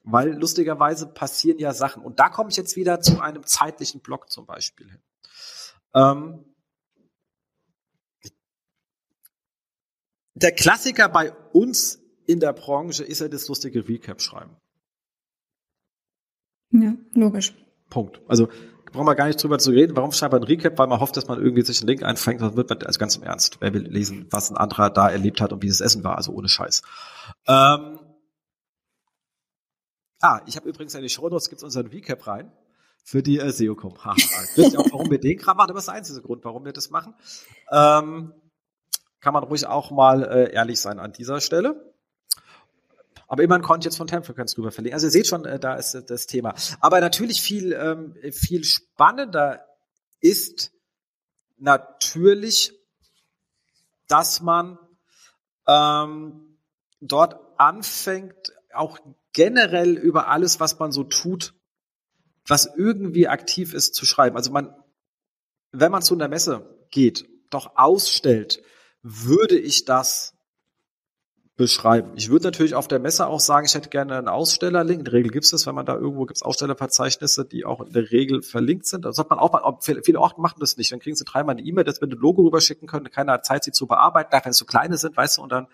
Weil 0.03 0.38
lustigerweise 0.38 1.07
passieren 1.07 1.57
ja 1.57 1.73
Sachen. 1.73 2.03
Und 2.03 2.19
da 2.19 2.29
komme 2.29 2.51
ich 2.51 2.57
jetzt 2.57 2.75
wieder 2.75 3.01
zu 3.01 3.19
einem 3.19 3.45
zeitlichen 3.45 4.01
Block 4.01 4.29
zum 4.29 4.45
Beispiel 4.45 4.91
hin. 4.91 5.01
Ähm, 5.95 6.45
der 10.35 10.51
Klassiker 10.51 11.09
bei 11.09 11.33
uns 11.53 11.99
in 12.27 12.39
der 12.39 12.53
Branche 12.53 13.03
ist 13.03 13.21
ja 13.21 13.27
das 13.27 13.47
lustige 13.47 13.88
Recap-Schreiben. 13.88 14.55
Ja, 16.71 16.93
logisch. 17.13 17.55
Punkt. 17.89 18.21
Also 18.27 18.49
brauchen 18.95 19.08
wir 19.08 19.15
gar 19.15 19.27
nicht 19.27 19.41
drüber 19.41 19.60
zu 19.60 19.71
reden. 19.71 19.95
Warum 19.95 20.12
schreibt 20.12 20.34
man 20.34 20.41
ein 20.41 20.47
Recap? 20.47 20.77
Weil 20.79 20.88
man 20.88 20.99
hofft, 20.99 21.17
dass 21.17 21.27
man 21.27 21.39
irgendwie 21.39 21.62
sich 21.62 21.79
einen 21.81 21.88
Link 21.88 22.03
einfängt, 22.03 22.41
dann 22.41 22.55
wird 22.55 22.69
man, 22.69 22.81
also 22.84 22.99
ganz 22.99 23.15
im 23.15 23.23
Ernst, 23.23 23.58
wer 23.60 23.73
will 23.73 23.84
lesen, 23.84 24.27
was 24.31 24.49
ein 24.49 24.58
anderer 24.58 24.89
da 24.89 25.10
erlebt 25.10 25.41
hat 25.41 25.53
und 25.53 25.62
wie 25.62 25.67
das 25.67 25.81
Essen 25.81 26.03
war, 26.03 26.17
also 26.17 26.31
ohne 26.31 26.49
Scheiß. 26.49 26.81
Ähm, 27.47 27.99
ah, 30.21 30.41
ich 30.47 30.55
habe 30.55 30.67
übrigens 30.67 30.95
in 30.95 31.01
die 31.01 31.10
Show 31.10 31.29
Notes 31.29 31.49
gibt's 31.49 31.63
unseren 31.63 31.88
Recap 31.88 32.25
rein 32.25 32.51
für 33.03 33.21
die 33.21 33.39
äh, 33.39 33.51
SEO-Com. 33.51 33.93
Wisst 34.55 34.58
ihr 34.73 34.79
auch, 34.79 34.91
warum 34.91 35.12
wir 35.12 35.19
den 35.19 35.38
Kram 35.38 35.58
machen? 35.58 35.69
Aber 35.69 35.75
das 35.75 35.84
ist 35.84 35.89
der 35.89 35.95
einzige 35.95 36.21
Grund, 36.21 36.43
warum 36.43 36.65
wir 36.65 36.73
das 36.73 36.89
machen. 36.89 37.13
Ähm, 37.71 38.34
kann 39.19 39.34
man 39.34 39.43
ruhig 39.43 39.65
auch 39.67 39.91
mal 39.91 40.23
äh, 40.23 40.53
ehrlich 40.53 40.81
sein 40.81 40.99
an 40.99 41.12
dieser 41.13 41.39
Stelle. 41.39 41.94
Aber 43.27 43.43
immerhin 43.43 43.63
konnte 43.63 43.88
ich 43.88 43.91
jetzt 43.91 43.97
von 43.97 44.07
Temfrequenz 44.07 44.57
rüber 44.57 44.71
verlegen. 44.71 44.93
Also 44.93 45.07
ihr 45.07 45.11
seht 45.11 45.27
schon, 45.27 45.45
äh, 45.45 45.59
da 45.59 45.75
ist 45.75 45.93
das 46.07 46.27
Thema. 46.27 46.53
Aber 46.79 47.01
natürlich 47.01 47.41
viel, 47.41 47.73
ähm, 47.73 48.15
viel 48.31 48.63
spannender 48.63 49.65
ist 50.19 50.71
natürlich, 51.57 52.73
dass 54.07 54.41
man 54.41 54.77
ähm, 55.67 56.57
dort 57.01 57.39
anfängt, 57.57 58.53
auch 58.73 58.99
generell 59.33 59.97
über 59.97 60.27
alles, 60.27 60.59
was 60.59 60.77
man 60.79 60.91
so 60.91 61.03
tut, 61.03 61.53
was 62.47 62.69
irgendwie 62.75 63.27
aktiv 63.27 63.73
ist, 63.73 63.95
zu 63.95 64.05
schreiben. 64.05 64.35
Also 64.38 64.51
man, 64.51 64.73
wenn 65.71 65.91
man 65.91 66.01
zu 66.01 66.13
einer 66.13 66.27
Messe 66.27 66.85
geht, 66.91 67.27
doch 67.49 67.75
ausstellt, 67.75 68.61
würde 69.01 69.57
ich 69.57 69.85
das 69.85 70.35
beschreiben. 71.57 72.11
Ich 72.15 72.29
würde 72.29 72.45
natürlich 72.45 72.75
auf 72.75 72.89
der 72.89 72.99
Messe 72.99 73.27
auch 73.27 73.39
sagen, 73.39 73.65
ich 73.65 73.73
hätte 73.75 73.89
gerne 73.89 74.17
einen 74.17 74.27
Ausstellerlink. 74.27 74.99
In 74.99 75.05
der 75.05 75.13
Regel 75.13 75.31
gibt 75.31 75.45
es 75.45 75.51
das, 75.51 75.65
wenn 75.65 75.75
man 75.75 75.85
da 75.85 75.95
irgendwo 75.95 76.25
gibt 76.25 76.37
es 76.37 76.43
Ausstellerverzeichnisse, 76.43 77.45
die 77.45 77.63
auch 77.63 77.79
in 77.79 77.93
der 77.93 78.11
Regel 78.11 78.41
verlinkt 78.41 78.85
sind. 78.87 79.05
Das 79.05 79.17
hat 79.17 79.29
man 79.29 79.39
auch 79.39 79.53
mal, 79.53 79.77
viele 79.81 80.19
Orte 80.19 80.41
machen 80.41 80.57
das 80.59 80.75
nicht. 80.75 80.91
Dann 80.91 80.99
kriegen 80.99 81.15
sie 81.15 81.23
dreimal 81.23 81.55
eine 81.55 81.65
E-Mail, 81.65 81.85
dass 81.85 82.01
wir 82.01 82.09
ein 82.09 82.11
Logo 82.11 82.43
rüberschicken 82.43 82.87
können. 82.87 83.09
Keiner 83.09 83.33
hat 83.33 83.45
Zeit, 83.45 83.63
sie 83.63 83.71
zu 83.71 83.87
bearbeiten, 83.87 84.29
da 84.31 84.43
wenn 84.43 84.51
es 84.51 84.57
so 84.57 84.65
kleine 84.65 84.97
sind, 84.97 85.15
weißt 85.15 85.37
du, 85.37 85.43
und 85.43 85.51
dann 85.51 85.67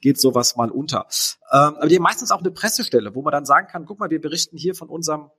geht 0.00 0.18
sowas 0.18 0.56
mal 0.56 0.70
unter. 0.70 1.06
Ähm, 1.52 1.76
aber 1.76 1.88
die 1.88 1.96
haben 1.96 2.02
meistens 2.02 2.30
auch 2.30 2.40
eine 2.40 2.50
Pressestelle, 2.50 3.14
wo 3.14 3.20
man 3.20 3.32
dann 3.32 3.44
sagen 3.44 3.68
kann, 3.68 3.84
guck 3.84 3.98
mal, 3.98 4.10
wir 4.10 4.20
berichten 4.20 4.56
hier 4.56 4.74
von 4.74 4.88
unserem 4.88 5.30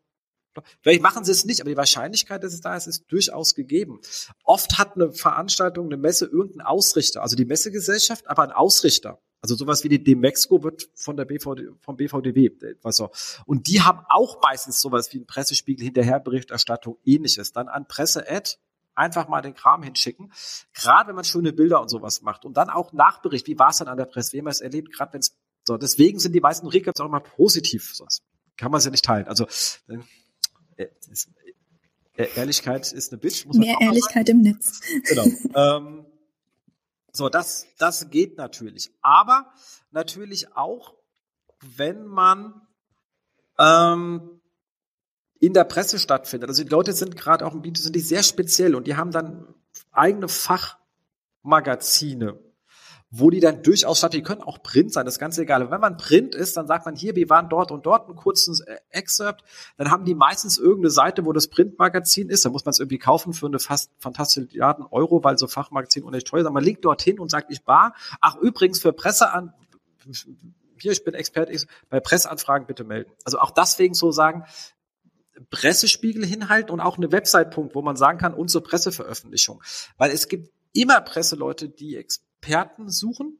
Vielleicht 0.81 1.03
machen 1.03 1.23
sie 1.23 1.31
es 1.31 1.45
nicht, 1.45 1.61
aber 1.61 1.69
die 1.69 1.77
Wahrscheinlichkeit, 1.77 2.43
dass 2.43 2.51
es 2.51 2.61
da 2.61 2.75
ist, 2.75 2.87
ist 2.87 3.05
durchaus 3.11 3.53
gegeben. 3.53 3.99
Oft 4.43 4.79
hat 4.79 4.95
eine 4.95 5.11
Veranstaltung, 5.11 5.85
eine 5.85 5.97
Messe 5.97 6.25
irgendeinen 6.25 6.65
Ausrichter, 6.65 7.21
also 7.21 7.35
die 7.35 7.45
Messegesellschaft, 7.45 8.27
aber 8.27 8.41
ein 8.41 8.51
Ausrichter. 8.51 9.19
Also 9.41 9.55
sowas 9.55 9.83
wie 9.83 9.89
die 9.89 10.03
Demexco 10.03 10.63
wird 10.63 10.89
von 10.95 11.15
der 11.15 11.25
BVD, 11.25 11.69
vom 11.79 11.95
BVDW, 11.95 12.51
was 12.81 12.95
so. 12.95 13.11
Und 13.45 13.67
die 13.67 13.81
haben 13.81 13.99
auch 14.09 14.41
meistens 14.41 14.81
sowas 14.81 15.13
wie 15.13 15.19
ein 15.19 15.27
Pressespiegel, 15.27 15.85
Hinterherberichterstattung, 15.85 16.97
ähnliches. 17.05 17.53
Dann 17.53 17.67
an 17.67 17.87
Presse-Ad 17.87 18.57
einfach 18.95 19.27
mal 19.27 19.41
den 19.41 19.53
Kram 19.53 19.83
hinschicken. 19.83 20.31
Gerade 20.73 21.09
wenn 21.09 21.15
man 21.15 21.23
schöne 21.23 21.53
Bilder 21.53 21.81
und 21.81 21.89
sowas 21.89 22.21
macht. 22.21 22.45
Und 22.45 22.57
dann 22.57 22.69
auch 22.69 22.93
Nachbericht, 22.93 23.47
wie 23.47 23.59
war 23.59 23.69
es 23.69 23.77
dann 23.77 23.87
an 23.87 23.97
der 23.97 24.05
Presse, 24.05 24.33
wie 24.33 24.39
haben 24.39 24.45
wir 24.45 24.51
es 24.51 24.61
erlebt, 24.61 24.91
gerade 24.91 25.13
wenn 25.13 25.19
es 25.19 25.37
so. 25.63 25.77
Deswegen 25.77 26.17
sind 26.17 26.33
die 26.33 26.41
meisten 26.41 26.67
Recaps 26.67 26.99
auch 26.99 27.05
immer 27.05 27.19
positiv. 27.19 27.93
Sonst 27.93 28.23
kann 28.57 28.71
man 28.71 28.79
es 28.79 28.85
ja 28.85 28.91
nicht 28.91 29.05
teilen. 29.05 29.27
Also 29.27 29.45
äh, 30.77 30.87
äh, 32.17 32.27
Ehrlichkeit 32.35 32.91
ist 32.91 33.11
eine 33.11 33.19
Bitch. 33.19 33.45
Muss 33.45 33.57
Mehr 33.57 33.77
Ehrlichkeit 33.79 34.27
im 34.29 34.41
Netz. 34.41 34.81
Genau. 35.03 35.25
ähm, 35.55 36.05
so, 37.11 37.29
das, 37.29 37.67
das 37.77 38.09
geht 38.09 38.37
natürlich. 38.37 38.91
Aber 39.01 39.51
natürlich 39.91 40.55
auch, 40.55 40.95
wenn 41.61 42.05
man 42.05 42.67
ähm, 43.57 44.41
in 45.39 45.53
der 45.53 45.63
Presse 45.63 45.99
stattfindet. 45.99 46.49
Also 46.49 46.63
die 46.63 46.69
Leute 46.69 46.93
sind 46.93 47.15
gerade 47.15 47.45
auch 47.45 47.53
im 47.53 47.61
B2 47.61 47.77
sind 47.77 47.95
die 47.95 47.99
sehr 47.99 48.23
speziell 48.23 48.73
und 48.75 48.87
die 48.87 48.95
haben 48.95 49.11
dann 49.11 49.53
eigene 49.91 50.27
Fachmagazine 50.27 52.39
wo 53.09 53.29
die 53.29 53.39
dann 53.39 53.63
durchaus 53.63 53.99
statt, 53.99 54.13
die 54.13 54.21
können 54.21 54.41
auch 54.41 54.61
Print 54.61 54.91
sein, 54.91 55.05
das 55.05 55.15
ist 55.15 55.19
ganz 55.19 55.37
egal. 55.37 55.61
Aber 55.61 55.71
wenn 55.71 55.81
man 55.81 55.97
Print 55.97 56.35
ist, 56.35 56.57
dann 56.57 56.67
sagt 56.67 56.85
man 56.85 56.95
hier, 56.95 57.15
wir 57.15 57.29
waren 57.29 57.47
dort 57.47 57.71
und 57.71 57.85
dort, 57.85 58.07
einen 58.07 58.17
kurzen 58.17 58.57
äh, 58.65 58.77
Excerpt, 58.89 59.43
dann 59.77 59.91
haben 59.91 60.03
die 60.03 60.13
meistens 60.13 60.57
irgendeine 60.57 60.91
Seite, 60.91 61.25
wo 61.25 61.31
das 61.31 61.47
Printmagazin 61.47 62.29
ist, 62.29 62.43
da 62.43 62.49
muss 62.49 62.65
man 62.65 62.71
es 62.71 62.79
irgendwie 62.79 62.97
kaufen 62.97 63.33
für 63.33 63.45
eine 63.45 63.59
fast 63.59 63.91
fantastische 63.99 64.41
Milliarden 64.41 64.85
Euro, 64.91 65.23
weil 65.23 65.37
so 65.37 65.47
Fachmagazin 65.47 66.03
unheimlich 66.03 66.25
teuer 66.25 66.41
ist. 66.41 66.51
Man 66.51 66.63
legt 66.63 66.83
dorthin 66.83 67.19
und 67.19 67.31
sagt, 67.31 67.51
ich 67.51 67.65
war, 67.65 67.93
ach 68.19 68.35
übrigens 68.37 68.81
für 68.81 68.91
Presse 68.91 69.31
an, 69.31 69.53
hier, 70.79 70.91
ich 70.91 71.03
bin 71.03 71.13
Experte, 71.13 71.57
bei 71.89 71.99
Presseanfragen 71.99 72.67
bitte 72.67 72.83
melden. 72.83 73.11
Also 73.23 73.39
auch 73.39 73.51
deswegen 73.51 73.93
so 73.93 74.11
sagen, 74.11 74.43
Pressespiegel 75.49 76.25
hinhalten 76.25 76.71
und 76.71 76.79
auch 76.79 76.97
eine 76.97 77.11
Website-Punkt, 77.11 77.75
wo 77.75 77.81
man 77.81 77.95
sagen 77.95 78.17
kann, 78.17 78.33
unsere 78.33 78.63
Presseveröffentlichung. 78.63 79.61
Weil 79.97 80.11
es 80.11 80.27
gibt 80.27 80.51
immer 80.73 81.01
Presseleute, 81.01 81.69
die 81.69 81.95
Experten 82.41 82.89
suchen 82.89 83.37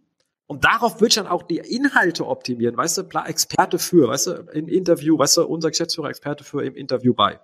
und 0.48 0.64
darauf 0.64 1.02
wird 1.02 1.18
dann 1.18 1.28
auch 1.28 1.44
die 1.44 1.58
Inhalte 1.58 2.26
optimieren, 2.26 2.78
weißt 2.78 2.98
du, 2.98 3.04
Experte 3.26 3.80
für, 3.80 4.08
weißt 4.10 4.28
du, 4.28 4.32
im 4.54 4.68
Interview, 4.68 5.18
weißt 5.18 5.38
du, 5.38 5.46
unser 5.46 5.70
Geschäftsführer 5.70 6.10
Experte 6.10 6.44
für 6.44 6.64
im 6.64 6.76
Interview 6.76 7.14
bei. 7.14 7.40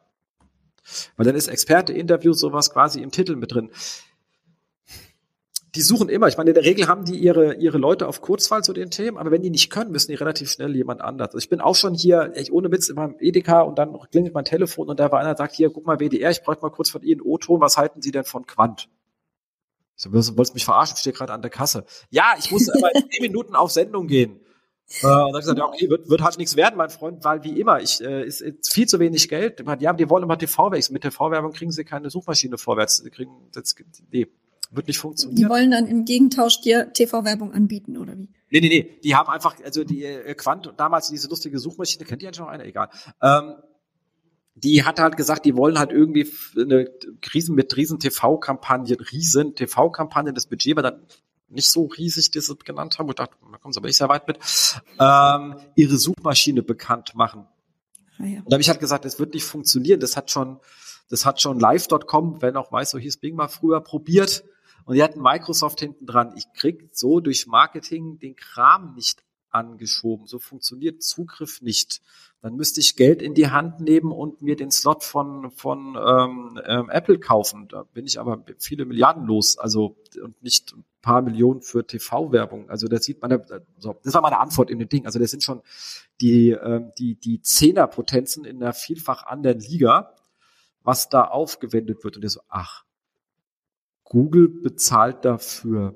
Weil 1.16 1.26
dann 1.26 1.36
ist 1.36 1.48
Experte, 1.48 1.94
Interview, 1.94 2.34
sowas 2.34 2.72
quasi 2.72 3.02
im 3.02 3.12
Titel 3.12 3.36
mit 3.36 3.54
drin. 3.54 3.70
Die 5.76 5.82
suchen 5.82 6.08
immer, 6.08 6.28
ich 6.28 6.38
meine, 6.38 6.52
in 6.52 6.54
der 6.54 6.66
Regel 6.66 6.88
haben 6.88 7.04
die 7.04 7.18
ihre, 7.18 7.56
ihre 7.56 7.78
Leute 7.78 8.08
auf 8.08 8.22
Kurzwahl 8.22 8.64
zu 8.64 8.74
den 8.74 8.92
Themen, 8.92 9.18
aber 9.18 9.32
wenn 9.32 9.42
die 9.42 9.50
nicht 9.50 9.70
können, 9.72 9.92
müssen 9.92 10.12
die 10.12 10.16
relativ 10.16 10.52
schnell 10.52 10.76
jemand 10.76 11.02
anders. 11.02 11.30
Also 11.30 11.40
ich 11.40 11.50
bin 11.50 11.62
auch 11.62 11.76
schon 11.76 11.96
hier, 11.96 12.32
echt 12.36 12.52
ohne 12.52 12.72
Witz, 12.72 12.90
in 12.90 12.96
meinem 12.96 13.16
Edeka 13.20 13.62
und 13.62 13.80
dann 13.80 13.98
klingelt 14.12 14.34
mein 14.34 14.46
Telefon 14.46 14.88
und 14.88 15.00
da 15.00 15.12
war 15.12 15.20
einer, 15.20 15.36
sagt, 15.36 15.56
hier, 15.56 15.70
guck 15.72 15.86
mal, 15.86 16.00
WDR, 16.00 16.30
ich 16.30 16.44
bräuchte 16.44 16.64
mal 16.64 16.70
kurz 16.70 16.90
von 16.90 17.02
Ihnen 17.02 17.22
O-Ton, 17.22 17.60
was 17.60 17.78
halten 17.78 18.02
Sie 18.02 18.12
denn 18.12 18.24
von 18.24 18.46
Quant? 18.46 18.88
Ich 19.96 20.04
so, 20.04 20.12
wolltest 20.12 20.54
mich 20.54 20.66
verarschen? 20.66 20.96
Ich 20.96 21.02
stehe 21.02 21.14
gerade 21.14 21.34
an 21.34 21.42
der 21.42 21.52
Kasse. 21.52 21.86
Ja, 22.10 22.34
ich 22.38 22.52
muss 22.52 22.70
aber 22.70 22.94
in 22.96 23.02
zehn 23.12 23.22
Minuten 23.22 23.56
auf 23.56 23.72
Sendung 23.72 24.08
gehen. 24.08 24.40
Äh, 25.02 25.08
und 25.08 25.34
dann 25.34 25.42
gesagt, 25.42 25.58
ja, 25.58 25.66
okay, 25.66 25.90
wird, 25.90 26.10
wird 26.10 26.22
halt 26.22 26.38
nichts 26.38 26.56
werden, 26.56 26.78
mein 26.78 26.90
Freund, 26.90 27.24
weil 27.24 27.44
wie 27.44 27.60
immer, 27.60 27.82
ich 27.82 28.02
äh, 28.02 28.26
ist, 28.26 28.42
ist 28.42 28.72
viel 28.72 28.88
zu 28.88 29.00
wenig 29.00 29.30
Geld. 29.30 29.64
Ja, 29.80 29.94
die 29.94 30.10
wollen 30.10 30.24
immer 30.24 30.38
TV-Werbung. 30.38 30.94
Mit 30.94 31.04
TV-Werbung 31.04 31.52
kriegen 31.52 31.72
sie 31.72 31.84
keine 31.84 32.10
Suchmaschine 32.10 32.58
vorwärts. 32.58 32.98
Sie 32.98 33.10
kriegen, 33.10 33.32
das, 33.54 33.76
nee, 34.12 34.28
wird 34.72 34.88
nicht 34.88 35.00
funktionieren. 35.00 35.36
Die 35.36 35.50
wollen 35.50 35.72
dann 35.72 35.88
im 35.88 36.06
Gegentausch 36.06 36.62
dir 36.62 36.92
TV-Werbung 36.94 37.54
anbieten, 37.54 37.98
oder 37.98 38.18
wie? 38.18 38.30
Nee, 38.50 38.62
nee, 38.62 38.70
nee. 38.70 39.00
Die 39.04 39.16
haben 39.16 39.30
einfach, 39.30 39.56
also 39.64 39.84
die 39.84 40.04
äh, 40.04 40.34
Quant, 40.36 40.74
damals 40.78 41.10
diese 41.10 41.28
lustige 41.28 41.58
Suchmaschine, 41.60 42.06
kennt 42.06 42.22
ihr 42.22 42.28
eigentlich 42.28 42.40
noch 42.40 42.48
eine? 42.48 42.66
Egal. 42.66 42.90
Ähm, 43.22 43.56
die 44.56 44.84
hat 44.84 45.00
halt 45.00 45.18
gesagt, 45.18 45.46
die 45.46 45.56
wollen 45.56 45.80
halt 45.80 45.92
irgendwie 45.92 46.32
eine 46.56 46.90
Riesen 47.34 47.56
mit 47.56 47.76
riesen 47.76 48.00
TV-Kampagnen, 48.00 48.98
riesen 49.12 49.56
TV-Kampagnen, 49.56 50.36
das 50.36 50.48
Budget 50.48 50.76
war 50.76 50.84
dann 50.84 51.02
nicht 51.50 51.68
so 51.68 51.86
riesig, 51.86 52.32
die 52.32 52.40
sie 52.40 52.56
genannt 52.58 52.98
haben. 52.98 53.10
Ich 53.10 53.16
dachte, 53.16 53.36
da 53.52 53.58
kommen 53.58 53.74
sie 53.74 53.80
aber 53.80 53.88
nicht 53.88 53.98
sehr 53.98 54.10
weit 54.10 54.28
mit, 54.28 54.40
ähm, 55.00 55.56
ihre 55.76 55.98
Suchmaschine 55.98 56.64
bekannt 56.64 57.16
machen. 57.16 57.48
Ah, 58.18 58.26
ja. 58.26 58.40
Und 58.40 58.52
da 58.52 58.56
habe 58.56 58.62
ich 58.62 58.70
halt 58.70 58.80
gesagt, 58.80 59.06
das 59.06 59.20
wird 59.20 59.34
nicht 59.34 59.46
funktionieren. 59.46 60.00
Das 60.00 60.18
hat 60.18 60.32
schon, 60.32 60.60
das 61.10 61.26
hat 61.26 61.42
schon 61.42 61.60
live.com, 61.60 62.42
wenn 62.42 62.56
auch 62.56 62.72
weiß, 62.72 62.92
so 62.92 62.98
hieß 62.98 63.18
Bing 63.18 63.36
mal 63.36 63.48
früher 63.48 63.82
probiert. 63.82 64.44
Und 64.86 64.96
die 64.96 65.04
hatten 65.04 65.22
Microsoft 65.22 65.80
hinten 65.80 66.06
dran. 66.06 66.34
Ich 66.36 66.52
krieg 66.54 66.90
so 66.92 67.20
durch 67.20 67.48
Marketing 67.48 68.20
den 68.20 68.36
Kram 68.36 68.96
nicht 68.96 69.24
angeschoben. 69.54 70.28
So 70.28 70.40
funktioniert 70.40 71.04
Zugriff 71.04 71.62
nicht. 71.62 72.02
Dann 72.42 72.56
müsste 72.56 72.82
ich 72.82 72.98
Geld 72.98 73.22
in 73.22 73.34
die 73.34 73.50
Hand 73.50 73.80
nehmen 73.80 74.12
und 74.12 74.42
mir 74.42 74.58
den 74.58 74.70
Slot 74.70 75.04
von, 75.04 75.52
von 75.52 75.96
ähm, 75.96 76.60
ähm, 76.66 76.90
Apple 76.90 77.18
kaufen. 77.18 77.68
Da 77.70 77.84
bin 77.84 78.06
ich 78.06 78.20
aber 78.20 78.44
viele 78.60 78.86
Milliarden 78.86 79.26
los. 79.26 79.58
Also 79.58 79.96
und 80.22 80.42
nicht 80.44 80.74
ein 80.74 80.84
paar 81.02 81.22
Millionen 81.22 81.62
für 81.62 81.88
TV-Werbung. 81.88 82.70
Also 82.70 82.88
da 82.88 82.98
sieht 82.98 83.22
man, 83.22 83.30
das 83.30 84.14
war 84.14 84.22
meine 84.22 84.40
Antwort 84.40 84.70
in 84.70 84.80
den 84.80 84.90
Ding. 84.90 85.06
Also 85.06 85.20
das 85.20 85.32
sind 85.32 85.44
schon 85.44 85.62
die, 86.20 86.50
ähm, 86.52 86.92
die, 86.98 87.16
die 87.16 87.42
Zehnerpotenzen 87.42 88.44
in 88.44 88.62
einer 88.62 88.74
vielfach 88.74 89.26
anderen 89.26 89.60
Liga, 89.60 90.14
was 90.82 91.08
da 91.08 91.24
aufgewendet 91.26 92.04
wird. 92.04 92.18
Und 92.18 92.24
der 92.24 92.30
so, 92.30 92.42
ach, 92.50 92.84
Google 94.04 94.50
bezahlt 94.50 95.24
dafür 95.24 95.96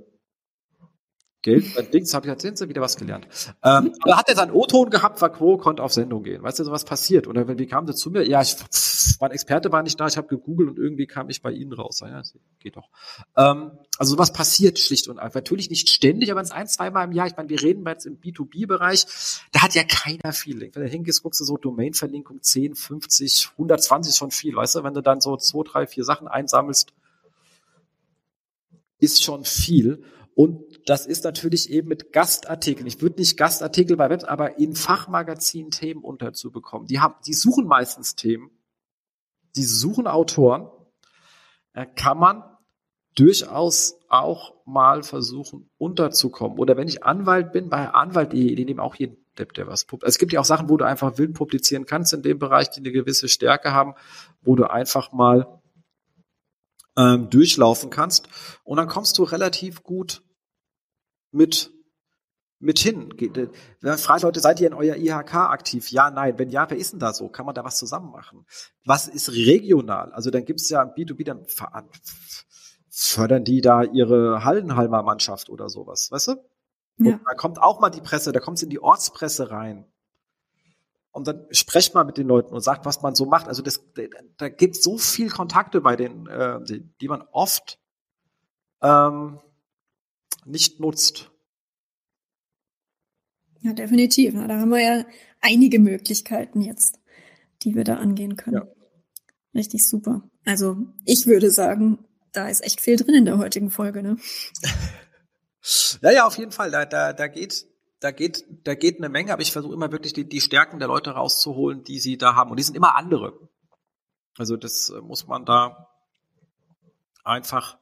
Geld. 1.48 1.76
Bei 1.76 1.82
Dings 1.82 2.14
habe 2.14 2.28
ich 2.28 2.32
jetzt 2.32 2.42
sind 2.42 2.58
sie 2.58 2.68
wieder 2.68 2.82
was 2.82 2.98
gelernt. 2.98 3.26
Ähm, 3.64 3.94
aber 4.02 4.18
hat 4.18 4.28
er 4.28 4.36
seinen 4.36 4.52
O-Ton 4.52 4.90
gehabt, 4.90 5.22
war 5.22 5.32
Quo, 5.32 5.58
konnte 5.58 5.82
auf 5.82 5.94
Sendung 5.94 6.24
gehen. 6.24 6.44
Weißt 6.44 6.60
du, 6.60 6.66
so 6.66 6.72
was 6.72 6.84
passiert? 6.84 7.26
Oder 7.26 7.48
wie 7.58 7.68
kam 7.68 7.86
das 7.86 7.96
zu 7.96 8.12
mir? 8.12 8.28
Ja, 8.28 8.42
ich, 8.42 8.58
mein 9.22 9.32
Experte 9.32 9.72
war 9.72 9.82
nicht 9.82 9.98
da, 9.98 10.08
ich 10.08 10.18
habe 10.18 10.28
gegoogelt 10.28 10.72
und 10.72 10.78
irgendwie 10.78 11.08
kam 11.08 11.30
ich 11.30 11.42
bei 11.42 11.52
Ihnen 11.52 11.72
raus. 11.72 12.02
Ja, 12.02 12.22
geht 12.60 12.76
doch. 12.76 12.90
Ähm, 13.38 13.72
also 13.98 14.16
sowas 14.16 14.34
passiert 14.34 14.78
schlicht 14.78 15.08
und 15.08 15.20
einfach. 15.20 15.36
Natürlich 15.36 15.70
nicht 15.70 15.90
ständig, 15.90 16.32
aber 16.32 16.42
es 16.42 16.52
ein, 16.52 16.68
zweimal 16.68 17.06
im 17.06 17.14
Jahr. 17.14 17.28
Ich 17.28 17.38
meine, 17.38 17.48
wir 17.48 17.62
reden 17.62 17.86
jetzt 17.88 18.06
im 18.06 18.20
B2B-Bereich. 18.20 19.06
Da 19.54 19.62
hat 19.62 19.74
ja 19.74 19.84
keiner 19.86 20.34
Feeling. 20.34 20.72
Wenn 20.76 20.84
du 20.84 20.90
hingehst, 20.90 21.24
guckst 21.24 21.40
du 21.40 21.46
so 21.46 21.56
Domain-Verlinkung 21.56 22.42
10, 22.42 22.76
50, 22.76 23.52
120 23.54 24.16
schon 24.16 24.32
viel. 24.32 24.54
Weißt 24.54 24.76
du, 24.76 24.84
wenn 24.84 24.94
du 24.94 25.02
dann 25.02 25.22
so 25.22 25.38
zwei, 25.38 25.64
drei, 25.64 25.88
vier 25.88 26.04
Sachen 26.04 26.28
einsammelst, 26.28 26.92
ist 29.00 29.24
schon 29.24 29.46
viel. 29.46 30.04
Und 30.38 30.62
das 30.86 31.08
ist 31.08 31.24
natürlich 31.24 31.72
eben 31.72 31.88
mit 31.88 32.14
Gastartikeln. 32.14 32.86
Ich 32.86 33.02
würde 33.02 33.20
nicht 33.20 33.38
Gastartikel 33.38 33.98
bei 33.98 34.12
Webs, 34.12 34.24
aber 34.24 34.60
in 34.60 34.76
Fachmagazinen 34.76 35.72
Themen 35.72 36.04
unterzubekommen. 36.04 36.86
Die 36.86 37.00
haben, 37.00 37.16
die 37.26 37.34
suchen 37.34 37.66
meistens 37.66 38.14
Themen. 38.14 38.52
Die 39.56 39.64
suchen 39.64 40.06
Autoren. 40.06 40.70
Da 41.74 41.86
kann 41.86 42.20
man 42.20 42.44
durchaus 43.16 43.96
auch 44.10 44.54
mal 44.68 45.02
versuchen 45.02 45.72
unterzukommen. 45.80 46.60
Oder 46.60 46.78
wenn 46.78 46.88
ich 46.88 47.04
Anwalt 47.04 47.52
bin, 47.52 47.70
bei 47.70 47.90
Anwalt.de, 47.90 48.54
die 48.54 48.66
nehmen 48.66 48.80
auch 48.80 48.94
jeden 48.94 49.18
Depp, 49.40 49.54
der 49.54 49.66
was 49.66 49.86
publiziert. 49.86 50.10
Es 50.10 50.20
gibt 50.20 50.34
ja 50.34 50.42
auch 50.42 50.46
Sachen, 50.46 50.70
wo 50.70 50.78
du 50.78 50.86
einfach 50.86 51.18
wild 51.18 51.34
publizieren 51.34 51.88
kannst 51.88 52.14
in 52.14 52.22
dem 52.22 52.38
Bereich, 52.38 52.70
die 52.70 52.82
eine 52.82 52.92
gewisse 52.92 53.28
Stärke 53.28 53.74
haben, 53.74 53.96
wo 54.44 54.56
du 54.56 54.70
einfach 54.70 55.12
mal 55.12 55.60
ähm, 56.96 57.32
durchlaufen 57.32 57.90
kannst. 57.90 58.30
Und 58.64 58.78
dann 58.78 58.88
kommst 58.88 59.18
du 59.18 59.24
relativ 59.24 59.82
gut 59.82 60.22
mit 61.38 61.72
mit 62.60 62.80
hin. 62.80 63.14
Wenn 63.82 63.98
fragt 63.98 64.24
Leute, 64.24 64.40
seid 64.40 64.60
ihr 64.60 64.68
in 64.68 64.74
euer 64.74 64.96
IHK 64.96 65.36
aktiv? 65.36 65.92
Ja, 65.92 66.10
nein. 66.10 66.40
Wenn 66.40 66.50
ja, 66.50 66.70
wer 66.70 66.78
ist 66.78 66.92
denn 66.92 67.00
da 67.00 67.14
so? 67.14 67.30
Kann 67.30 67.46
man 67.46 67.54
da 67.54 67.64
was 67.64 67.78
zusammen 67.78 68.12
machen? 68.12 68.46
Was 68.84 69.08
ist 69.08 69.32
regional? 69.32 70.12
Also 70.12 70.32
dann 70.32 70.44
gibt 70.44 70.60
es 70.60 70.70
ja 70.70 70.82
B2B, 70.82 71.24
dann 71.24 71.46
fördern 72.90 73.44
die 73.44 73.62
da 73.62 73.84
ihre 73.84 74.44
Hallenhalmer 74.44 75.04
Mannschaft 75.04 75.50
oder 75.50 75.70
sowas, 75.70 76.10
weißt 76.12 76.30
du? 76.30 76.32
Ja. 76.98 77.14
Und 77.14 77.22
da 77.28 77.36
kommt 77.36 77.62
auch 77.62 77.80
mal 77.80 77.92
die 77.92 78.02
Presse, 78.02 78.32
da 78.32 78.40
kommt 78.40 78.58
es 78.58 78.64
in 78.64 78.72
die 78.72 78.82
Ortspresse 78.82 79.52
rein. 79.52 79.86
Und 81.12 81.28
dann 81.28 81.46
sprecht 81.52 81.94
mal 81.94 82.06
mit 82.06 82.18
den 82.18 82.28
Leuten 82.28 82.54
und 82.54 82.62
sagt, 82.62 82.86
was 82.86 83.02
man 83.02 83.14
so 83.16 83.26
macht. 83.26 83.48
Also 83.48 83.62
das, 83.62 83.84
da 84.38 84.50
gibt 84.50 84.76
so 84.76 84.98
viel 84.98 85.30
Kontakte 85.30 85.82
bei 85.82 85.96
den, 85.96 86.28
äh, 86.28 86.60
die, 86.64 86.82
die 87.02 87.08
man 87.08 87.22
oft 87.32 87.80
ähm, 88.82 89.40
nicht 90.48 90.80
nutzt. 90.80 91.32
Ja, 93.62 93.74
definitiv. 93.74 94.34
Da 94.34 94.60
haben 94.60 94.70
wir 94.70 94.82
ja 94.82 95.06
einige 95.42 95.80
Möglichkeiten 95.80 96.62
jetzt, 96.62 97.00
die 97.64 97.76
wir 97.76 97.84
da 97.84 97.96
angehen 97.96 98.36
können. 98.36 98.58
Ja. 98.58 98.68
Richtig 99.54 99.88
super. 99.88 100.30
Also 100.46 100.78
ich 101.06 101.26
würde 101.26 101.50
sagen, 101.50 102.06
da 102.32 102.48
ist 102.48 102.64
echt 102.64 102.82
viel 102.82 102.98
drin 102.98 103.16
in 103.16 103.26
der 103.26 103.38
heutigen 103.38 103.72
Folge, 103.72 104.04
ne? 104.04 104.18
ja, 106.02 106.12
ja, 106.12 106.28
auf 106.28 106.38
jeden 106.38 106.52
Fall. 106.52 106.72
Da, 106.72 106.86
da, 106.86 107.14
da 107.14 107.28
geht, 107.28 107.66
da 108.00 108.12
geht, 108.12 108.46
da 108.64 108.76
geht 108.76 108.98
eine 108.98 109.10
Menge, 109.10 109.34
aber 109.34 109.42
ich 109.42 109.52
versuche 109.52 109.74
immer 109.74 109.92
wirklich 109.92 110.14
die, 110.14 110.30
die 110.30 110.42
Stärken 110.42 110.80
der 110.80 110.88
Leute 110.88 111.12
rauszuholen, 111.12 111.84
die 111.84 112.00
sie 112.00 112.18
da 112.18 112.36
haben. 112.36 112.52
Und 112.52 112.58
die 112.58 112.64
sind 112.64 112.78
immer 112.78 112.96
andere. 112.96 113.50
Also 114.38 114.56
das 114.56 114.90
äh, 114.90 115.02
muss 115.02 115.28
man 115.28 115.46
da 115.46 115.90
einfach 117.24 117.78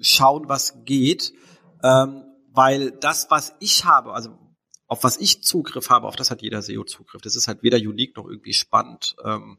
schauen, 0.00 0.48
was 0.48 0.84
geht. 0.84 1.32
Ähm, 1.82 2.24
weil 2.52 2.90
das, 2.90 3.30
was 3.30 3.54
ich 3.60 3.84
habe, 3.84 4.12
also 4.12 4.36
auf 4.86 5.04
was 5.04 5.18
ich 5.18 5.42
Zugriff 5.44 5.88
habe, 5.88 6.08
auf 6.08 6.16
das 6.16 6.30
hat 6.30 6.42
jeder 6.42 6.62
SEO 6.62 6.84
Zugriff. 6.84 7.22
Das 7.22 7.36
ist 7.36 7.46
halt 7.46 7.62
weder 7.62 7.78
unique 7.78 8.16
noch 8.16 8.26
irgendwie 8.26 8.52
spannend. 8.52 9.14
Ähm, 9.24 9.58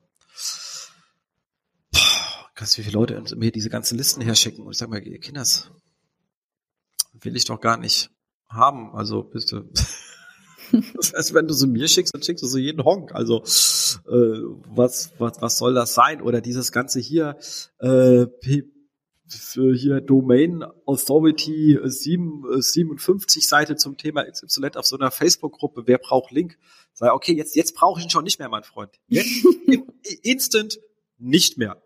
krass, 2.54 2.78
wie 2.78 2.84
viele 2.84 2.98
Leute 2.98 3.24
mir 3.38 3.52
diese 3.52 3.70
ganzen 3.70 3.98
Listen 3.98 4.22
herschicken. 4.22 4.66
Und 4.66 4.72
ich 4.72 4.78
sage 4.78 4.92
mal, 4.92 5.02
Kinders, 5.02 5.72
will 7.14 7.36
ich 7.36 7.46
doch 7.46 7.62
gar 7.62 7.78
nicht 7.78 8.12
haben. 8.50 8.94
Also 8.96 9.24
bitte. 9.24 9.70
Das 10.96 11.12
heißt, 11.12 11.34
wenn 11.34 11.50
du 11.50 11.54
so 11.54 11.68
mir 11.68 11.86
schickst, 11.90 12.16
dann 12.16 12.24
schickst 12.24 12.42
du 12.42 12.48
so 12.48 12.58
jeden 12.58 12.86
Honk. 12.86 13.14
Also 13.14 13.40
äh, 13.40 14.42
was, 14.74 15.12
was, 15.18 15.42
was 15.42 15.58
soll 15.58 15.74
das 15.74 15.94
sein? 15.94 16.22
Oder 16.22 16.40
dieses 16.40 16.72
ganze 16.72 17.02
hier, 17.02 17.36
äh, 17.80 18.28
für 18.42 18.72
hier 19.34 20.02
Domain 20.02 20.64
Authority 20.86 21.80
7, 21.84 22.62
57 22.62 23.44
äh, 23.44 23.46
Seite 23.46 23.76
zum 23.76 23.98
Thema 23.98 24.24
XYZ 24.24 24.78
auf 24.78 24.86
so 24.86 24.98
einer 24.98 25.12
Facebook-Gruppe, 25.12 25.84
wer 25.86 25.98
braucht 25.98 26.32
Link? 26.32 26.58
Sei, 26.94 27.12
okay, 27.12 27.34
jetzt, 27.34 27.56
jetzt 27.56 27.76
brauche 27.76 28.00
ich 28.00 28.06
ihn 28.06 28.10
schon 28.10 28.24
nicht 28.24 28.40
mehr, 28.40 28.50
mein 28.50 28.64
Freund. 28.64 28.92
Jetzt, 29.08 29.46
instant 30.24 30.80
nicht 31.18 31.58
mehr. 31.58 31.82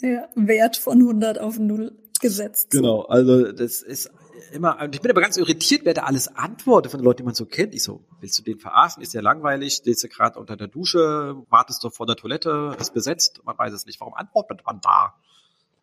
Ja, 0.00 0.28
Wert 0.34 0.76
von 0.76 0.98
100 0.98 1.38
auf 1.38 1.58
0 1.58 1.96
gesetzt. 2.20 2.70
Genau, 2.70 3.02
also 3.02 3.52
das 3.52 3.82
ist 3.82 4.10
immer, 4.52 4.80
und 4.80 4.94
ich 4.94 5.00
bin 5.00 5.10
aber 5.10 5.20
ganz 5.20 5.36
irritiert, 5.36 5.82
wer 5.84 5.94
da 5.94 6.02
alles 6.02 6.28
antwortet 6.28 6.90
von 6.90 7.00
den 7.00 7.04
Leuten, 7.04 7.18
die 7.18 7.24
man 7.24 7.34
so 7.34 7.46
kennt. 7.46 7.74
Ich 7.74 7.82
so, 7.82 8.04
willst 8.20 8.38
du 8.38 8.42
den 8.42 8.58
verarschen? 8.58 9.02
Ist 9.02 9.14
ja 9.14 9.20
langweilig, 9.20 9.74
stehst 9.74 10.04
du 10.04 10.08
gerade 10.08 10.38
unter 10.38 10.56
der 10.56 10.68
Dusche, 10.68 11.36
wartest 11.48 11.82
du 11.82 11.90
vor 11.90 12.06
der 12.06 12.16
Toilette, 12.16 12.76
ist 12.78 12.94
besetzt, 12.94 13.40
man 13.44 13.58
weiß 13.58 13.72
es 13.72 13.86
nicht. 13.86 14.00
Warum 14.00 14.14
antwortet 14.14 14.62
man 14.64 14.80
da? 14.80 15.14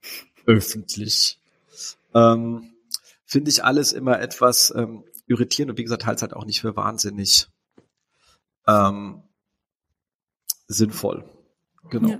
öffentlich. 0.46 1.40
Ähm, 2.14 2.72
Finde 3.26 3.50
ich 3.50 3.64
alles 3.64 3.92
immer 3.92 4.20
etwas 4.20 4.74
ähm, 4.76 5.04
irritierend 5.28 5.72
und 5.72 5.78
wie 5.78 5.84
gesagt, 5.84 6.06
halt 6.06 6.22
halt 6.22 6.34
auch 6.34 6.46
nicht 6.46 6.62
für 6.62 6.76
wahnsinnig 6.76 7.48
ähm, 8.68 9.24
sinnvoll. 10.68 11.30
Genau. 11.90 12.10
Ja. 12.10 12.20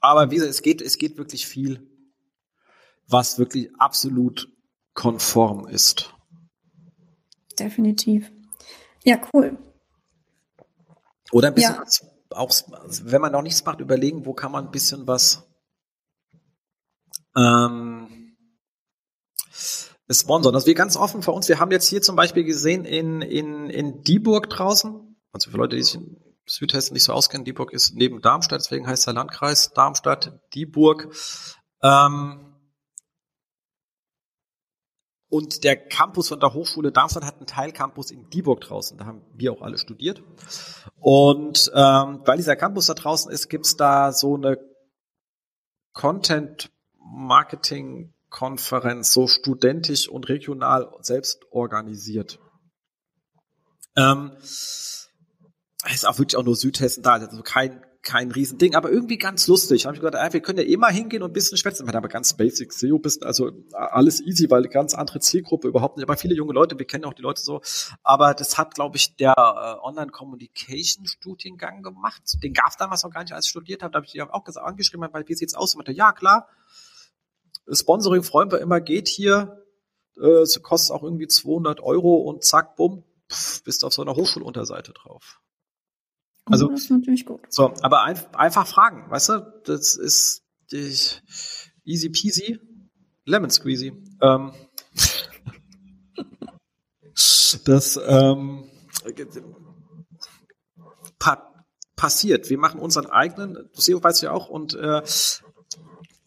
Aber 0.00 0.30
wie 0.30 0.36
gesagt, 0.36 0.52
es 0.52 0.62
geht, 0.62 0.80
es 0.80 0.98
geht 0.98 1.18
wirklich 1.18 1.46
viel, 1.46 1.86
was 3.08 3.38
wirklich 3.38 3.74
absolut 3.78 4.48
konform 4.94 5.66
ist. 5.66 6.14
Definitiv. 7.58 8.30
Ja, 9.04 9.20
cool. 9.32 9.58
Oder 11.32 11.48
ein 11.48 11.54
bisschen 11.54 11.74
ja. 11.74 12.36
auch, 12.36 12.50
wenn 13.02 13.20
man 13.20 13.32
noch 13.32 13.42
nichts 13.42 13.64
macht, 13.64 13.80
überlegen, 13.80 14.26
wo 14.26 14.34
kann 14.34 14.52
man 14.52 14.66
ein 14.66 14.70
bisschen 14.70 15.06
was 15.06 15.47
ähm, 17.38 18.34
sponsern. 20.10 20.54
Also 20.54 20.66
wir 20.66 20.74
ganz 20.74 20.96
offen 20.96 21.22
für 21.22 21.32
uns. 21.32 21.48
Wir 21.48 21.60
haben 21.60 21.70
jetzt 21.70 21.88
hier 21.88 22.02
zum 22.02 22.16
Beispiel 22.16 22.44
gesehen 22.44 22.84
in, 22.84 23.22
in, 23.22 23.70
in 23.70 24.02
Dieburg 24.02 24.50
draußen, 24.50 25.16
also 25.32 25.50
für 25.50 25.56
Leute, 25.56 25.76
die 25.76 25.82
sich 25.82 25.96
in 25.96 26.16
Südhessen 26.46 26.94
nicht 26.94 27.04
so 27.04 27.12
auskennen, 27.12 27.44
Dieburg 27.44 27.72
ist 27.72 27.94
neben 27.94 28.22
Darmstadt, 28.22 28.60
deswegen 28.60 28.86
heißt 28.86 29.06
der 29.06 29.14
Landkreis 29.14 29.70
Darmstadt, 29.72 30.40
Dieburg. 30.54 31.14
Ähm, 31.82 32.44
und 35.30 35.62
der 35.62 35.76
Campus 35.76 36.28
von 36.28 36.40
der 36.40 36.54
Hochschule 36.54 36.90
Darmstadt 36.90 37.24
hat 37.24 37.36
einen 37.36 37.46
Teilcampus 37.46 38.10
in 38.10 38.30
Dieburg 38.30 38.62
draußen. 38.62 38.96
Da 38.96 39.04
haben 39.04 39.26
wir 39.34 39.52
auch 39.52 39.60
alle 39.60 39.76
studiert. 39.76 40.22
Und 40.96 41.70
ähm, 41.74 42.22
weil 42.24 42.38
dieser 42.38 42.56
Campus 42.56 42.86
da 42.86 42.94
draußen 42.94 43.30
ist, 43.30 43.50
gibt's 43.50 43.76
da 43.76 44.12
so 44.12 44.36
eine 44.36 44.56
Content-Marketing-Konferenz, 47.18 49.12
so 49.12 49.26
studentisch 49.26 50.08
und 50.08 50.28
regional 50.28 50.92
selbst 51.00 51.40
organisiert. 51.50 52.38
Ähm, 53.96 54.32
ist 54.40 55.08
auch 56.06 56.18
wirklich 56.18 56.36
auch 56.36 56.44
nur 56.44 56.56
Südhessen 56.56 57.02
da, 57.02 57.14
also 57.14 57.42
kein 57.42 57.82
kein 58.00 58.30
Riesending, 58.30 58.76
aber 58.76 58.90
irgendwie 58.90 59.18
ganz 59.18 59.48
lustig. 59.48 59.84
Habe 59.84 59.96
ich 59.96 60.00
gedacht, 60.00 60.22
ah, 60.22 60.32
wir 60.32 60.40
können 60.40 60.60
ja 60.60 60.64
eh 60.64 60.76
mal 60.78 60.92
hingehen 60.92 61.22
und 61.22 61.30
ein 61.30 61.32
bisschen 61.32 61.58
schwätzen. 61.58 61.84
Wir 61.84 61.88
haben 61.88 61.96
aber 61.98 62.08
ganz 62.08 62.32
basic 62.34 62.72
SEO, 62.72 62.98
bisschen, 62.98 63.24
also 63.24 63.50
alles 63.72 64.20
easy, 64.20 64.48
weil 64.48 64.62
ganz 64.68 64.94
andere 64.94 65.18
Zielgruppe 65.20 65.68
überhaupt 65.68 65.96
nicht. 65.96 66.08
Aber 66.08 66.16
viele 66.16 66.34
junge 66.34 66.54
Leute, 66.54 66.78
wir 66.78 66.86
kennen 66.86 67.04
auch 67.04 67.12
die 67.12 67.22
Leute 67.22 67.42
so. 67.42 67.60
Aber 68.04 68.32
das 68.34 68.56
hat, 68.56 68.76
glaube 68.76 68.96
ich, 68.96 69.16
der 69.16 69.34
äh, 69.36 69.84
Online-Communication-Studiengang 69.84 71.82
gemacht. 71.82 72.22
Den 72.42 72.54
gab 72.54 72.68
es 72.68 72.76
damals 72.76 73.02
noch 73.02 73.10
gar 73.10 73.24
nicht, 73.24 73.32
als 73.32 73.46
ich 73.46 73.50
studiert 73.50 73.82
habe. 73.82 73.90
Da 73.90 73.96
habe 73.96 74.06
ich 74.06 74.12
die 74.12 74.22
auch 74.22 74.44
gesagt, 74.44 74.64
angeschrieben, 74.64 75.06
weil 75.12 75.28
wie 75.28 75.34
sieht's 75.34 75.54
aus? 75.54 75.74
Und 75.74 75.80
meinte, 75.80 75.92
ja 75.92 76.12
klar, 76.12 76.48
Sponsoring 77.72 78.22
freuen 78.22 78.50
wir 78.50 78.60
immer, 78.60 78.80
geht 78.80 79.08
hier. 79.08 79.64
Äh, 80.16 80.42
es 80.42 80.60
kostet 80.62 80.94
auch 80.94 81.02
irgendwie 81.02 81.28
200 81.28 81.80
Euro 81.80 82.16
und 82.16 82.44
zack, 82.44 82.76
bumm, 82.76 83.04
pff, 83.30 83.62
bist 83.64 83.82
du 83.82 83.86
auf 83.86 83.94
so 83.94 84.02
einer 84.02 84.16
Hochschulunterseite 84.16 84.92
drauf. 84.92 85.40
Also, 86.46 86.68
das 86.68 86.82
ist 86.82 86.90
natürlich 86.90 87.26
gut. 87.26 87.40
So, 87.50 87.74
aber 87.82 88.04
ein, 88.04 88.18
einfach 88.34 88.66
fragen, 88.66 89.10
weißt 89.10 89.28
du, 89.28 89.60
das 89.64 89.94
ist 89.94 90.42
die, 90.72 90.94
easy 91.84 92.08
peasy, 92.08 92.58
lemon 93.24 93.50
squeezy. 93.50 93.92
Ähm, 94.22 94.52
das 97.64 98.00
ähm, 98.06 98.64
pa 101.18 101.54
passiert. 101.96 102.48
Wir 102.48 102.58
machen 102.58 102.80
unseren 102.80 103.06
eigenen, 103.06 103.68
SEO 103.74 104.02
weißt 104.02 104.22
du 104.22 104.26
ja 104.26 104.32
auch, 104.32 104.48
und 104.48 104.74
äh, 104.74 105.02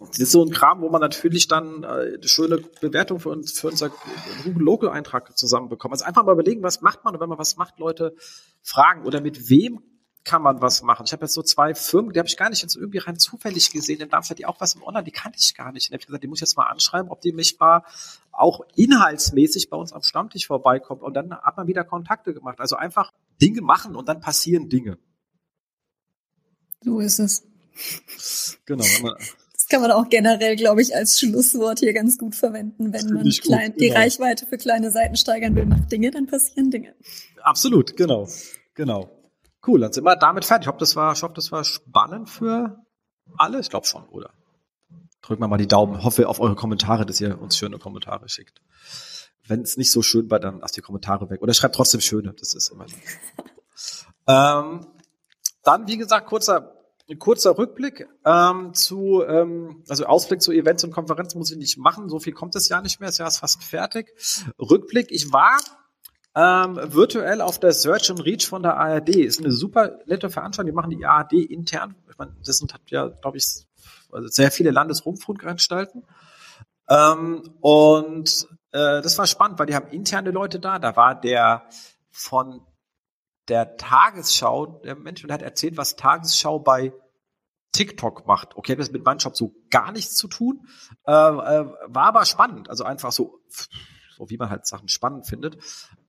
das 0.08 0.20
ist 0.20 0.32
so 0.32 0.44
ein 0.44 0.52
Kram, 0.52 0.82
wo 0.82 0.90
man 0.90 1.02
natürlich 1.02 1.48
dann 1.48 1.84
äh, 1.84 2.16
eine 2.16 2.28
schöne 2.28 2.58
Bewertung 2.82 3.20
für, 3.20 3.30
uns, 3.30 3.60
für 3.60 3.68
unser 3.68 3.92
Google 4.44 4.64
Local 4.64 4.90
Eintrag 4.90 5.38
zusammenbekommt. 5.38 5.94
Also 5.94 6.06
einfach 6.06 6.24
mal 6.24 6.34
überlegen, 6.34 6.64
was 6.64 6.82
macht 6.82 7.04
man 7.04 7.14
und 7.14 7.22
wenn 7.22 7.30
man 7.30 7.38
was 7.38 7.58
macht, 7.58 7.80
Leute 7.80 8.16
fragen 8.62 9.06
oder 9.06 9.22
mit 9.22 9.50
wem 9.50 9.82
kann 10.24 10.42
man 10.42 10.62
was 10.62 10.84
machen. 10.84 11.06
Ich 11.06 11.14
habe 11.14 11.26
jetzt 11.26 11.34
so 11.34 11.42
zwei 11.42 11.74
Firmen, 11.74 12.14
die 12.14 12.20
habe 12.20 12.28
ich 12.28 12.38
gar 12.38 12.50
nicht 12.50 12.62
jetzt 12.62 12.76
irgendwie 12.76 13.00
rein 13.00 13.18
zufällig 13.18 13.72
gesehen 13.72 14.02
in 14.02 14.10
Darmstadt, 14.10 14.40
die 14.40 14.46
auch 14.46 14.60
was 14.60 14.76
im 14.76 14.84
Online, 14.84 15.04
die 15.04 15.12
kannte 15.12 15.40
ich 15.40 15.56
gar 15.56 15.72
nicht. 15.72 15.90
Und 15.90 15.94
habe 15.94 16.02
ich 16.02 16.08
gesagt, 16.08 16.24
die 16.24 16.28
muss 16.28 16.38
ich 16.40 16.48
jetzt 16.48 16.58
mal 16.58 16.68
anschreiben, 16.68 17.10
ob 17.10 17.22
die 17.22 17.32
mich 17.32 17.60
mal 17.60 17.84
auch 18.32 18.62
inhaltsmäßig 18.76 19.70
bei 19.70 19.78
uns 19.78 19.94
am 19.94 20.04
Stammtisch 20.04 20.48
vorbeikommt. 20.48 21.02
Und 21.02 21.16
dann 21.16 21.34
hat 21.34 21.58
man 21.58 21.68
wieder 21.68 21.84
Kontakte 21.84 22.34
gemacht. 22.34 22.60
Also 22.60 22.76
einfach 22.76 23.12
Dinge 23.42 23.62
machen 23.62 23.96
und 23.96 24.08
dann 24.08 24.20
passieren 24.20 24.70
Dinge. 24.70 25.00
So 26.84 27.00
ist 27.00 27.20
es. 27.20 27.44
Genau. 28.66 28.86
Kann 29.72 29.82
man 29.82 29.92
auch 29.92 30.10
generell, 30.10 30.58
glaube 30.58 30.82
ich, 30.82 30.94
als 30.94 31.18
Schlusswort 31.18 31.80
hier 31.80 31.94
ganz 31.94 32.18
gut 32.18 32.36
verwenden, 32.36 32.92
wenn 32.92 33.14
man 33.14 33.24
klein, 33.30 33.72
gut, 33.72 33.80
genau. 33.80 33.80
die 33.80 33.90
Reichweite 33.90 34.46
für 34.46 34.58
kleine 34.58 34.92
Seiten 34.92 35.16
steigern 35.16 35.56
will, 35.56 35.66
macht 35.66 35.90
Dinge, 35.90 36.12
dann 36.12 36.28
passieren 36.28 36.72
Dinge. 36.72 36.94
Absolut, 37.42 37.96
genau, 37.96 38.28
genau. 38.74 39.10
Cool, 39.66 39.80
dann 39.80 39.94
sind 39.94 40.04
wir 40.04 40.18
damit 40.18 40.44
fertig. 40.44 40.66
Ich 40.66 40.68
hoffe, 40.68 40.80
das 40.80 40.98
war, 40.98 41.14
ich 41.14 41.24
hoffe, 41.24 41.36
das 41.36 41.54
war 41.54 41.64
spannend 41.64 42.30
für 42.30 42.84
alle. 43.38 43.62
Ich 43.62 43.70
glaube 43.70 43.88
schon, 43.88 44.04
oder? 44.10 44.32
Drücken 45.22 45.42
wir 45.42 45.48
mal 45.48 45.56
die 45.56 45.70
Daumen. 45.70 46.04
Hoffe 46.04 46.28
auf 46.28 46.42
eure 46.42 46.56
Kommentare, 46.56 47.06
dass 47.06 47.22
ihr 47.22 47.42
uns 47.42 47.56
schöne 47.56 47.80
Kommentare 47.80 48.28
schickt. 48.28 48.62
Wenn 49.48 49.62
es 49.62 49.78
nicht 49.78 49.92
so 49.92 50.02
schön 50.02 50.30
war, 50.30 50.42
dann 50.42 50.60
lasst 50.60 50.76
die 50.76 50.82
Kommentare 50.82 51.30
weg. 51.30 51.42
Oder 51.42 51.54
schreibt 51.54 51.76
trotzdem 51.76 52.02
schöne. 52.02 52.34
Das 52.38 52.56
ist 52.56 52.68
immer. 52.68 52.88
ähm, 54.28 54.86
dann, 55.64 55.88
wie 55.88 55.96
gesagt, 55.96 56.28
kurzer 56.28 56.81
kurzer 57.20 57.58
Rückblick 57.58 58.08
ähm, 58.26 58.74
zu, 58.74 59.24
ähm, 59.24 59.84
also 59.90 60.06
Ausblick 60.06 60.42
zu 60.42 60.52
Events 60.52 60.84
und 60.84 60.92
Konferenzen 60.92 61.38
muss 61.38 61.52
ich 61.52 61.58
nicht 61.58 61.78
machen. 61.78 62.10
So 62.10 62.20
viel 62.20 62.34
kommt 62.34 62.56
es 62.56 62.70
ja 62.70 62.82
nicht 62.82 63.00
mehr. 63.00 63.10
Das 63.10 63.18
Jahr 63.18 63.28
ist 63.28 63.40
fast 63.40 63.64
fertig. 63.64 64.14
Rückblick. 64.60 65.12
Ich 65.12 65.32
war 65.34 65.60
ähm, 66.36 66.80
virtuell 66.94 67.42
auf 67.42 67.60
der 67.60 67.74
Search 67.74 68.10
and 68.10 68.24
Reach 68.24 68.48
von 68.48 68.64
der 68.64 68.78
ARD. 68.78 69.10
Ist 69.10 69.40
eine 69.40 69.52
super 69.52 70.00
nette 70.06 70.30
Veranstaltung. 70.30 70.72
Die 70.72 70.76
machen 70.76 70.92
die 70.92 71.06
ARD 71.06 71.34
intern. 71.34 71.96
Ich 72.10 72.18
meine, 72.18 72.36
das 72.46 72.58
sind 72.58 72.74
ja, 72.88 73.08
glaube 73.08 73.38
ich, 73.38 73.66
also 74.12 74.28
sehr 74.28 74.52
viele 74.52 74.72
Landesrundfunkanstalten. 74.72 76.04
Ähm, 76.90 77.44
und 77.60 78.48
äh, 78.72 79.02
das 79.02 79.18
war 79.18 79.28
spannend, 79.28 79.60
weil 79.60 79.66
die 79.66 79.76
haben 79.76 79.88
interne 79.92 80.32
Leute 80.32 80.60
da. 80.60 80.80
Da 80.80 80.96
war 80.96 81.20
der 81.20 81.64
von 82.12 82.62
der 83.52 83.78
Tagesschau, 83.78 84.82
der 84.84 84.96
Mensch, 84.96 85.22
der 85.22 85.34
hat 85.34 85.44
erzählt, 85.44 85.78
was 85.78 85.96
Tagesschau 85.96 86.58
bei 86.58 86.94
TikTok 87.74 88.26
macht. 88.26 88.56
Okay, 88.56 88.76
das 88.76 88.88
hat 88.88 88.94
mit 88.94 89.06
meinem 89.06 89.20
Job 89.20 89.38
so 89.38 89.54
gar 89.70 89.92
nichts 89.92 90.16
zu 90.16 90.28
tun, 90.28 90.68
äh, 91.06 91.12
äh, 91.12 91.66
war 91.88 92.06
aber 92.06 92.26
spannend. 92.26 92.70
Also 92.70 92.84
einfach 92.84 93.12
so 93.12 93.40
so 94.22 94.30
wie 94.30 94.38
man 94.38 94.50
halt 94.50 94.66
Sachen 94.68 94.88
spannend 94.88 95.28
findet. 95.28 95.58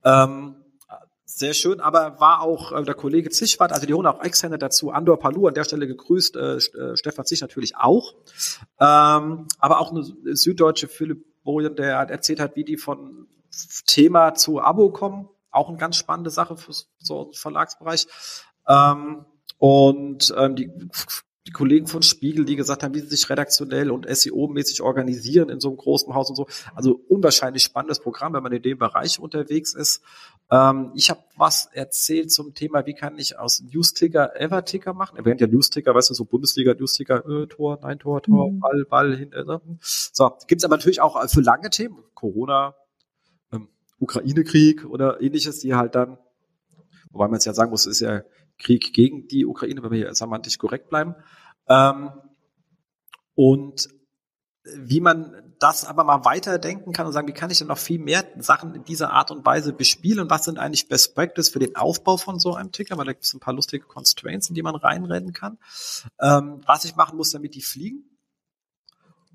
Ähm, 0.03 0.55
sehr 1.25 1.53
schön, 1.53 1.79
aber 1.79 2.19
war 2.19 2.41
auch 2.41 2.71
äh, 2.71 2.83
der 2.83 2.93
Kollege 2.93 3.29
Zichwart, 3.29 3.71
also 3.71 3.87
die 3.87 3.93
holen 3.93 4.05
auch 4.05 4.21
Externe 4.21 4.59
dazu, 4.59 4.91
Andor 4.91 5.17
Palu 5.17 5.47
an 5.47 5.55
der 5.55 5.63
Stelle 5.63 5.87
gegrüßt, 5.87 6.35
äh, 6.35 6.55
äh, 6.57 6.97
Stefan 6.97 7.25
Zich 7.25 7.41
natürlich 7.41 7.75
auch, 7.75 8.13
ähm, 8.79 9.47
aber 9.57 9.79
auch 9.79 9.91
eine 9.91 10.03
süddeutsche 10.35 10.87
Philipp 10.87 11.25
Bojen, 11.43 11.75
der 11.75 11.95
erzählt 11.95 12.39
hat, 12.39 12.55
wie 12.55 12.63
die 12.63 12.77
von 12.77 13.27
Thema 13.85 14.35
zu 14.35 14.61
Abo 14.61 14.91
kommen, 14.91 15.27
auch 15.53 15.69
eine 15.69 15.77
ganz 15.77 15.95
spannende 15.95 16.29
Sache 16.29 16.57
für 16.57 16.73
so 16.99 17.31
Verlagsbereich. 17.33 18.07
Ähm, 18.67 19.25
und 19.57 20.33
ähm, 20.37 20.55
die 20.55 20.71
die 21.45 21.51
Kollegen 21.51 21.87
von 21.87 22.01
Spiegel, 22.03 22.45
die 22.45 22.55
gesagt 22.55 22.83
haben, 22.83 22.93
wie 22.93 23.01
sie 23.01 23.07
sich 23.07 23.29
redaktionell 23.29 23.91
und 23.91 24.07
SEO-mäßig 24.07 24.81
organisieren 24.81 25.49
in 25.49 25.59
so 25.59 25.67
einem 25.67 25.77
großen 25.77 26.13
Haus 26.13 26.29
und 26.29 26.37
so. 26.37 26.47
Also 26.73 27.01
unwahrscheinlich 27.09 27.63
spannendes 27.63 27.99
Programm, 27.99 28.33
wenn 28.33 28.43
man 28.43 28.53
in 28.53 28.61
dem 28.61 28.77
Bereich 28.77 29.19
unterwegs 29.19 29.73
ist. 29.73 30.01
Ähm, 30.49 30.91
ich 30.95 31.09
habe 31.09 31.21
was 31.35 31.65
erzählt 31.73 32.31
zum 32.31 32.53
Thema, 32.53 32.85
wie 32.85 32.93
kann 32.93 33.17
ich 33.17 33.37
aus 33.37 33.61
Newsticker 33.61 34.39
Everticker 34.39 34.93
machen? 34.93 35.17
Wir 35.23 35.31
haben 35.31 35.37
ja 35.37 35.47
Newsticker, 35.47 35.93
weißt 35.93 36.11
du, 36.11 36.13
so 36.13 36.23
Bundesliga-Newsticker, 36.23 37.25
äh, 37.27 37.47
Tor, 37.47 37.79
nein 37.81 37.99
Tor, 37.99 38.21
Tor, 38.21 38.49
mhm. 38.49 38.59
Ball, 38.59 38.85
Ball, 38.85 39.15
hin. 39.17 39.33
Äh, 39.33 39.43
so, 39.89 40.31
gibt's 40.47 40.63
aber 40.63 40.77
natürlich 40.77 41.01
auch 41.01 41.27
für 41.27 41.41
lange 41.41 41.69
Themen, 41.69 41.97
Corona, 42.13 42.75
Ukraine-Krieg 44.03 44.85
oder 44.85 45.21
ähnliches, 45.21 45.59
die 45.59 45.73
halt 45.73 45.95
dann, 45.95 46.17
wobei 47.11 47.27
man 47.27 47.37
es 47.37 47.45
ja 47.45 47.53
sagen 47.53 47.71
muss, 47.71 47.85
ist 47.85 48.01
ja 48.01 48.23
Krieg 48.59 48.93
gegen 48.93 49.27
die 49.27 49.45
Ukraine, 49.45 49.81
wenn 49.83 49.91
wir 49.91 49.97
hier 49.97 50.13
semantisch 50.13 50.57
korrekt 50.57 50.89
bleiben. 50.89 51.15
Ähm, 51.67 52.11
und 53.35 53.89
wie 54.63 55.01
man 55.01 55.55
das 55.59 55.85
aber 55.85 56.03
mal 56.03 56.23
weiterdenken 56.23 56.93
kann 56.93 57.05
und 57.05 57.13
sagen, 57.13 57.27
wie 57.27 57.33
kann 57.33 57.51
ich 57.51 57.57
denn 57.57 57.67
noch 57.67 57.77
viel 57.77 57.99
mehr 57.99 58.25
Sachen 58.37 58.75
in 58.75 58.83
dieser 58.83 59.11
Art 59.11 59.29
und 59.29 59.45
Weise 59.45 59.73
bespielen? 59.73 60.29
Was 60.29 60.45
sind 60.45 60.57
eigentlich 60.57 60.87
Best 60.87 61.15
Practice 61.15 61.49
für 61.49 61.59
den 61.59 61.75
Aufbau 61.75 62.17
von 62.17 62.39
so 62.39 62.53
einem 62.53 62.71
Ticker? 62.71 62.97
Weil 62.97 63.05
da 63.05 63.11
gibt 63.13 63.25
es 63.25 63.33
ein 63.33 63.39
paar 63.39 63.53
lustige 63.53 63.85
Constraints, 63.85 64.47
in 64.49 64.55
die 64.55 64.63
man 64.63 64.75
reinrennen 64.75 65.33
kann. 65.33 65.57
Ähm, 66.19 66.61
was 66.65 66.85
ich 66.85 66.95
machen 66.95 67.17
muss, 67.17 67.31
damit 67.31 67.55
die 67.55 67.61
fliegen. 67.61 68.05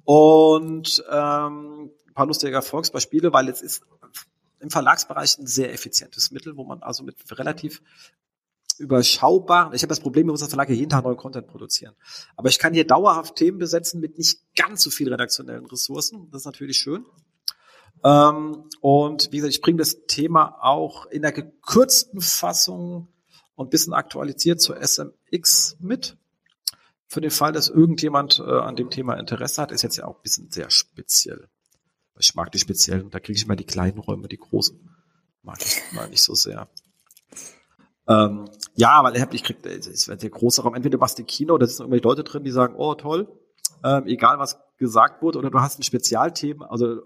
Und 0.05 1.05
ähm, 1.11 1.91
ein 2.07 2.15
paar 2.15 2.27
lustige 2.27 2.55
Erfolgsbeispiele, 2.55 3.33
weil 3.33 3.49
es 3.49 3.61
ist 3.61 3.83
im 4.61 4.71
Verlagsbereich 4.71 5.39
ein 5.39 5.47
sehr 5.47 5.73
effizientes 5.73 6.31
Mittel, 6.31 6.57
wo 6.57 6.65
man 6.65 6.83
also 6.83 7.03
mit 7.03 7.17
relativ 7.39 7.83
überschaubar. 8.79 9.73
Ich 9.75 9.83
habe 9.83 9.89
das 9.89 10.01
Problem, 10.01 10.27
wir 10.27 10.33
müssen 10.33 10.45
als 10.45 10.53
Verlag 10.53 10.71
jeden 10.71 10.89
Tag 10.89 11.05
neuen 11.05 11.17
Content 11.17 11.47
produzieren. 11.49 11.95
Aber 12.37 12.49
ich 12.49 12.59
kann 12.59 12.75
hier 12.75 12.87
dauerhaft 12.87 13.37
Themen 13.37 13.59
besetzen 13.59 14.01
mit 14.01 14.19
nicht 14.19 14.41
ganz 14.57 14.83
so 14.83 14.91
viel 14.91 15.09
redaktionellen 15.09 15.67
Ressourcen. 15.67 16.31
Das 16.31 16.43
ist 16.43 16.47
natürlich 16.47 16.79
schön. 16.79 17.05
Ähm, 18.05 18.65
und 18.81 19.33
wie 19.33 19.39
gesagt, 19.39 19.55
ich 19.55 19.61
bringe 19.61 19.79
das 19.79 20.07
Thema 20.07 20.57
auch 20.61 21.07
in 21.07 21.23
der 21.23 21.33
gekürzten 21.33 22.21
Fassung 22.21 23.09
und 23.57 23.71
bisschen 23.71 23.93
aktualisiert 23.93 24.61
zur 24.61 24.77
SMX 24.81 25.77
mit. 25.81 26.17
Für 27.07 27.21
den 27.21 27.31
Fall, 27.31 27.53
dass 27.53 27.69
irgendjemand 27.69 28.39
äh, 28.39 28.43
an 28.43 28.77
dem 28.77 28.91
Thema 28.91 29.15
Interesse 29.15 29.63
hat, 29.63 29.73
ist 29.73 29.83
jetzt 29.83 29.97
ja 29.97 30.07
auch 30.07 30.17
ein 30.17 30.23
bisschen 30.23 30.51
sehr 30.51 30.71
speziell. 30.71 31.49
Ich 32.19 32.35
mag 32.35 32.53
die 32.53 32.59
speziellen, 32.59 33.11
da 33.11 33.21
kriege 33.21 33.37
ich 33.37 33.45
immer 33.45 33.57
die 33.57 33.65
kleinen 33.65 33.99
Räume, 33.99 34.29
die 34.29 34.39
großen. 34.39 34.79
Mag 35.43 35.59
ich 35.65 35.81
mal 35.93 36.09
nicht 36.09 36.23
so 36.23 36.35
sehr. 36.35 36.69
Ähm, 38.09 38.49
ja, 38.75 39.05
weil 39.05 39.17
ich 39.33 39.45
krieg, 39.45 39.65
es 39.65 40.09
wird 40.09 40.23
der 40.23 40.31
große 40.31 40.63
Raum, 40.63 40.75
entweder 40.75 40.97
du 40.97 41.01
machst 41.01 41.19
ein 41.19 41.27
Kino, 41.27 41.59
da 41.59 41.67
sitzen 41.67 41.83
irgendwelche 41.83 42.05
Leute 42.05 42.25
drin, 42.25 42.45
die 42.45 42.51
sagen, 42.51 42.75
oh 42.77 42.95
toll, 42.95 43.29
ähm, 43.85 44.07
egal 44.07 44.39
was 44.39 44.59
gesagt 44.79 45.23
wurde, 45.23 45.39
oder 45.39 45.51
du 45.51 45.61
hast 45.61 45.79
ein 45.79 45.83
Spezialthema, 45.83 46.67
also 46.67 47.03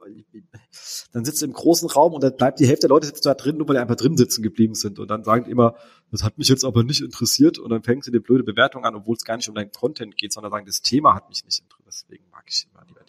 dann 1.12 1.24
sitzt 1.24 1.42
du 1.42 1.46
im 1.46 1.52
großen 1.52 1.88
Raum 1.88 2.12
und 2.12 2.22
dann 2.22 2.36
bleibt 2.36 2.60
die 2.60 2.66
Hälfte 2.66 2.86
der 2.86 2.90
Leute 2.90 3.06
sitzt 3.06 3.26
da 3.26 3.34
drin, 3.34 3.56
nur 3.56 3.68
weil 3.68 3.76
die 3.76 3.80
einfach 3.80 3.96
drin 3.96 4.16
sitzen 4.16 4.42
geblieben 4.42 4.74
sind. 4.74 4.98
Und 4.98 5.10
dann 5.10 5.24
sagen 5.24 5.44
die 5.44 5.50
immer, 5.50 5.74
das 6.10 6.22
hat 6.22 6.38
mich 6.38 6.48
jetzt 6.48 6.64
aber 6.64 6.84
nicht 6.84 7.00
interessiert. 7.00 7.58
Und 7.58 7.70
dann 7.70 7.82
fängst 7.82 8.08
du 8.08 8.12
eine 8.12 8.20
blöde 8.20 8.44
Bewertung 8.44 8.84
an, 8.84 8.94
obwohl 8.94 9.16
es 9.16 9.24
gar 9.24 9.36
nicht 9.36 9.48
um 9.48 9.54
deinen 9.54 9.72
Content 9.72 10.16
geht, 10.16 10.32
sondern 10.32 10.52
sagen, 10.52 10.66
das 10.66 10.82
Thema 10.82 11.14
hat 11.14 11.28
mich 11.28 11.44
nicht 11.44 11.60
interessiert, 11.60 11.86
deswegen 11.86 12.24
mag 12.30 12.44
ich 12.46 12.68
immer 12.72 12.84
lieber 12.86 13.00
die. 13.00 13.01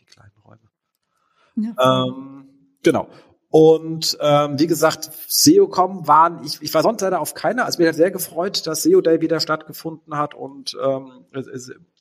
Ähm, 1.56 2.48
genau. 2.84 3.08
Und 3.50 4.18
ähm, 4.20 4.58
wie 4.58 4.66
gesagt, 4.66 5.12
SEOCom 5.28 6.08
waren, 6.08 6.44
ich, 6.44 6.60
ich 6.62 6.74
war 6.74 6.82
sonst 6.82 7.02
leider 7.02 7.22
auf 7.22 7.36
keiner, 7.36 7.66
also 7.66 7.80
mir 7.80 7.90
hat 7.90 7.96
sehr 7.96 8.10
gefreut, 8.10 8.66
dass 8.66 8.82
SEO 8.82 9.02
Day 9.02 9.22
wieder 9.22 9.40
stattgefunden 9.40 10.18
hat 10.18 10.34
und 10.34 10.76
ähm, 10.84 11.26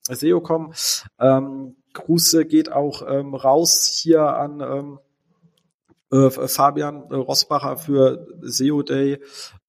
SEOCom. 0.08 0.72
Ähm, 1.18 1.76
Grüße 1.92 2.46
geht 2.46 2.72
auch 2.72 3.02
ähm, 3.06 3.34
raus 3.34 4.00
hier 4.02 4.34
an 4.34 4.60
ähm, 4.60 4.98
äh, 6.10 6.30
Fabian 6.30 7.10
äh, 7.10 7.16
Rossbacher 7.16 7.76
für 7.76 8.26
SEO 8.40 8.82
Day 8.82 9.22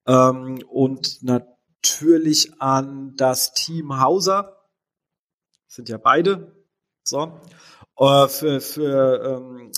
ähm, 0.08 0.60
und 0.70 1.24
natürlich 1.24 2.62
an 2.62 3.14
das 3.18 3.54
Team 3.54 4.00
Hauser. 4.00 4.58
sind 5.68 5.90
ja 5.90 5.98
beide. 5.98 6.56
So. 7.04 7.42
Äh, 7.98 8.28
für, 8.28 8.62
für, 8.62 9.24
ähm, 9.24 9.72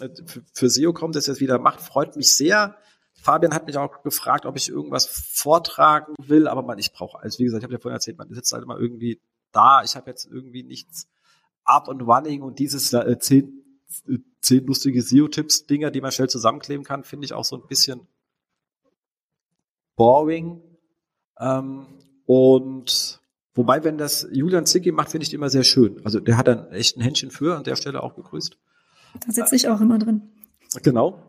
für, 0.53 0.69
SEO 0.69 0.93
kommt, 0.93 1.15
das 1.15 1.27
jetzt 1.27 1.41
wieder 1.41 1.59
macht, 1.59 1.81
freut 1.81 2.15
mich 2.15 2.33
sehr. 2.33 2.77
Fabian 3.13 3.53
hat 3.53 3.65
mich 3.65 3.77
auch 3.77 4.03
gefragt, 4.03 4.45
ob 4.45 4.55
ich 4.55 4.69
irgendwas 4.69 5.05
vortragen 5.05 6.13
will, 6.19 6.47
aber 6.47 6.61
man, 6.61 6.77
ich 6.77 6.93
brauche, 6.93 7.19
also 7.19 7.39
wie 7.39 7.45
gesagt, 7.45 7.61
ich 7.61 7.65
habe 7.65 7.73
ja 7.73 7.79
vorhin 7.79 7.95
erzählt, 7.95 8.17
man 8.17 8.31
sitzt 8.31 8.53
halt 8.53 8.63
immer 8.63 8.77
irgendwie 8.77 9.19
da. 9.51 9.83
Ich 9.83 9.95
habe 9.95 10.09
jetzt 10.09 10.25
irgendwie 10.25 10.63
nichts 10.63 11.07
up 11.63 11.89
and 11.89 12.03
running 12.03 12.41
und 12.41 12.59
dieses 12.59 12.93
äh, 12.93 13.17
zehn, 13.19 13.63
zehn 14.41 14.65
lustige 14.65 15.01
SEO-Tipps-Dinger, 15.01 15.91
die 15.91 16.01
man 16.01 16.11
schnell 16.11 16.29
zusammenkleben 16.29 16.85
kann, 16.85 17.03
finde 17.03 17.25
ich 17.25 17.33
auch 17.33 17.45
so 17.45 17.55
ein 17.55 17.67
bisschen 17.67 18.07
boring. 19.95 20.61
Ähm, 21.39 21.87
und 22.25 23.21
wobei, 23.55 23.83
wenn 23.83 23.97
das 23.97 24.27
Julian 24.31 24.65
Zicki 24.65 24.91
macht, 24.91 25.09
finde 25.09 25.23
ich 25.23 25.29
die 25.29 25.35
immer 25.35 25.49
sehr 25.49 25.63
schön. 25.63 25.99
Also 26.05 26.19
der 26.19 26.37
hat 26.37 26.47
dann 26.47 26.71
echt 26.71 26.97
ein 26.97 27.01
Händchen 27.01 27.31
für, 27.31 27.57
an 27.57 27.63
der 27.63 27.75
Stelle 27.75 28.03
auch 28.03 28.15
gegrüßt. 28.15 28.57
Da 29.25 29.31
sitze 29.31 29.55
ich 29.55 29.67
auch 29.67 29.81
immer 29.81 29.97
drin. 29.97 30.21
Genau. 30.83 31.23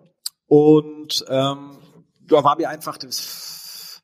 Und 0.47 1.24
ähm, 1.29 1.79
da 2.27 2.45
war 2.45 2.57
mir 2.57 2.68
einfach 2.68 2.99
das 2.99 4.03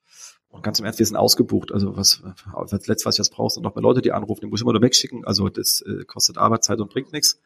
und 0.48 0.62
ganz 0.62 0.78
im 0.78 0.84
Ernst, 0.84 0.98
wir 0.98 1.06
sind 1.06 1.16
ausgebucht. 1.16 1.72
Also 1.72 1.96
was, 1.96 2.22
das 2.70 2.86
letzte, 2.86 3.06
was 3.06 3.14
ich 3.14 3.20
jetzt 3.20 3.32
brauche, 3.32 3.48
sind 3.48 3.62
noch 3.62 3.74
mehr 3.74 3.82
Leute, 3.82 4.02
die 4.02 4.12
anrufen, 4.12 4.42
die 4.42 4.46
muss 4.48 4.60
ich 4.60 4.64
immer 4.64 4.74
nur 4.74 4.82
wegschicken. 4.82 5.24
Also 5.24 5.48
das 5.48 5.80
äh, 5.80 6.04
kostet 6.04 6.36
Arbeitszeit 6.36 6.78
und 6.78 6.90
bringt 6.90 7.12
nichts. 7.12 7.40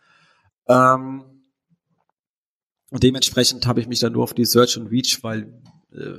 Ähm, 0.66 1.24
und 2.90 3.02
dementsprechend 3.02 3.64
habe 3.66 3.80
ich 3.80 3.86
mich 3.86 4.00
dann 4.00 4.12
nur 4.12 4.24
auf 4.24 4.34
die 4.34 4.44
Search 4.44 4.76
und 4.76 4.88
Reach, 4.88 5.22
weil 5.22 5.62
äh, 5.92 6.18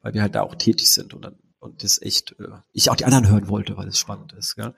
weil 0.00 0.14
wir 0.14 0.22
halt 0.22 0.34
da 0.34 0.42
auch 0.42 0.54
tätig 0.54 0.92
sind 0.92 1.14
und 1.14 1.24
dann 1.24 1.36
und 1.60 1.82
das 1.82 2.00
echt 2.00 2.36
äh, 2.38 2.48
ich 2.72 2.90
auch 2.90 2.96
die 2.96 3.04
anderen 3.04 3.28
hören 3.28 3.48
wollte, 3.48 3.76
weil 3.76 3.88
es 3.88 3.98
spannend 3.98 4.32
ist. 4.32 4.56
Gell? 4.56 4.74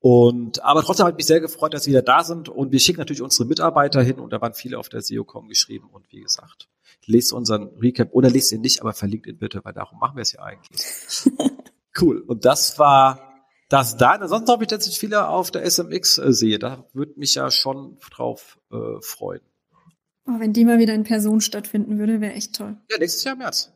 Und 0.00 0.62
aber 0.62 0.82
trotzdem 0.82 1.06
hat 1.06 1.16
mich 1.16 1.26
sehr 1.26 1.40
gefreut, 1.40 1.74
dass 1.74 1.86
wir 1.86 1.92
wieder 1.92 2.02
da 2.02 2.24
sind 2.24 2.48
und 2.48 2.72
wir 2.72 2.80
schicken 2.80 3.00
natürlich 3.00 3.22
unsere 3.22 3.48
Mitarbeiter 3.48 4.02
hin 4.02 4.18
und 4.18 4.32
da 4.32 4.40
waren 4.40 4.54
viele 4.54 4.78
auf 4.78 4.88
der 4.88 5.02
SEO.com 5.02 5.48
geschrieben 5.48 5.88
und 5.90 6.10
wie 6.10 6.20
gesagt, 6.20 6.68
lest 7.06 7.32
unseren 7.32 7.68
Recap 7.80 8.12
oder 8.12 8.30
lest 8.30 8.52
ihn 8.52 8.60
nicht, 8.60 8.80
aber 8.80 8.92
verlinkt 8.92 9.26
ihn 9.26 9.38
bitte, 9.38 9.64
weil 9.64 9.72
darum 9.72 9.98
machen 9.98 10.16
wir 10.16 10.22
es 10.22 10.32
ja 10.32 10.42
eigentlich. 10.42 10.80
cool. 12.00 12.20
Und 12.20 12.44
das 12.44 12.78
war 12.78 13.34
das 13.68 13.96
da. 13.96 14.12
Ansonsten 14.12 14.50
habe 14.50 14.64
ich 14.64 14.68
dass 14.68 14.86
ich 14.86 14.98
viele 14.98 15.28
auf 15.28 15.50
der 15.50 15.68
SMX 15.68 16.18
äh, 16.18 16.32
sehe. 16.32 16.58
Da 16.58 16.84
würde 16.92 17.14
mich 17.16 17.34
ja 17.34 17.50
schon 17.50 17.98
drauf 18.10 18.58
äh, 18.70 19.00
freuen. 19.00 19.42
Oh, 20.26 20.38
wenn 20.38 20.52
die 20.52 20.64
mal 20.64 20.78
wieder 20.78 20.94
in 20.94 21.04
Person 21.04 21.40
stattfinden 21.40 21.98
würde, 21.98 22.20
wäre 22.20 22.32
echt 22.32 22.54
toll. 22.54 22.76
Ja, 22.90 22.98
nächstes 22.98 23.24
Jahr 23.24 23.34
im 23.34 23.40
März. 23.40 23.73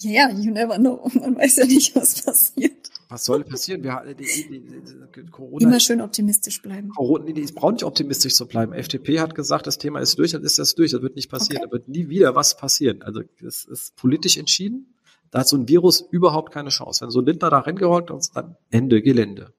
Ja, 0.00 0.10
ja, 0.10 0.30
you 0.30 0.52
never 0.52 0.76
know. 0.76 1.08
Man 1.14 1.36
weiß 1.36 1.56
ja 1.56 1.66
nicht, 1.66 1.94
was 1.94 2.22
passiert. 2.22 2.90
Was 3.08 3.24
soll 3.24 3.44
passieren? 3.44 3.82
Wir, 3.82 4.02
die, 4.18 4.24
die, 4.24 4.60
die, 4.60 5.30
Corona, 5.30 5.66
Immer 5.66 5.80
schön 5.80 6.00
optimistisch 6.00 6.62
bleiben. 6.62 6.88
Corona, 6.88 7.24
nee, 7.24 7.40
es 7.40 7.52
braucht 7.52 7.74
nicht 7.74 7.84
optimistisch 7.84 8.34
zu 8.34 8.46
bleiben. 8.46 8.72
FDP 8.72 9.20
hat 9.20 9.34
gesagt, 9.34 9.66
das 9.66 9.78
Thema 9.78 10.00
ist 10.00 10.18
durch, 10.18 10.32
dann 10.32 10.42
ist 10.42 10.58
das 10.58 10.74
durch. 10.74 10.90
Das 10.92 11.02
wird 11.02 11.14
nicht 11.16 11.30
passieren. 11.30 11.58
Okay. 11.58 11.68
Da 11.70 11.72
wird 11.72 11.88
nie 11.88 12.08
wieder 12.08 12.34
was 12.34 12.56
passieren. 12.56 13.02
Also 13.02 13.22
es 13.46 13.64
ist 13.64 13.94
politisch 13.96 14.36
entschieden. 14.36 14.94
Da 15.30 15.40
hat 15.40 15.48
so 15.48 15.56
ein 15.56 15.68
Virus 15.68 16.00
überhaupt 16.00 16.52
keine 16.52 16.70
Chance. 16.70 17.02
Wenn 17.02 17.10
so 17.10 17.20
ein 17.20 17.26
Lindner 17.26 17.50
da 17.50 17.58
reingerollt 17.58 18.10
ist, 18.10 18.36
dann 18.36 18.56
Ende 18.70 19.02
Gelände. 19.02 19.52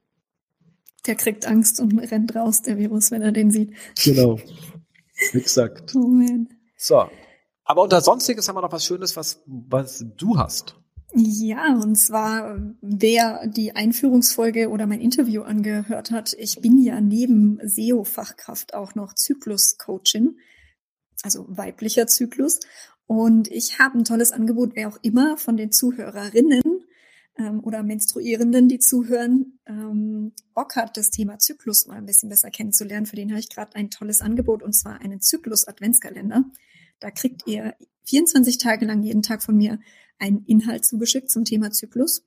Der 1.06 1.16
kriegt 1.16 1.46
Angst 1.46 1.80
und 1.80 2.00
rennt 2.00 2.36
raus, 2.36 2.62
der 2.62 2.78
Virus, 2.78 3.12
wenn 3.12 3.22
er 3.22 3.32
den 3.32 3.52
sieht. 3.52 3.74
Genau. 4.04 4.40
Exakt. 5.34 5.94
Oh 5.96 6.08
man. 6.08 6.50
So, 6.78 7.10
aber 7.66 7.82
unter 7.82 8.00
Sonstiges 8.02 8.48
haben 8.48 8.56
wir 8.56 8.62
noch 8.62 8.72
was 8.72 8.86
Schönes, 8.86 9.18
was, 9.18 9.42
was 9.46 10.06
du 10.16 10.38
hast. 10.38 10.76
Ja, 11.18 11.74
und 11.74 11.96
zwar, 11.96 12.60
wer 12.82 13.48
die 13.48 13.76
Einführungsfolge 13.76 14.70
oder 14.70 14.86
mein 14.86 15.02
Interview 15.02 15.44
angehört 15.44 16.12
hat, 16.12 16.34
ich 16.38 16.60
bin 16.62 16.78
ja 16.78 17.00
neben 17.00 17.60
SEO-Fachkraft 17.64 18.74
auch 18.74 18.96
noch 18.96 19.14
Zyklus-Coachin, 19.14 20.38
also 21.24 21.46
weiblicher 21.48 22.08
Zyklus. 22.08 22.60
Und 23.08 23.50
ich 23.50 23.80
habe 23.80 23.98
ein 23.98 24.04
tolles 24.04 24.32
Angebot, 24.32 24.72
wer 24.76 24.90
auch 24.90 25.00
immer 25.04 25.38
von 25.38 25.58
den 25.58 25.72
Zuhörerinnen 25.72 26.64
ähm, 27.38 27.64
oder 27.64 27.82
Menstruierenden, 27.82 28.68
die 28.68 28.80
zuhören, 28.80 29.60
ähm, 29.68 30.34
Bock 30.54 30.76
hat, 30.76 30.98
das 30.98 31.12
Thema 31.12 31.40
Zyklus 31.40 31.88
mal 31.88 31.98
ein 31.98 32.06
bisschen 32.06 32.30
besser 32.30 32.50
kennenzulernen. 32.50 33.06
Für 33.06 33.16
den 33.16 33.30
habe 33.30 33.40
ich 33.40 33.50
gerade 33.50 33.76
ein 33.76 33.90
tolles 33.90 34.22
Angebot 34.22 34.64
und 34.64 34.74
zwar 34.74 35.00
einen 35.02 35.22
Zyklus-Adventskalender. 35.22 36.44
Da 37.06 37.12
kriegt 37.12 37.46
ihr 37.46 37.76
24 38.06 38.58
Tage 38.58 38.84
lang 38.84 39.04
jeden 39.04 39.22
Tag 39.22 39.44
von 39.44 39.56
mir 39.56 39.80
einen 40.18 40.44
Inhalt 40.48 40.86
zugeschickt 40.86 41.30
zum 41.30 41.46
Thema 41.46 41.70
Zyklus. 41.70 42.26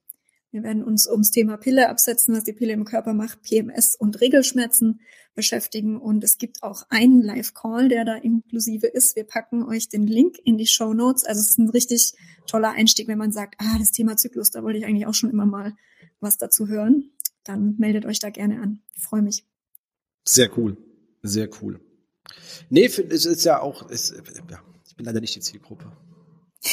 Wir 0.53 0.62
werden 0.62 0.85
uns 0.85 1.09
ums 1.11 1.33
Thema 1.33 1.57
Pille 1.57 1.89
absetzen, 1.89 2.33
was 2.33 2.45
die 2.45 2.53
Pille 2.53 2.74
im 2.74 2.85
Körper 2.85 3.12
macht, 3.12 3.43
PMS 3.43 3.97
und 3.97 4.20
Regelschmerzen 4.20 5.01
beschäftigen. 5.35 6.01
Und 6.01 6.22
es 6.22 6.39
gibt 6.39 6.62
auch 6.62 6.85
einen 6.91 7.22
Live-Call, 7.22 7.89
der 7.89 8.05
da 8.05 8.14
inklusive 8.14 8.87
ist. 8.87 9.16
Wir 9.16 9.24
packen 9.24 9.64
euch 9.64 9.89
den 9.89 10.07
Link 10.07 10.37
in 10.45 10.59
die 10.59 10.68
Show 10.68 10.95
Notes. 10.95 11.24
Also 11.24 11.41
es 11.41 11.49
ist 11.49 11.59
ein 11.59 11.70
richtig 11.70 12.12
toller 12.47 12.70
Einstieg, 12.70 13.09
wenn 13.09 13.18
man 13.18 13.33
sagt, 13.33 13.57
ah, 13.59 13.81
das 13.81 13.91
Thema 13.91 14.16
Zyklus, 14.16 14.53
da 14.53 14.62
wollte 14.62 14.79
ich 14.79 14.87
eigentlich 14.87 15.09
auch 15.09 15.14
schon 15.14 15.31
immer 15.31 15.47
mal 15.47 15.74
was 16.20 16.39
dazu 16.39 16.68
hören. 16.68 17.11
Dann 17.43 17.74
meldet 17.79 18.07
euch 18.07 18.20
da 18.20 18.31
gerne 18.31 18.61
an. 18.61 18.81
Ich 18.95 19.03
freue 19.03 19.22
mich. 19.22 19.45
Sehr 20.22 20.57
cool. 20.57 20.76
Sehr 21.24 21.51
cool. 21.62 21.81
Nee, 22.70 22.85
es 22.85 23.26
ist 23.26 23.45
ja 23.45 23.61
auch, 23.61 23.91
ist, 23.91 24.14
ja, 24.51 24.62
bin 24.99 25.07
leider 25.07 25.20
nicht 25.22 25.34
die 25.34 25.40
Zielgruppe. 25.40 25.90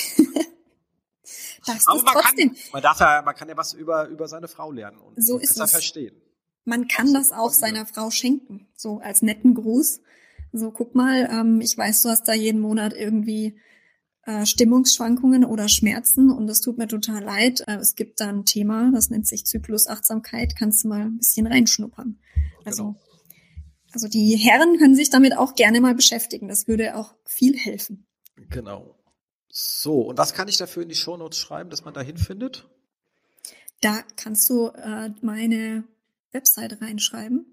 das 1.65 1.88
Aber 1.88 2.03
man 2.03 2.13
trotzdem. 2.13 2.49
kann, 2.49 2.59
man 2.73 2.82
darf 2.82 2.99
ja, 2.99 3.21
man 3.23 3.36
kann 3.36 3.47
ja 3.47 3.55
was 3.55 3.73
über, 3.73 4.09
über 4.09 4.28
seine 4.28 4.49
Frau 4.49 4.71
lernen 4.71 4.97
und 4.97 5.23
so 5.23 5.38
ist 5.38 5.49
besser 5.49 5.63
es. 5.63 5.71
verstehen. 5.71 6.21
Man 6.65 6.88
kann 6.89 7.13
das 7.13 7.32
auch 7.32 7.53
seiner 7.53 7.86
Frau 7.86 8.09
schenken, 8.09 8.67
so 8.76 8.97
als 8.97 9.21
netten 9.21 9.53
Gruß. 9.53 10.01
So, 10.51 10.71
guck 10.71 10.95
mal, 10.95 11.30
ähm, 11.32 11.61
ich 11.61 11.78
weiß, 11.78 12.01
du 12.01 12.09
hast 12.09 12.28
da 12.28 12.34
jeden 12.34 12.59
Monat 12.59 12.93
irgendwie 12.93 13.59
äh, 14.23 14.45
Stimmungsschwankungen 14.47 15.45
oder 15.45 15.67
Schmerzen 15.67 16.32
und 16.32 16.49
es 16.49 16.61
tut 16.61 16.80
mir 16.80 16.88
total 16.88 17.23
leid. 17.23 17.63
Äh, 17.67 17.76
es 17.76 17.93
gibt 17.95 18.19
da 18.19 18.30
ein 18.30 18.45
Thema, 18.45 18.91
das 18.91 19.11
nennt 19.11 19.28
sich 19.28 19.45
Zyklusachtsamkeit, 19.45 20.55
kannst 20.57 20.84
du 20.84 20.88
mal 20.88 21.01
ein 21.01 21.17
bisschen 21.17 21.45
reinschnuppern. 21.45 22.19
Also 22.63 22.84
genau. 22.84 22.99
Also 23.95 24.09
die 24.09 24.36
Herren 24.36 24.78
können 24.78 24.93
sich 24.93 25.09
damit 25.09 25.38
auch 25.38 25.55
gerne 25.55 25.80
mal 25.80 25.95
beschäftigen. 25.95 26.49
Das 26.49 26.67
würde 26.67 26.97
auch 26.97 27.15
viel 27.23 27.55
helfen. 27.57 28.05
Genau. 28.36 28.95
So, 29.49 30.01
und 30.01 30.17
was 30.17 30.33
kann 30.33 30.47
ich 30.47 30.57
dafür 30.57 30.83
in 30.83 30.89
die 30.89 30.95
Shownotes 30.95 31.39
schreiben, 31.39 31.69
dass 31.69 31.86
man 31.86 31.93
da 31.93 32.01
hinfindet? 32.01 32.67
Da 33.81 34.01
kannst 34.15 34.49
du 34.49 34.67
äh, 34.67 35.11
meine 35.21 35.86
Webseite 36.31 36.81
reinschreiben. 36.81 37.45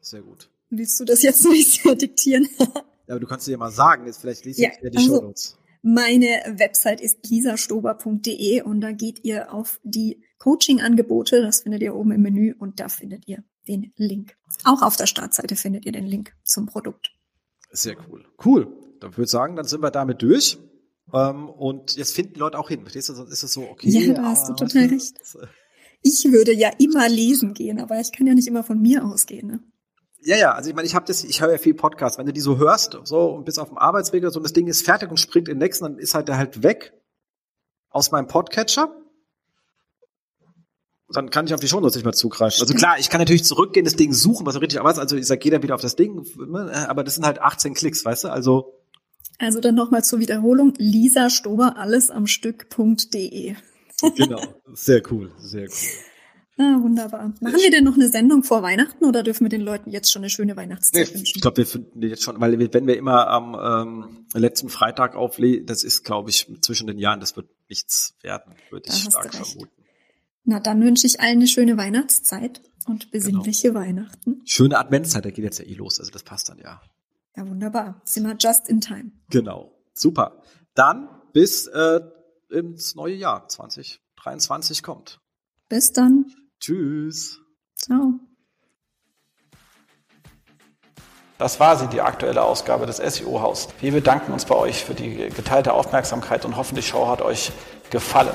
Sehr 0.00 0.22
gut. 0.22 0.50
Willst 0.70 0.98
du 1.00 1.04
das 1.04 1.22
jetzt 1.22 1.42
bisschen 1.50 1.98
diktieren? 1.98 2.48
ja, 2.58 2.66
aber 3.08 3.20
du 3.20 3.26
kannst 3.26 3.46
dir 3.46 3.58
mal 3.58 3.70
sagen, 3.70 4.06
jetzt 4.06 4.20
vielleicht 4.20 4.44
liest 4.44 4.60
ja, 4.60 4.70
ihr 4.82 4.90
die 4.90 4.98
also, 4.98 5.16
Shownotes. 5.16 5.58
Meine 5.82 6.42
Website 6.58 7.00
ist 7.00 7.28
lisastober.de 7.28 8.62
und 8.62 8.80
da 8.80 8.92
geht 8.92 9.24
ihr 9.24 9.52
auf 9.52 9.80
die 9.82 10.22
Coaching-Angebote, 10.38 11.42
das 11.42 11.62
findet 11.62 11.82
ihr 11.82 11.94
oben 11.94 12.12
im 12.12 12.22
Menü 12.22 12.54
und 12.58 12.80
da 12.80 12.88
findet 12.88 13.26
ihr 13.28 13.44
den 13.66 13.92
Link. 13.96 14.36
Auch 14.64 14.82
auf 14.82 14.96
der 14.96 15.06
Startseite 15.06 15.56
findet 15.56 15.86
ihr 15.86 15.92
den 15.92 16.06
Link 16.06 16.34
zum 16.44 16.66
Produkt. 16.66 17.12
Sehr 17.70 17.96
cool. 18.08 18.24
Cool. 18.44 18.68
Dann 19.00 19.12
würde 19.12 19.24
ich 19.24 19.30
sagen, 19.30 19.56
dann 19.56 19.64
sind 19.64 19.82
wir 19.82 19.90
damit 19.90 20.22
durch. 20.22 20.58
Ähm, 21.12 21.48
und 21.48 21.96
jetzt 21.96 22.14
finden 22.14 22.34
die 22.34 22.40
Leute 22.40 22.58
auch 22.58 22.68
hin. 22.68 22.82
Verstehst 22.82 23.08
du? 23.08 23.14
Sonst 23.14 23.32
ist 23.32 23.42
es 23.42 23.52
so, 23.52 23.62
okay. 23.62 23.88
Ja, 23.88 24.12
da 24.12 24.24
hast 24.24 24.48
du 24.48 24.54
total 24.54 24.86
recht. 24.88 25.16
Ich 26.02 26.24
würde 26.24 26.52
ja 26.52 26.70
immer 26.78 27.08
lesen 27.08 27.54
gehen, 27.54 27.80
aber 27.80 28.00
ich 28.00 28.12
kann 28.12 28.26
ja 28.26 28.34
nicht 28.34 28.48
immer 28.48 28.62
von 28.62 28.80
mir 28.80 29.04
ausgehen. 29.04 29.48
Ne? 29.48 29.60
Ja, 30.22 30.36
ja, 30.36 30.52
also 30.52 30.70
ich 30.70 30.76
meine, 30.76 30.86
ich 30.86 30.94
habe 30.94 31.06
das, 31.06 31.24
ich 31.24 31.40
höre 31.40 31.52
ja 31.52 31.58
viel 31.58 31.74
Podcasts. 31.74 32.18
Wenn 32.18 32.26
du 32.26 32.32
die 32.32 32.40
so 32.40 32.58
hörst, 32.58 32.98
so 33.04 33.32
und 33.32 33.44
bis 33.44 33.58
auf 33.58 33.68
dem 33.68 33.78
Arbeitsweg 33.78 34.24
so 34.30 34.38
und 34.38 34.42
das 34.42 34.52
Ding 34.52 34.66
ist 34.66 34.84
fertig 34.84 35.10
und 35.10 35.18
springt 35.18 35.48
in 35.48 35.54
den 35.54 35.62
nächsten, 35.62 35.84
dann 35.84 35.98
ist 35.98 36.14
halt 36.14 36.28
der 36.28 36.38
halt 36.38 36.62
weg 36.62 36.92
aus 37.88 38.10
meinem 38.10 38.26
Podcatcher 38.26 38.94
dann 41.12 41.30
kann 41.30 41.46
ich 41.46 41.54
auf 41.54 41.60
die 41.60 41.68
Shownotes 41.68 41.96
nicht 41.96 42.04
mehr 42.04 42.12
zugreifen. 42.12 42.60
Also 42.60 42.74
klar, 42.74 42.98
ich 42.98 43.10
kann 43.10 43.20
natürlich 43.20 43.44
zurückgehen, 43.44 43.84
das 43.84 43.96
Ding 43.96 44.12
suchen, 44.12 44.46
was 44.46 44.60
richtig 44.60 44.80
aber 44.80 44.90
ist. 44.90 44.98
Also 44.98 45.16
ich 45.16 45.26
sage, 45.26 45.40
geh 45.40 45.50
dann 45.50 45.62
wieder 45.62 45.74
auf 45.74 45.80
das 45.80 45.96
Ding, 45.96 46.24
ne, 46.36 46.88
aber 46.88 47.04
das 47.04 47.14
sind 47.14 47.26
halt 47.26 47.40
18 47.40 47.74
Klicks, 47.74 48.04
weißt 48.04 48.24
du? 48.24 48.28
Also 48.28 48.76
also 49.38 49.58
dann 49.60 49.74
nochmal 49.74 50.04
zur 50.04 50.18
Wiederholung, 50.20 50.74
Lisa 50.76 51.30
Stober, 51.30 51.78
alles 51.78 52.10
am 52.10 52.26
Stück.de. 52.26 53.54
genau, 54.16 54.42
sehr 54.74 55.02
cool, 55.10 55.32
sehr 55.38 55.62
cool. 55.62 55.88
Ah, 56.58 56.78
wunderbar. 56.82 57.32
Machen 57.40 57.56
wir 57.58 57.70
denn 57.70 57.84
noch 57.84 57.94
eine 57.94 58.10
Sendung 58.10 58.42
vor 58.42 58.62
Weihnachten 58.62 59.02
oder 59.06 59.22
dürfen 59.22 59.46
wir 59.46 59.48
den 59.48 59.62
Leuten 59.62 59.88
jetzt 59.90 60.12
schon 60.12 60.20
eine 60.20 60.28
schöne 60.28 60.56
Weihnachtszeit 60.56 61.08
Nee, 61.08 61.14
wünschen? 61.14 61.32
ich 61.36 61.40
glaube, 61.40 61.56
wir 61.56 61.66
finden 61.66 62.02
jetzt 62.02 62.22
schon, 62.22 62.38
weil 62.38 62.58
wir, 62.58 62.74
wenn 62.74 62.86
wir 62.86 62.98
immer 62.98 63.28
am 63.28 64.04
ähm, 64.04 64.26
letzten 64.34 64.68
Freitag 64.68 65.16
auflegen, 65.16 65.64
das 65.64 65.84
ist, 65.84 66.04
glaube 66.04 66.28
ich, 66.28 66.46
zwischen 66.60 66.86
den 66.86 66.98
Jahren, 66.98 67.20
das 67.20 67.34
wird 67.34 67.48
nichts 67.70 68.14
werden, 68.20 68.52
würde 68.68 68.90
Da 68.90 68.94
ich 68.94 69.04
stark 69.04 69.34
vermuten. 69.34 69.70
Na, 70.44 70.60
dann 70.60 70.80
wünsche 70.82 71.06
ich 71.06 71.20
allen 71.20 71.38
eine 71.38 71.46
schöne 71.46 71.76
Weihnachtszeit 71.76 72.62
und 72.86 73.10
besinnliche 73.10 73.68
Genau. 73.68 73.80
Weihnachten. 73.80 74.42
Schöne 74.46 74.78
Adventszeit, 74.78 75.24
da 75.24 75.30
geht 75.30 75.44
jetzt 75.44 75.58
ja 75.58 75.66
eh 75.66 75.74
los, 75.74 76.00
also 76.00 76.10
das 76.10 76.22
passt 76.22 76.48
dann 76.48 76.58
ja. 76.58 76.80
Ja, 77.36 77.46
wunderbar. 77.48 78.00
Sind 78.04 78.24
wir 78.26 78.36
just 78.38 78.68
in 78.68 78.80
time. 78.80 79.12
Genau, 79.30 79.72
super. 79.94 80.42
Dann 80.74 81.08
bis 81.32 81.66
äh, 81.68 82.00
ins 82.50 82.94
neue 82.94 83.14
Jahr 83.14 83.48
2023 83.48 84.82
kommt. 84.82 85.20
Bis 85.68 85.92
dann. 85.92 86.26
Tschüss. 86.58 87.38
Ciao. 87.76 88.14
Das 91.38 91.58
war 91.58 91.78
sie, 91.78 91.86
die 91.86 92.02
aktuelle 92.02 92.42
Ausgabe 92.42 92.84
des 92.84 92.98
SEO-Haus. 92.98 93.68
Wir 93.80 93.92
bedanken 93.92 94.32
uns 94.32 94.44
bei 94.44 94.54
euch 94.56 94.84
für 94.84 94.92
die 94.94 95.30
geteilte 95.30 95.72
Aufmerksamkeit 95.72 96.44
und 96.44 96.56
hoffen, 96.56 96.74
die 96.74 96.82
Show 96.82 97.08
hat 97.08 97.22
euch 97.22 97.52
gefallen. 97.90 98.34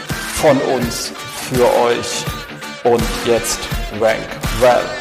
von 0.35 0.57
uns 0.75 1.11
für 1.49 1.65
euch. 1.83 2.25
Und 2.83 3.03
jetzt 3.25 3.59
Rank 3.99 4.25
Well. 4.59 5.00